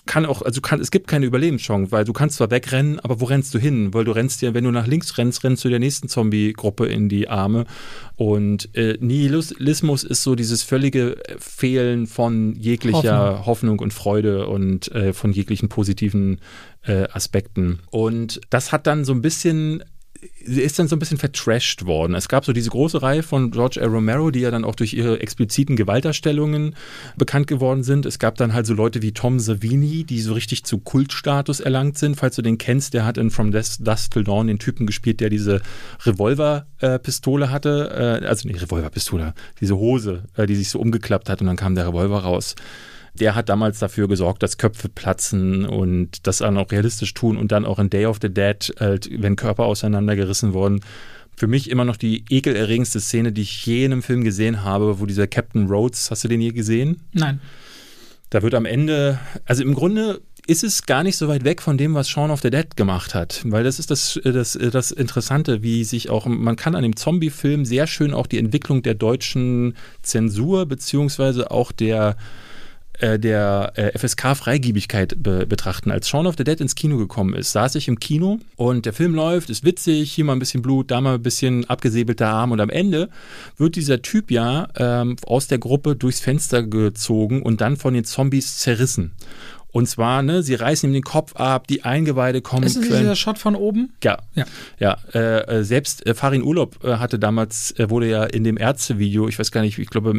[0.07, 3.25] kann auch, also kann, es gibt keine Überlebenschance, weil du kannst zwar wegrennen, aber wo
[3.25, 3.95] rennst du hin?
[3.95, 7.09] Weil du rennst ja, wenn du nach links rennst, rennst du der nächsten Zombie-Gruppe in
[7.09, 7.65] die Arme.
[8.17, 15.13] Und äh, Nihilismus ist so dieses völlige Fehlen von jeglicher Hoffnung, und Freude und äh,
[15.13, 16.41] von jeglichen positiven
[16.83, 17.81] äh, Aspekten.
[17.91, 19.83] Und das hat dann so ein bisschen
[20.45, 22.15] ist dann so ein bisschen vertrashed worden.
[22.15, 23.87] Es gab so diese große Reihe von George A.
[23.87, 26.75] Romero, die ja dann auch durch ihre expliziten Gewaltdarstellungen
[27.17, 28.07] bekannt geworden sind.
[28.07, 31.99] Es gab dann halt so Leute wie Tom Savini, die so richtig zu Kultstatus erlangt
[31.99, 32.17] sind.
[32.17, 35.31] Falls du den kennst, der hat in From Dusk Till Dawn den Typen gespielt, der
[35.31, 35.61] diese
[36.05, 38.21] Revolverpistole hatte.
[38.23, 41.75] Äh, also nicht Revolverpistole, diese Hose, äh, die sich so umgeklappt hat und dann kam
[41.75, 42.55] der Revolver raus
[43.15, 47.53] der hat damals dafür gesorgt, dass Köpfe platzen und das dann auch realistisch tun und
[47.53, 50.81] dann auch in Day of the Dead, äh, wenn Körper auseinandergerissen wurden.
[51.37, 55.01] Für mich immer noch die ekelerregendste Szene, die ich je in einem Film gesehen habe,
[55.01, 57.03] wo dieser Captain Rhodes, hast du den je gesehen?
[57.13, 57.41] Nein.
[58.31, 61.79] Da wird am Ende, also im Grunde ist es gar nicht so weit weg von
[61.79, 63.43] dem, was Shaun of the Dead gemacht hat.
[63.45, 67.65] Weil das ist das, das, das Interessante, wie sich auch, man kann an dem Zombie-Film
[67.65, 72.17] sehr schön auch die Entwicklung der deutschen Zensur beziehungsweise auch der
[73.01, 75.91] äh, der äh, FSK-Freigiebigkeit be betrachten.
[75.91, 78.93] Als Shaun of the Dead ins Kino gekommen ist, saß ich im Kino und der
[78.93, 82.53] Film läuft, ist witzig, hier mal ein bisschen Blut, da mal ein bisschen abgesäbelter Arm
[82.53, 83.09] und am Ende
[83.57, 88.05] wird dieser Typ ja ähm, aus der Gruppe durchs Fenster gezogen und dann von den
[88.05, 89.13] Zombies zerrissen.
[89.75, 92.63] Und zwar, ne, sie reißen ihm den Kopf ab, die Eingeweide kommen.
[92.63, 93.93] Ist das dieser Shot von oben?
[94.05, 94.45] ja, Ja.
[94.79, 94.97] ja.
[95.13, 99.27] Äh, äh, selbst äh, Farin Urlaub äh, hatte damals, äh, wurde ja in dem Ärzte-Video,
[99.27, 100.15] ich weiß gar nicht, ich glaube,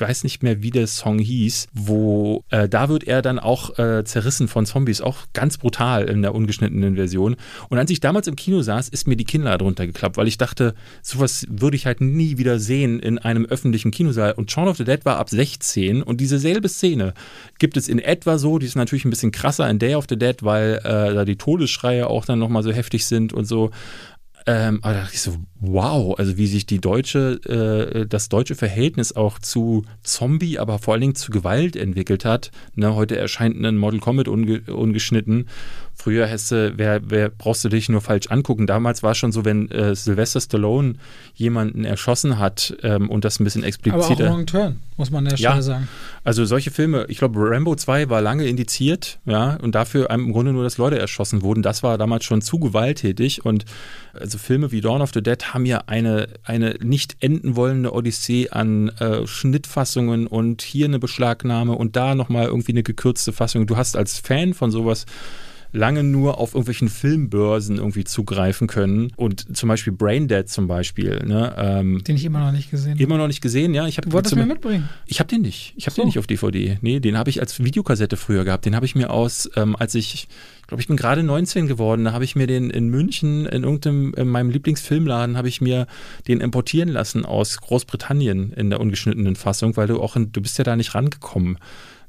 [0.00, 4.04] weiß nicht mehr, wie der Song hieß, wo äh, da wird er dann auch äh,
[4.04, 7.36] zerrissen von Zombies, auch ganz brutal in der ungeschnittenen Version.
[7.68, 10.74] Und als ich damals im Kino saß, ist mir die Kinnlade runtergeklappt, weil ich dachte,
[11.02, 14.32] sowas würde ich halt nie wieder sehen in einem öffentlichen Kinosaal.
[14.32, 17.14] Und Shaun of the Dead war ab 16 und diese selbe Szene
[17.58, 20.18] gibt es in etwa so, die ist natürlich ein bisschen krasser in Day of the
[20.18, 23.70] Dead, weil äh, da die Todesschreie auch dann nochmal so heftig sind und so.
[24.50, 28.54] Ähm, aber da dachte ich so, wow, also wie sich die deutsche, äh, das deutsche
[28.54, 32.50] Verhältnis auch zu Zombie, aber vor allen Dingen zu Gewalt entwickelt hat.
[32.74, 35.50] Ne, heute erscheint ein Model Combat unge ungeschnitten.
[36.00, 38.68] Früher hast du, wer, wer brauchst du dich nur falsch angucken.
[38.68, 40.94] Damals war es schon so, wenn äh, Sylvester Stallone
[41.34, 44.30] jemanden erschossen hat ähm, und das ein bisschen Aber auch.
[44.30, 45.50] Wrong Turn, muss man an der Ja.
[45.50, 45.88] Stelle sagen.
[46.22, 50.52] Also solche Filme, ich glaube, Rambo 2 war lange indiziert, ja, und dafür im Grunde
[50.52, 51.62] nur, dass Leute erschossen wurden.
[51.62, 53.44] Das war damals schon zu gewalttätig.
[53.44, 53.64] Und
[54.12, 58.50] also Filme wie Dawn of the Dead haben ja eine, eine nicht enden wollende Odyssee
[58.50, 63.66] an äh, Schnittfassungen und hier eine Beschlagnahme und da nochmal irgendwie eine gekürzte Fassung.
[63.66, 65.04] Du hast als Fan von sowas
[65.72, 69.12] lange nur auf irgendwelchen Filmbörsen irgendwie zugreifen können.
[69.16, 71.54] Und zum Beispiel Braindead zum Beispiel, ne?
[71.58, 73.02] Ähm, Den ich immer noch nicht gesehen habe.
[73.02, 73.86] immer noch nicht gesehen, ja.
[73.86, 74.88] Ich habe Du wolltest mir mitbringen.
[75.06, 75.74] ich habe den nicht.
[75.76, 76.02] Ich habe So.
[76.02, 76.78] den nicht auf DVD.
[76.80, 78.64] Nee, den habe ich als Videokassette früher gehabt.
[78.66, 80.28] Den habe ich mir aus, ähm, als ich, ich
[80.66, 84.14] glaube, ich bin gerade 19 geworden, da habe ich mir den in München in irgendeinem,
[84.16, 85.86] in meinem Lieblingsfilmladen, habe ich mir
[86.28, 90.56] den importieren lassen aus Großbritannien in der ungeschnittenen Fassung, weil du auch, in, du bist
[90.58, 91.58] ja da nicht rangekommen.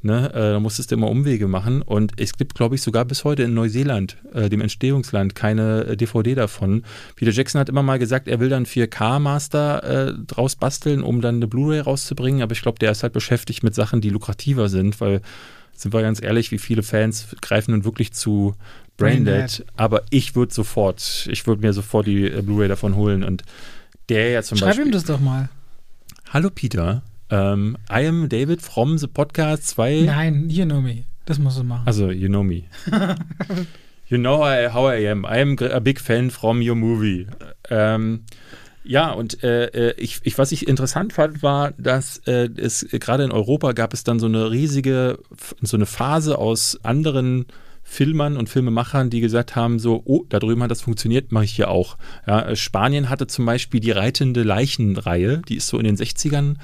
[0.02, 0.30] Ne?
[0.34, 1.82] Äh, da musstest du immer Umwege machen.
[1.82, 5.97] Und es gibt, glaube ich, sogar bis heute in Neuseeland, äh, dem Entstehungsland, keine äh,
[5.97, 6.84] DVD davon.
[7.16, 11.36] Peter Jackson hat immer mal gesagt, er will dann 4K-Master äh, draus basteln, um dann
[11.36, 12.41] eine Blu-ray rauszubringen.
[12.41, 15.22] Aber ich glaube, der ist halt beschäftigt mit Sachen, die lukrativer sind, weil,
[15.74, 18.56] sind wir ganz ehrlich, wie viele Fans greifen nun wirklich zu
[18.95, 19.66] Braindead.
[19.76, 23.26] Aber ich würde sofort, ich würde mir sofort die äh, Blu-ray davon holen.
[23.26, 23.43] Und
[24.08, 24.88] der ja zum Schreib Beispiel.
[24.88, 25.50] ihm das doch mal.
[26.32, 30.05] Hallo Peter, um, I am David from the Podcast 2.
[30.05, 31.05] Nein, you know me.
[31.25, 31.84] Das musst du machen.
[31.86, 32.63] Also, you know me.
[34.07, 35.25] you know I, how I am.
[35.25, 37.27] I am a big fan from your movie.
[37.69, 38.25] Ähm,
[38.84, 43.32] ja, und äh, ich, ich, was ich interessant fand, war, dass äh, es gerade in
[43.32, 45.19] Europa gab es dann so eine riesige,
[45.61, 47.45] so eine Phase aus anderen
[47.84, 51.51] Filmern und Filmemachern, die gesagt haben, so, oh, da drüben hat das funktioniert, mache ich
[51.51, 51.97] hier auch.
[52.25, 56.55] Ja, Spanien hatte zum Beispiel die Reitende Leichenreihe, die ist so in den 60ern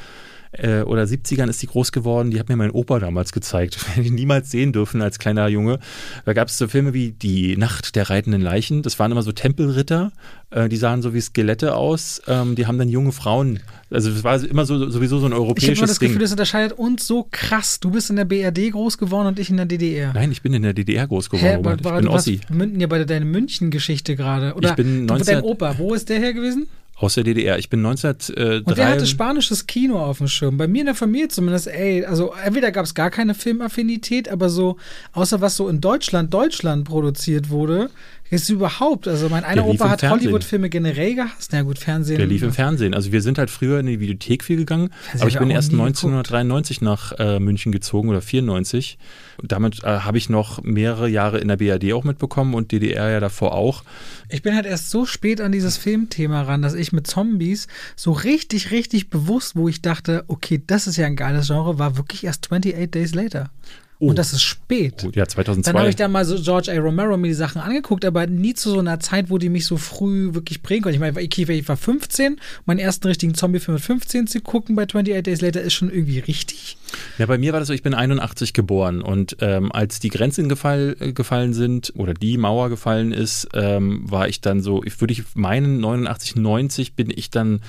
[0.57, 2.31] äh, oder 70ern ist die groß geworden.
[2.31, 3.77] Die hat mir mein Opa damals gezeigt.
[3.95, 5.79] Hätte ich niemals sehen dürfen als kleiner Junge.
[6.25, 8.81] Da gab es so Filme wie Die Nacht der reitenden Leichen.
[8.81, 10.11] Das waren immer so Tempelritter.
[10.51, 12.21] Äh, die sahen so wie Skelette aus.
[12.27, 13.59] Ähm, die haben dann junge Frauen.
[13.91, 16.09] Also das war immer so, sowieso so ein ich habe europäisches immer das Ding.
[16.09, 17.79] Gefühl, das unterscheidet uns so krass.
[17.79, 20.11] Du bist in der BRD groß geworden und ich in der DDR.
[20.13, 21.47] Nein, ich bin in der DDR groß geworden.
[21.49, 21.83] Hä, Robert.
[21.83, 22.39] war, ich bin Ossi.
[22.49, 24.53] München ja bei deiner München-Geschichte gerade.
[24.55, 26.67] Oder Ich bin du- 19 dein Opa, wo ist der her gewesen?
[26.97, 27.59] Aus der DDR.
[27.59, 28.85] Ich bin Und der 1903.
[28.85, 30.57] hatte spanisches Kino auf dem Schirm.
[30.57, 34.49] Bei mir in der Familie zumindest, ey, also entweder gab es gar keine Filmaffinität, aber
[34.49, 34.77] so,
[35.11, 37.89] außer was so in Deutschland, Deutschland produziert wurde,
[38.29, 40.29] ist überhaupt, also mein einer Opa hat Fernsehen.
[40.29, 41.51] Hollywood-Filme generell gehasst.
[41.53, 42.17] Na gut, Fernsehen.
[42.17, 42.95] Der lief im Fernsehen.
[42.95, 45.77] Also wir sind halt früher in die Videothek viel gegangen, aber ich bin erst nie
[45.77, 46.03] geguckt.
[46.03, 48.97] 1993 nach äh, München gezogen oder 94.
[49.41, 53.09] Und damit äh, habe ich noch mehrere Jahre in der BRD auch mitbekommen und DDR
[53.09, 53.83] ja davor auch.
[54.29, 58.11] Ich bin halt erst so spät an dieses Filmthema ran, dass ich mit Zombies so
[58.11, 62.23] richtig, richtig bewusst, wo ich dachte, okay, das ist ja ein geiles Genre, war wirklich
[62.23, 63.51] erst 28 Days Later.
[63.99, 64.09] Oh.
[64.09, 65.05] Und das ist spät.
[65.05, 65.71] Oh, ja, 2002.
[65.71, 66.77] Dann habe ich da mal so George A.
[66.79, 69.77] Romero mir die Sachen angeguckt, aber nie zu so einer Zeit, wo die mich so
[69.77, 70.95] früh wirklich prägen konnten.
[70.95, 74.83] Ich meine, ich, ich war 15, meinen ersten richtigen Zombie-Film mit 15 zu gucken bei
[74.83, 76.77] 28 Days Later ist schon irgendwie richtig.
[77.17, 80.49] Ja, bei mir war das so, ich bin 81 geboren und ähm, als die Grenzen
[80.49, 84.99] gefall, äh, gefallen sind oder die Mauer gefallen ist, ähm, war ich dann so, ich
[84.99, 87.61] würde ich meinen, 89, 90 bin ich dann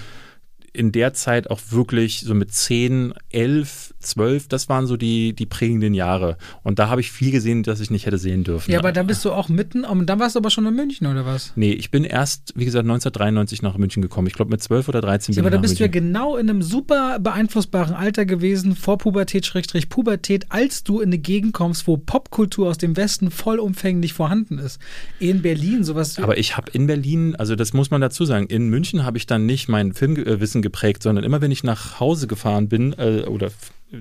[0.77, 5.47] in der Zeit auch wirklich so mit 10, 11, 12, das waren so die, die
[5.47, 6.37] prägenden Jahre.
[6.63, 8.71] Und da habe ich viel gesehen, das ich nicht hätte sehen dürfen.
[8.71, 11.07] Ja, aber dann bist du auch mitten, und dann warst du aber schon in München,
[11.07, 11.53] oder was?
[11.57, 14.27] Nee, ich bin erst, wie gesagt, 1993 nach München gekommen.
[14.27, 16.13] Ich glaube, mit 12 oder 13 Ja, bin aber da ich bist du ja München.
[16.13, 21.19] genau in einem super beeinflussbaren Alter gewesen, vor Pubertät, Schrägstrich Pubertät, als du in eine
[21.19, 24.81] Gegend kommst, wo Popkultur aus dem Westen vollumfänglich vorhanden ist.
[25.19, 26.19] In Berlin, sowas.
[26.19, 29.27] Aber ich habe in Berlin, also das muss man dazu sagen, in München habe ich
[29.27, 33.51] dann nicht mein Filmwissen geprägt, sondern immer wenn ich nach Hause gefahren bin äh, oder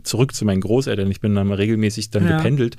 [0.04, 2.38] zurück zu meinen Großeltern, ich bin dann mal regelmäßig dann Ja.
[2.38, 2.76] gependelt,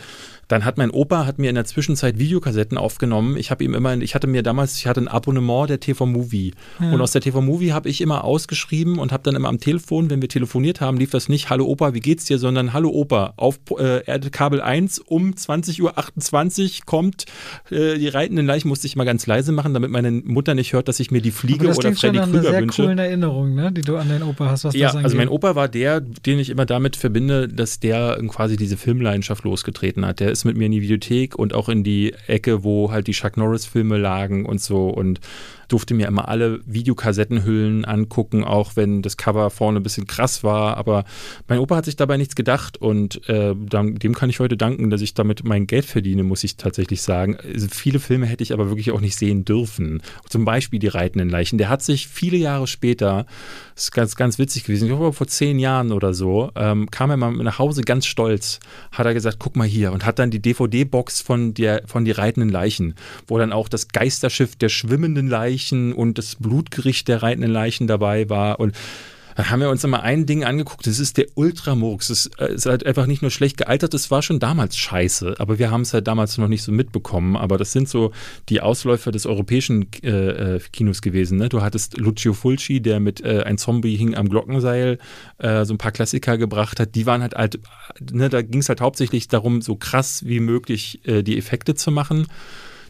[0.49, 3.37] dann hat mein Opa hat mir in der Zwischenzeit Videokassetten aufgenommen.
[3.37, 6.53] Ich habe ihm immer, ich hatte mir damals, ich hatte ein Abonnement der TV Movie
[6.79, 10.09] und aus der TV Movie habe ich immer ausgeschrieben und habe dann immer am Telefon,
[10.09, 13.35] wenn wir telefoniert haben, lief das nicht Hallo Opa, wie geht's dir, sondern Hallo Opa,
[13.37, 15.83] auf äh, Erdkabel 1 um 20.28
[16.81, 17.25] Uhr kommt
[17.71, 20.87] äh, die reitenden Leichen, musste ich mal ganz leise machen, damit meine Mutter nicht hört,
[20.89, 22.83] dass ich mir die Fliege das oder klingt schon Freddy nach einer Krüger sehr wünsche.
[22.83, 25.05] coolen Erinnerung, ne, die du an deinen Opa hast, was Ja, das angeht.
[25.07, 29.45] also mein Opa war der, den ich immer damit verbinde, dass der quasi diese Filmleidenschaft
[29.45, 30.21] losgetreten hat.
[30.21, 33.13] Der ist mit mir in die Videothek und auch in die Ecke, wo halt die
[33.13, 35.21] Chuck Norris-Filme lagen und so und
[35.69, 40.77] durfte mir immer alle Videokassettenhüllen angucken, auch wenn das Cover vorne ein bisschen krass war.
[40.77, 41.05] Aber
[41.49, 45.01] mein Opa hat sich dabei nichts gedacht und äh, dem kann ich heute danken, dass
[45.01, 47.37] ich damit mein Geld verdiene, muss ich tatsächlich sagen.
[47.37, 50.03] Also viele Filme hätte ich aber wirklich auch nicht sehen dürfen.
[50.29, 51.59] Zum Beispiel Die reitenden Leichen.
[51.59, 53.27] Der hat sich viele Jahre später,
[53.77, 57.19] ist ganz, ganz witzig gewesen, ich glaube vor zehn Jahren oder so, ähm, kam er
[57.19, 58.59] mal nach Hause ganz stolz,
[58.91, 62.13] hat er gesagt, guck mal hier und hat dann die DVD-Box von, der, von Die
[62.13, 62.95] reitenden Leichen,
[63.27, 68.31] wo dann auch das Geisterschiff der schwimmenden Leichen und das Blutgericht der reitenden Leichen dabei
[68.31, 68.61] war.
[68.61, 68.75] Und
[69.37, 72.09] da haben wir uns immer ein Ding angeguckt, das ist der Ultramurks.
[72.09, 75.59] Das äh, ist halt einfach nicht nur schlecht gealtert, das war schon damals scheiße, aber
[75.59, 77.37] wir haben es halt damals noch nicht so mitbekommen.
[77.37, 78.13] Aber das sind so
[78.49, 81.39] die Ausläufer des europäischen äh, äh, Kinos gewesen.
[81.39, 81.49] Ne?
[81.49, 84.99] Du hattest Lucio Fulci, der mit äh, Ein Zombie hing am Glockenseil
[85.39, 86.95] äh, so ein paar Klassiker gebracht hat.
[86.95, 87.61] Die waren halt halt,
[88.13, 91.91] ne, da ging es halt hauptsächlich darum, so krass wie möglich äh, die Effekte zu
[91.91, 92.27] machen.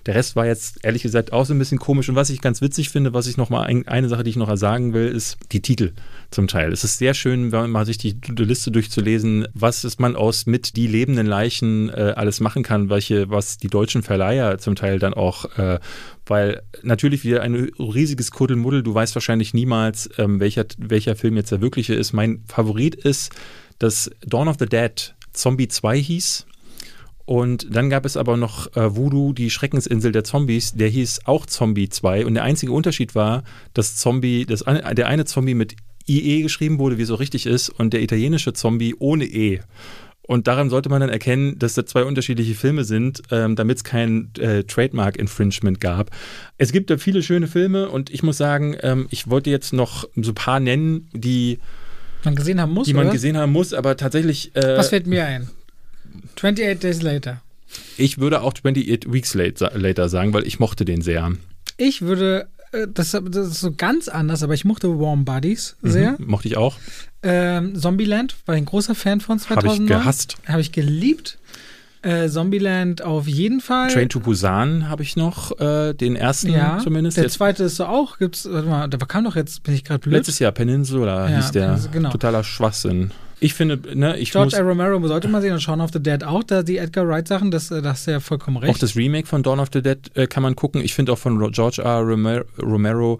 [0.06, 2.08] Der Rest war jetzt ehrlich gesagt auch so ein bisschen komisch.
[2.08, 4.36] Und was ich ganz witzig finde, was ich noch mal ein, eine Sache, die ich
[4.36, 5.92] noch sagen will, ist die Titel
[6.30, 6.72] zum Teil.
[6.72, 10.46] Es ist sehr schön, wenn man sich die, die Liste durchzulesen, was ist man aus
[10.46, 15.00] mit die lebenden Leichen äh, alles machen kann, welche, was die deutschen Verleiher zum Teil
[15.00, 15.80] dann auch, äh,
[16.24, 18.84] weil natürlich wieder ein riesiges Kuddelmuddel.
[18.84, 22.12] Du weißt wahrscheinlich niemals, ähm, welcher, welcher Film jetzt der wirkliche ist.
[22.12, 23.32] Mein Favorit ist
[23.80, 26.46] das Dawn of the Dead Zombie 2 hieß.
[27.26, 31.44] Und dann gab es aber noch äh, Voodoo, die Schreckensinsel der Zombies, der hieß auch
[31.44, 32.24] Zombie 2.
[32.24, 33.42] Und der einzige Unterschied war,
[33.74, 35.74] dass Zombie, das, der eine Zombie mit
[36.06, 39.60] IE geschrieben wurde, wie es so richtig ist, und der italienische Zombie ohne E.
[40.22, 43.84] Und daran sollte man dann erkennen, dass da zwei unterschiedliche Filme sind, ähm, damit es
[43.84, 46.10] kein äh, Trademark-Infringement gab.
[46.58, 50.08] Es gibt da viele schöne Filme und ich muss sagen, ähm, ich wollte jetzt noch
[50.16, 51.58] so ein paar nennen, die
[52.24, 52.86] man gesehen haben muss.
[52.86, 53.12] Die man oder?
[53.12, 54.54] gesehen haben muss, aber tatsächlich.
[54.56, 55.48] Äh, Was fällt mir ein?
[56.36, 57.40] 28 Days Later.
[57.96, 61.32] Ich würde auch 28 Weeks Later sagen, weil ich mochte den sehr.
[61.78, 65.90] Ich würde äh, das, das, ist so ganz anders, aber ich mochte Warm Bodies mhm,
[65.90, 66.16] sehr.
[66.18, 66.76] Mhm, mochte ich auch.
[67.22, 69.66] Ähm, Zombieland war ein großer Fan von 2009.
[69.66, 70.36] Habe ich gehasst.
[70.46, 71.38] Habe ich geliebt.
[72.02, 73.90] Äh, Zombieland auf jeden Fall.
[73.90, 77.16] Train to Busan habe ich noch, äh, den ersten ja, zumindest.
[77.16, 77.34] Der jetzt.
[77.34, 80.14] zweite ist so auch, gibt's, warte mal, da kam doch jetzt, bin ich gerade blöd.
[80.14, 81.80] Letztes Jahr Peninsula ja, hieß der.
[81.90, 82.10] Genau.
[82.10, 83.10] Totaler Schwachsinn.
[83.38, 84.60] Ich finde, ne, ich George A.
[84.60, 87.50] Romero sollte man sehen und Shaun of the Dead auch, da die Edgar Wright Sachen,
[87.50, 88.74] das, äh, das ist ja vollkommen recht.
[88.74, 90.82] Auch das Remake von Dawn of the Dead äh, kann man gucken.
[90.82, 92.00] Ich finde auch von George R.
[92.00, 93.18] Romero,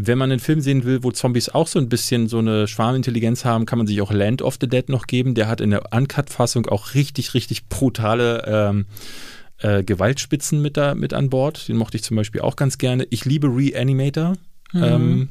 [0.00, 3.44] wenn man einen Film sehen will, wo Zombies auch so ein bisschen so eine Schwarmintelligenz
[3.44, 5.34] haben, kann man sich auch Land of the Dead noch geben.
[5.34, 8.86] Der hat in der Uncut-Fassung auch richtig, richtig brutale ähm,
[9.58, 11.68] äh, Gewaltspitzen mit, da, mit an Bord.
[11.68, 13.06] Den mochte ich zum Beispiel auch ganz gerne.
[13.10, 14.34] Ich liebe Reanimator.
[14.72, 14.82] Mhm.
[14.82, 15.28] Ähm,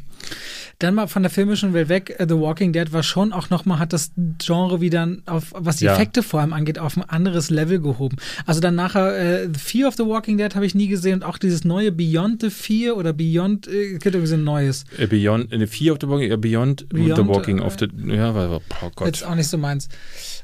[0.79, 3.79] dann mal von der filmischen Welt weg, äh, The Walking Dead war schon auch nochmal,
[3.79, 5.93] hat das Genre wieder auf, was die ja.
[5.93, 8.17] Effekte vor allem angeht, auf ein anderes Level gehoben.
[8.45, 11.39] Also dann nachher äh, Fear of the Walking Dead habe ich nie gesehen und auch
[11.39, 14.85] dieses neue Beyond the Fear oder Beyond, äh, gibt irgendwie so ein neues.
[14.97, 18.31] Äh, Beyond, äh, Fear of the Walking, äh, Beyond, Beyond, the Walking of the, ja,
[18.35, 18.61] oh
[18.95, 19.07] Gott.
[19.07, 19.89] Jetzt auch nicht so meins.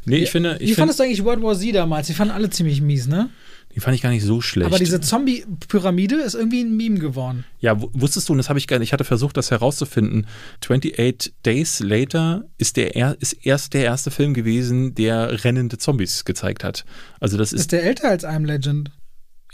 [0.05, 0.57] Nee, ich finde.
[0.59, 2.07] Ich Wie fandest du eigentlich World War Z damals?
[2.07, 3.29] Die fanden alle ziemlich mies, ne?
[3.75, 4.67] Die fand ich gar nicht so schlecht.
[4.67, 7.43] Aber diese Zombie-Pyramide ist irgendwie ein Meme geworden.
[7.59, 10.27] Ja, wusstest du, und das habe ich gar nicht, ich hatte versucht, das herauszufinden.
[10.63, 16.63] 28 Days Later ist, der, ist erst der erste Film gewesen, der rennende Zombies gezeigt
[16.63, 16.85] hat.
[17.19, 17.61] Also das ist.
[17.61, 18.91] Ist der älter als I Am Legend?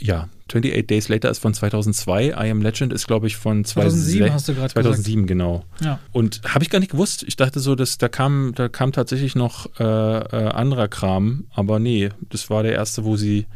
[0.00, 2.28] Ja, 28 Days Later ist von 2002.
[2.28, 5.28] I Am Legend ist, glaube ich, von 2007, hast du gerade 2007, gesagt.
[5.28, 5.64] genau.
[5.80, 5.98] Ja.
[6.12, 7.22] Und habe ich gar nicht gewusst.
[7.26, 11.46] Ich dachte so, dass da kam, da kam tatsächlich noch äh, äh, anderer Kram.
[11.50, 13.46] Aber nee, das war der erste, wo sie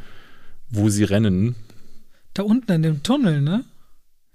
[0.75, 1.55] wo sie rennen.
[2.35, 3.65] Da unten in dem Tunnel, ne?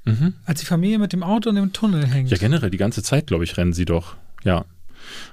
[0.06, 0.34] Mhm.
[0.45, 2.32] Als die Familie mit dem Auto in dem Tunnel hängt.
[2.32, 4.16] Ja, generell, die ganze Zeit, glaube ich, rennen sie doch.
[4.44, 4.66] Ja.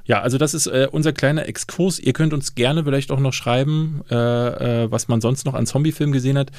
[0.05, 1.99] Ja, also das ist äh, unser kleiner Exkurs.
[1.99, 5.67] Ihr könnt uns gerne vielleicht auch noch schreiben, äh, äh, was man sonst noch an
[5.67, 6.51] Zombiefilmen gesehen hat.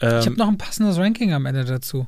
[0.00, 2.06] Ähm, ich habe noch ein passendes Ranking am Ende dazu.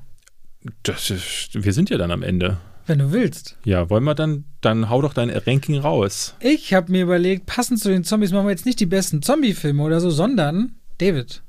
[0.82, 2.58] Das ist, wir sind ja dann am Ende.
[2.86, 3.56] Wenn du willst.
[3.64, 6.34] Ja, wollen wir dann, dann hau doch dein Ranking raus.
[6.40, 9.82] Ich habe mir überlegt, passend zu den Zombies machen wir jetzt nicht die besten Zombiefilme
[9.82, 11.42] oder so, sondern, David,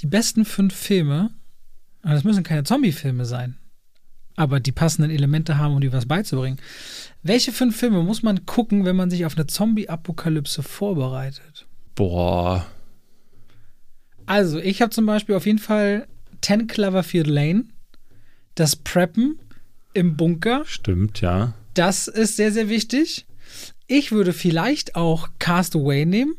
[0.00, 1.30] die besten fünf Filme,
[2.02, 3.56] das müssen keine Zombie-Filme sein,
[4.36, 6.58] aber die passenden Elemente haben, um dir was beizubringen.
[7.22, 11.66] Welche fünf Filme muss man gucken, wenn man sich auf eine Zombie-Apokalypse vorbereitet?
[11.94, 12.66] Boah.
[14.26, 16.06] Also, ich habe zum Beispiel auf jeden Fall
[16.42, 17.64] 10 Cloverfield Lane,
[18.54, 19.38] das Preppen
[19.94, 20.64] im Bunker.
[20.66, 21.54] Stimmt, ja.
[21.74, 23.26] Das ist sehr, sehr wichtig.
[23.86, 26.34] Ich würde vielleicht auch Castaway nehmen.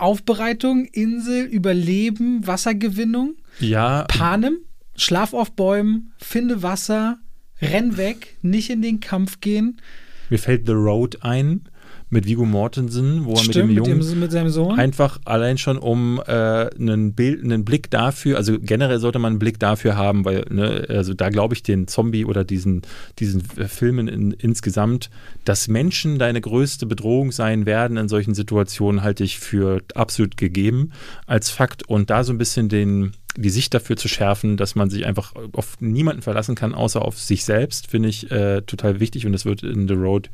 [0.00, 3.36] Aufbereitung, Insel, Überleben, Wassergewinnung.
[3.58, 4.04] Ja.
[4.04, 4.58] Panem,
[4.96, 7.18] Schlaf auf Bäumen, finde Wasser,
[7.60, 9.80] renn weg, nicht in den Kampf gehen.
[10.28, 11.68] Mir fällt The Road ein
[12.10, 14.78] mit Vigo Mortensen, wo er mit dem Jungen mit, dem, mit, seinem Sohn.
[14.78, 19.38] einfach allein schon um äh, einen, Bild, einen Blick dafür, also generell sollte man einen
[19.38, 22.82] Blick dafür haben, weil ne, also da glaube ich den Zombie oder diesen
[23.18, 25.10] diesen Filmen in, insgesamt,
[25.44, 30.90] dass Menschen deine größte Bedrohung sein werden in solchen Situationen, halte ich für absolut gegeben
[31.26, 31.88] als Fakt.
[31.88, 35.34] Und da so ein bisschen den die Sicht dafür zu schärfen, dass man sich einfach
[35.52, 39.24] auf niemanden verlassen kann, außer auf sich selbst, finde ich äh, total wichtig.
[39.24, 40.30] Und das wird in The Road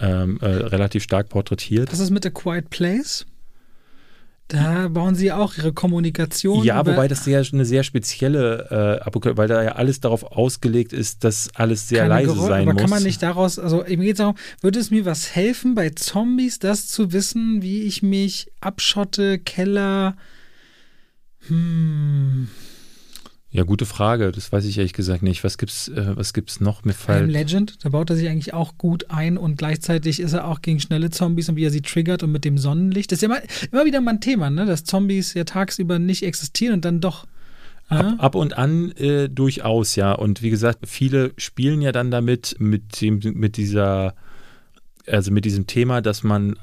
[0.00, 1.92] ähm, äh, relativ stark porträtiert.
[1.92, 3.26] Was ist mit A Quiet Place?
[4.48, 6.64] Da bauen sie auch ihre Kommunikation.
[6.64, 11.24] Ja, wobei das sehr, eine sehr spezielle äh, weil da ja alles darauf ausgelegt ist,
[11.24, 12.82] dass alles sehr leise Geräusche, sein aber muss.
[12.82, 15.90] Aber kann man nicht daraus, also eben geht's auch, würde es mir was helfen, bei
[15.90, 20.16] Zombies das zu wissen, wie ich mich abschotte, Keller,
[21.48, 22.48] hm.
[23.56, 24.32] Ja, gute Frage.
[24.32, 25.42] Das weiß ich ehrlich gesagt nicht.
[25.42, 27.24] Was gibt's, äh, was gibt's noch mit Fall?
[27.24, 30.78] Legend, da baut er sich eigentlich auch gut ein und gleichzeitig ist er auch gegen
[30.78, 33.10] schnelle Zombies und wie er sie triggert und mit dem Sonnenlicht.
[33.10, 33.40] Das ist ja immer,
[33.72, 34.66] immer wieder mal ein Thema, ne?
[34.66, 37.26] Dass Zombies ja tagsüber nicht existieren und dann doch.
[37.88, 40.12] Ab, ab, und an äh, durchaus, ja.
[40.12, 44.14] Und wie gesagt, viele spielen ja dann damit, mit dem, mit dieser,
[45.06, 46.56] also mit diesem Thema, dass man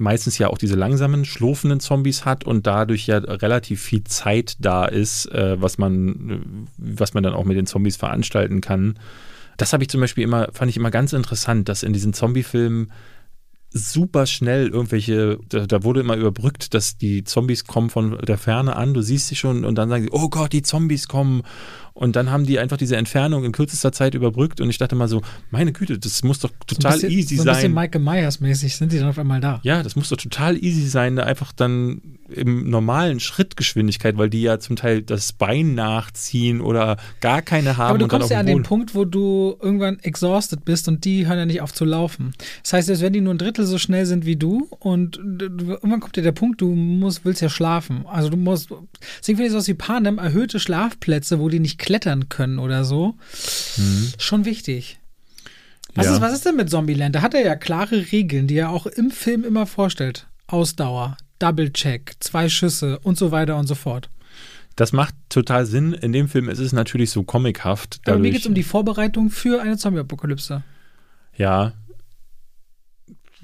[0.00, 4.86] meistens ja auch diese langsamen, schlurfenden Zombies hat und dadurch ja relativ viel Zeit da
[4.86, 8.98] ist, äh, was, man, was man dann auch mit den Zombies veranstalten kann.
[9.56, 12.90] Das habe ich zum Beispiel immer, fand ich immer ganz interessant, dass in diesen Zombie-Filmen
[13.72, 18.74] super schnell irgendwelche, da, da, wurde immer überbrückt, dass die Zombies kommen von der Ferne
[18.74, 21.42] an, du siehst sie schon und dann sagen sie, oh Gott, die Zombies kommen
[21.94, 25.08] und dann haben die einfach diese Entfernung in kürzester Zeit überbrückt und ich dachte mal
[25.08, 27.48] so, meine Güte, das muss doch total so bisschen, easy so sein.
[27.48, 29.60] ein bisschen Michael Myers mäßig sind die dann auf einmal da.
[29.62, 32.00] Ja, das muss doch total easy sein, da einfach dann
[32.30, 37.90] im normalen Schrittgeschwindigkeit, weil die ja zum Teil das Bein nachziehen oder gar keine haben.
[37.90, 41.38] Aber du kommst ja an den Punkt, wo du irgendwann exhausted bist und die hören
[41.38, 42.32] ja nicht auf zu laufen.
[42.62, 46.00] Das heißt, selbst wenn die nur ein Drittel so schnell sind wie du und irgendwann
[46.00, 48.04] kommt dir der Punkt, du musst, willst ja schlafen.
[48.06, 48.70] Also du musst,
[49.18, 53.16] deswegen finde ich sowas wie Panem, erhöhte Schlafplätze, wo die nicht klettern können oder so.
[53.76, 54.12] Mhm.
[54.18, 55.00] Schon wichtig.
[55.94, 56.14] Was, ja.
[56.14, 57.16] ist, was ist denn mit Zombieland?
[57.16, 60.28] Da hat er ja klare Regeln, die er auch im Film immer vorstellt.
[60.46, 64.08] Ausdauer, Double-Check, zwei Schüsse und so weiter und so fort.
[64.76, 65.92] Das macht total Sinn.
[65.92, 68.00] In dem Film ist es natürlich so comichaft.
[68.06, 70.62] Aber mir geht es um die Vorbereitung für eine Zombie-Apokalypse.
[71.36, 71.72] Ja,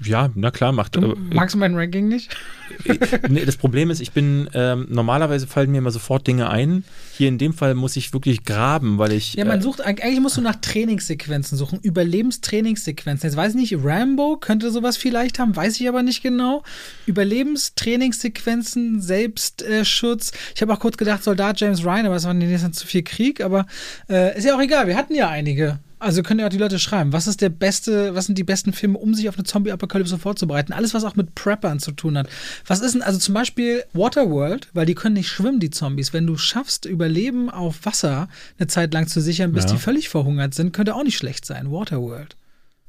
[0.03, 0.95] ja, na klar, macht.
[0.95, 2.35] Du, magst du mein Ranking nicht?
[3.29, 6.83] nee, das Problem ist, ich bin, ähm, normalerweise fallen mir immer sofort Dinge ein.
[7.13, 9.33] Hier in dem Fall muss ich wirklich graben, weil ich.
[9.33, 13.29] Ja, man äh, sucht, eigentlich musst du nach Trainingssequenzen suchen, Überlebenstrainingssequenzen.
[13.29, 16.63] Jetzt weiß ich nicht, Rambo könnte sowas vielleicht haben, weiß ich aber nicht genau.
[17.05, 20.31] Überlebenstrainingssequenzen, Selbstschutz.
[20.55, 23.41] ich habe auch kurz gedacht, Soldat James Ryan, aber es war nee, zu viel Krieg,
[23.41, 23.65] aber
[24.09, 25.79] äh, ist ja auch egal, wir hatten ja einige.
[25.99, 28.71] Also können ja auch die Leute schreiben, was ist der beste, was sind die besten
[28.71, 30.71] Filme, um sich auf eine Zombie-Apokalypse vorzubereiten?
[30.71, 32.29] Alles, was auch mit Preppern zu tun hat.
[32.67, 36.13] Was ist denn, also zum Beispiel Waterworld, weil die können nicht schwimmen, die Zombies.
[36.13, 38.29] Wenn du schaffst, Überleben auf Wasser
[38.59, 39.71] eine Zeit lang zu sichern, bis ja.
[39.71, 41.71] die völlig verhungert sind, könnte auch nicht schlecht sein.
[41.71, 42.35] Waterworld.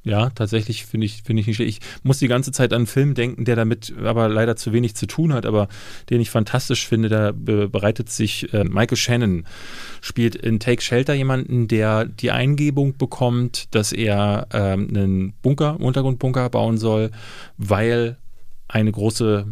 [0.04, 1.82] Ja, tatsächlich finde ich, finde ich nicht schlecht.
[1.82, 4.94] Ich muss die ganze Zeit an einen Film denken, der damit aber leider zu wenig
[4.94, 5.68] zu tun hat, aber
[6.08, 7.08] den ich fantastisch finde.
[7.08, 9.44] Da bereitet sich äh, Michael Shannon,
[10.00, 16.48] spielt in Take Shelter jemanden, der die Eingebung bekommt, dass er ähm, einen Bunker, Untergrundbunker
[16.48, 17.10] bauen soll,
[17.56, 18.16] weil
[18.68, 19.46] eine große,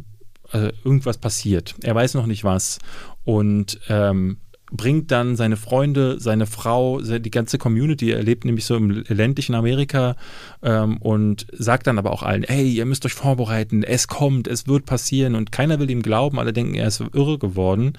[0.52, 1.74] äh, irgendwas passiert.
[1.82, 2.78] Er weiß noch nicht was.
[3.24, 4.38] Und ähm,
[4.72, 9.54] bringt dann seine Freunde, seine Frau, die ganze Community, er lebt nämlich so im ländlichen
[9.54, 10.16] Amerika
[10.62, 14.66] ähm, und sagt dann aber auch allen, hey, ihr müsst euch vorbereiten, es kommt, es
[14.66, 15.34] wird passieren.
[15.34, 17.92] Und keiner will ihm glauben, alle denken, er ist irre geworden.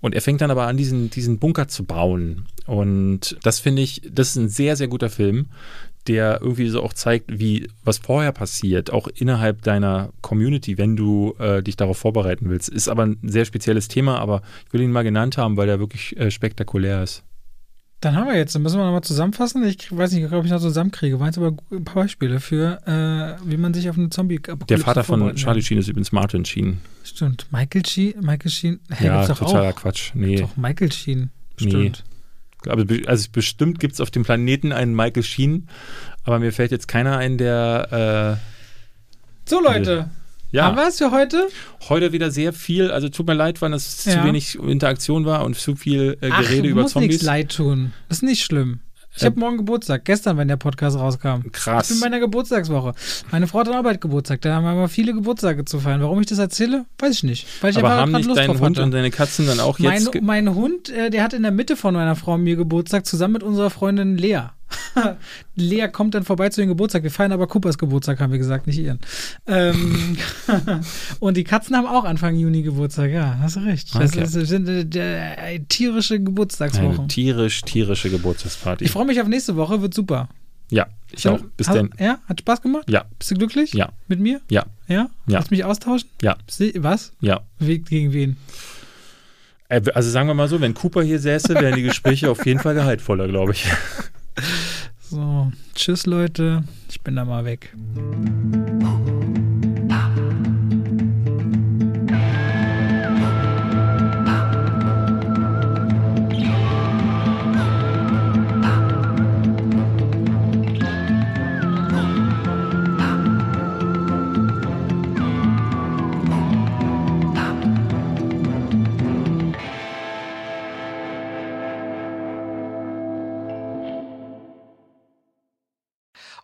[0.00, 2.46] Und er fängt dann aber an, diesen, diesen Bunker zu bauen.
[2.66, 5.46] Und das finde ich, das ist ein sehr, sehr guter Film,
[6.06, 11.34] der irgendwie so auch zeigt, wie was vorher passiert, auch innerhalb deiner Community, wenn du
[11.38, 12.68] äh, dich darauf vorbereiten willst.
[12.68, 15.78] Ist aber ein sehr spezielles Thema, aber ich will ihn mal genannt haben, weil der
[15.78, 17.22] wirklich äh, spektakulär ist.
[18.00, 19.62] Dann haben wir jetzt, dann müssen wir nochmal zusammenfassen.
[19.64, 21.20] Ich weiß nicht, ob ich noch zusammenkriege.
[21.20, 24.78] Waren jetzt aber ein paar Beispiele für, äh, wie man sich auf eine Zombie-Apokalypse Der
[24.78, 26.78] Vater von Charlie Sheen ist übrigens Martin Sheen.
[27.04, 27.46] Stimmt.
[27.50, 28.14] Michael Sheen?
[28.22, 28.80] Michael Sheen?
[28.88, 29.76] Hey, ja, totaler auch.
[29.76, 30.12] Quatsch.
[30.14, 30.36] Nee.
[30.36, 31.30] Doch, Michael Sheen.
[31.56, 31.74] Stimmt.
[31.74, 32.09] Nee.
[32.66, 35.68] Aber also bestimmt gibt es auf dem Planeten einen Michael Sheen,
[36.24, 38.38] aber mir fällt jetzt keiner ein, der.
[38.40, 40.10] Äh, so, Leute.
[40.52, 40.64] Ja.
[40.64, 41.48] Haben wir es für heute?
[41.88, 42.90] Heute wieder sehr viel.
[42.90, 44.20] Also tut mir leid, weil es ja.
[44.20, 47.08] zu wenig Interaktion war und zu viel äh, Gerede Ach, über muss Zombies.
[47.08, 47.92] nichts leid tun.
[48.08, 48.80] Das ist nicht schlimm.
[49.16, 51.50] Ich habe morgen Geburtstag, gestern, wenn der Podcast rauskam.
[51.52, 51.84] Krass.
[51.84, 52.94] Ich bin in meiner Geburtstagswoche.
[53.30, 56.00] Meine Frau hat an Arbeit Geburtstag, da haben wir aber viele Geburtstage zu feiern.
[56.00, 57.46] Warum ich das erzähle, weiß ich nicht.
[57.60, 58.82] Weil ich aber haben nicht Lust dein Hund hatte.
[58.82, 60.14] und deine Katzen dann auch jetzt...
[60.14, 63.34] Mein, mein Hund, äh, der hat in der Mitte von meiner Frau mir Geburtstag, zusammen
[63.34, 64.42] mit unserer Freundin Lea.
[65.56, 67.02] Lea kommt dann vorbei zu ihrem Geburtstag.
[67.02, 69.00] Wir feiern aber Coopers Geburtstag, haben wir gesagt, nicht ihren.
[69.46, 70.16] Ähm,
[71.20, 73.94] und die Katzen haben auch Anfang Juni Geburtstag, ja, hast du recht.
[73.94, 74.26] Das, okay.
[74.26, 76.98] sind äh, äh, tierische Geburtstagswochen.
[76.98, 78.84] Eine tierisch, tierische Geburtstagsparty.
[78.84, 80.28] Ich freue mich auf nächste Woche, wird super.
[80.70, 81.40] Ja, ich auch.
[81.56, 81.90] Bis dann.
[81.98, 82.88] Ja, hat Spaß gemacht?
[82.88, 83.04] Ja.
[83.18, 83.74] Bist du glücklich?
[83.74, 83.90] Ja.
[84.06, 84.40] Mit mir?
[84.48, 84.66] Ja.
[84.86, 85.10] Ja?
[85.26, 85.38] ja.
[85.38, 86.08] Willst du mich austauschen?
[86.22, 86.36] Ja.
[86.76, 87.12] Was?
[87.20, 87.40] Ja.
[87.58, 88.36] Gegen wen?
[89.68, 92.60] Äh, also sagen wir mal so, wenn Cooper hier säße, wären die Gespräche auf jeden
[92.60, 93.66] Fall gehaltvoller, glaube ich.
[95.10, 97.74] So, tschüss Leute, ich bin da mal weg.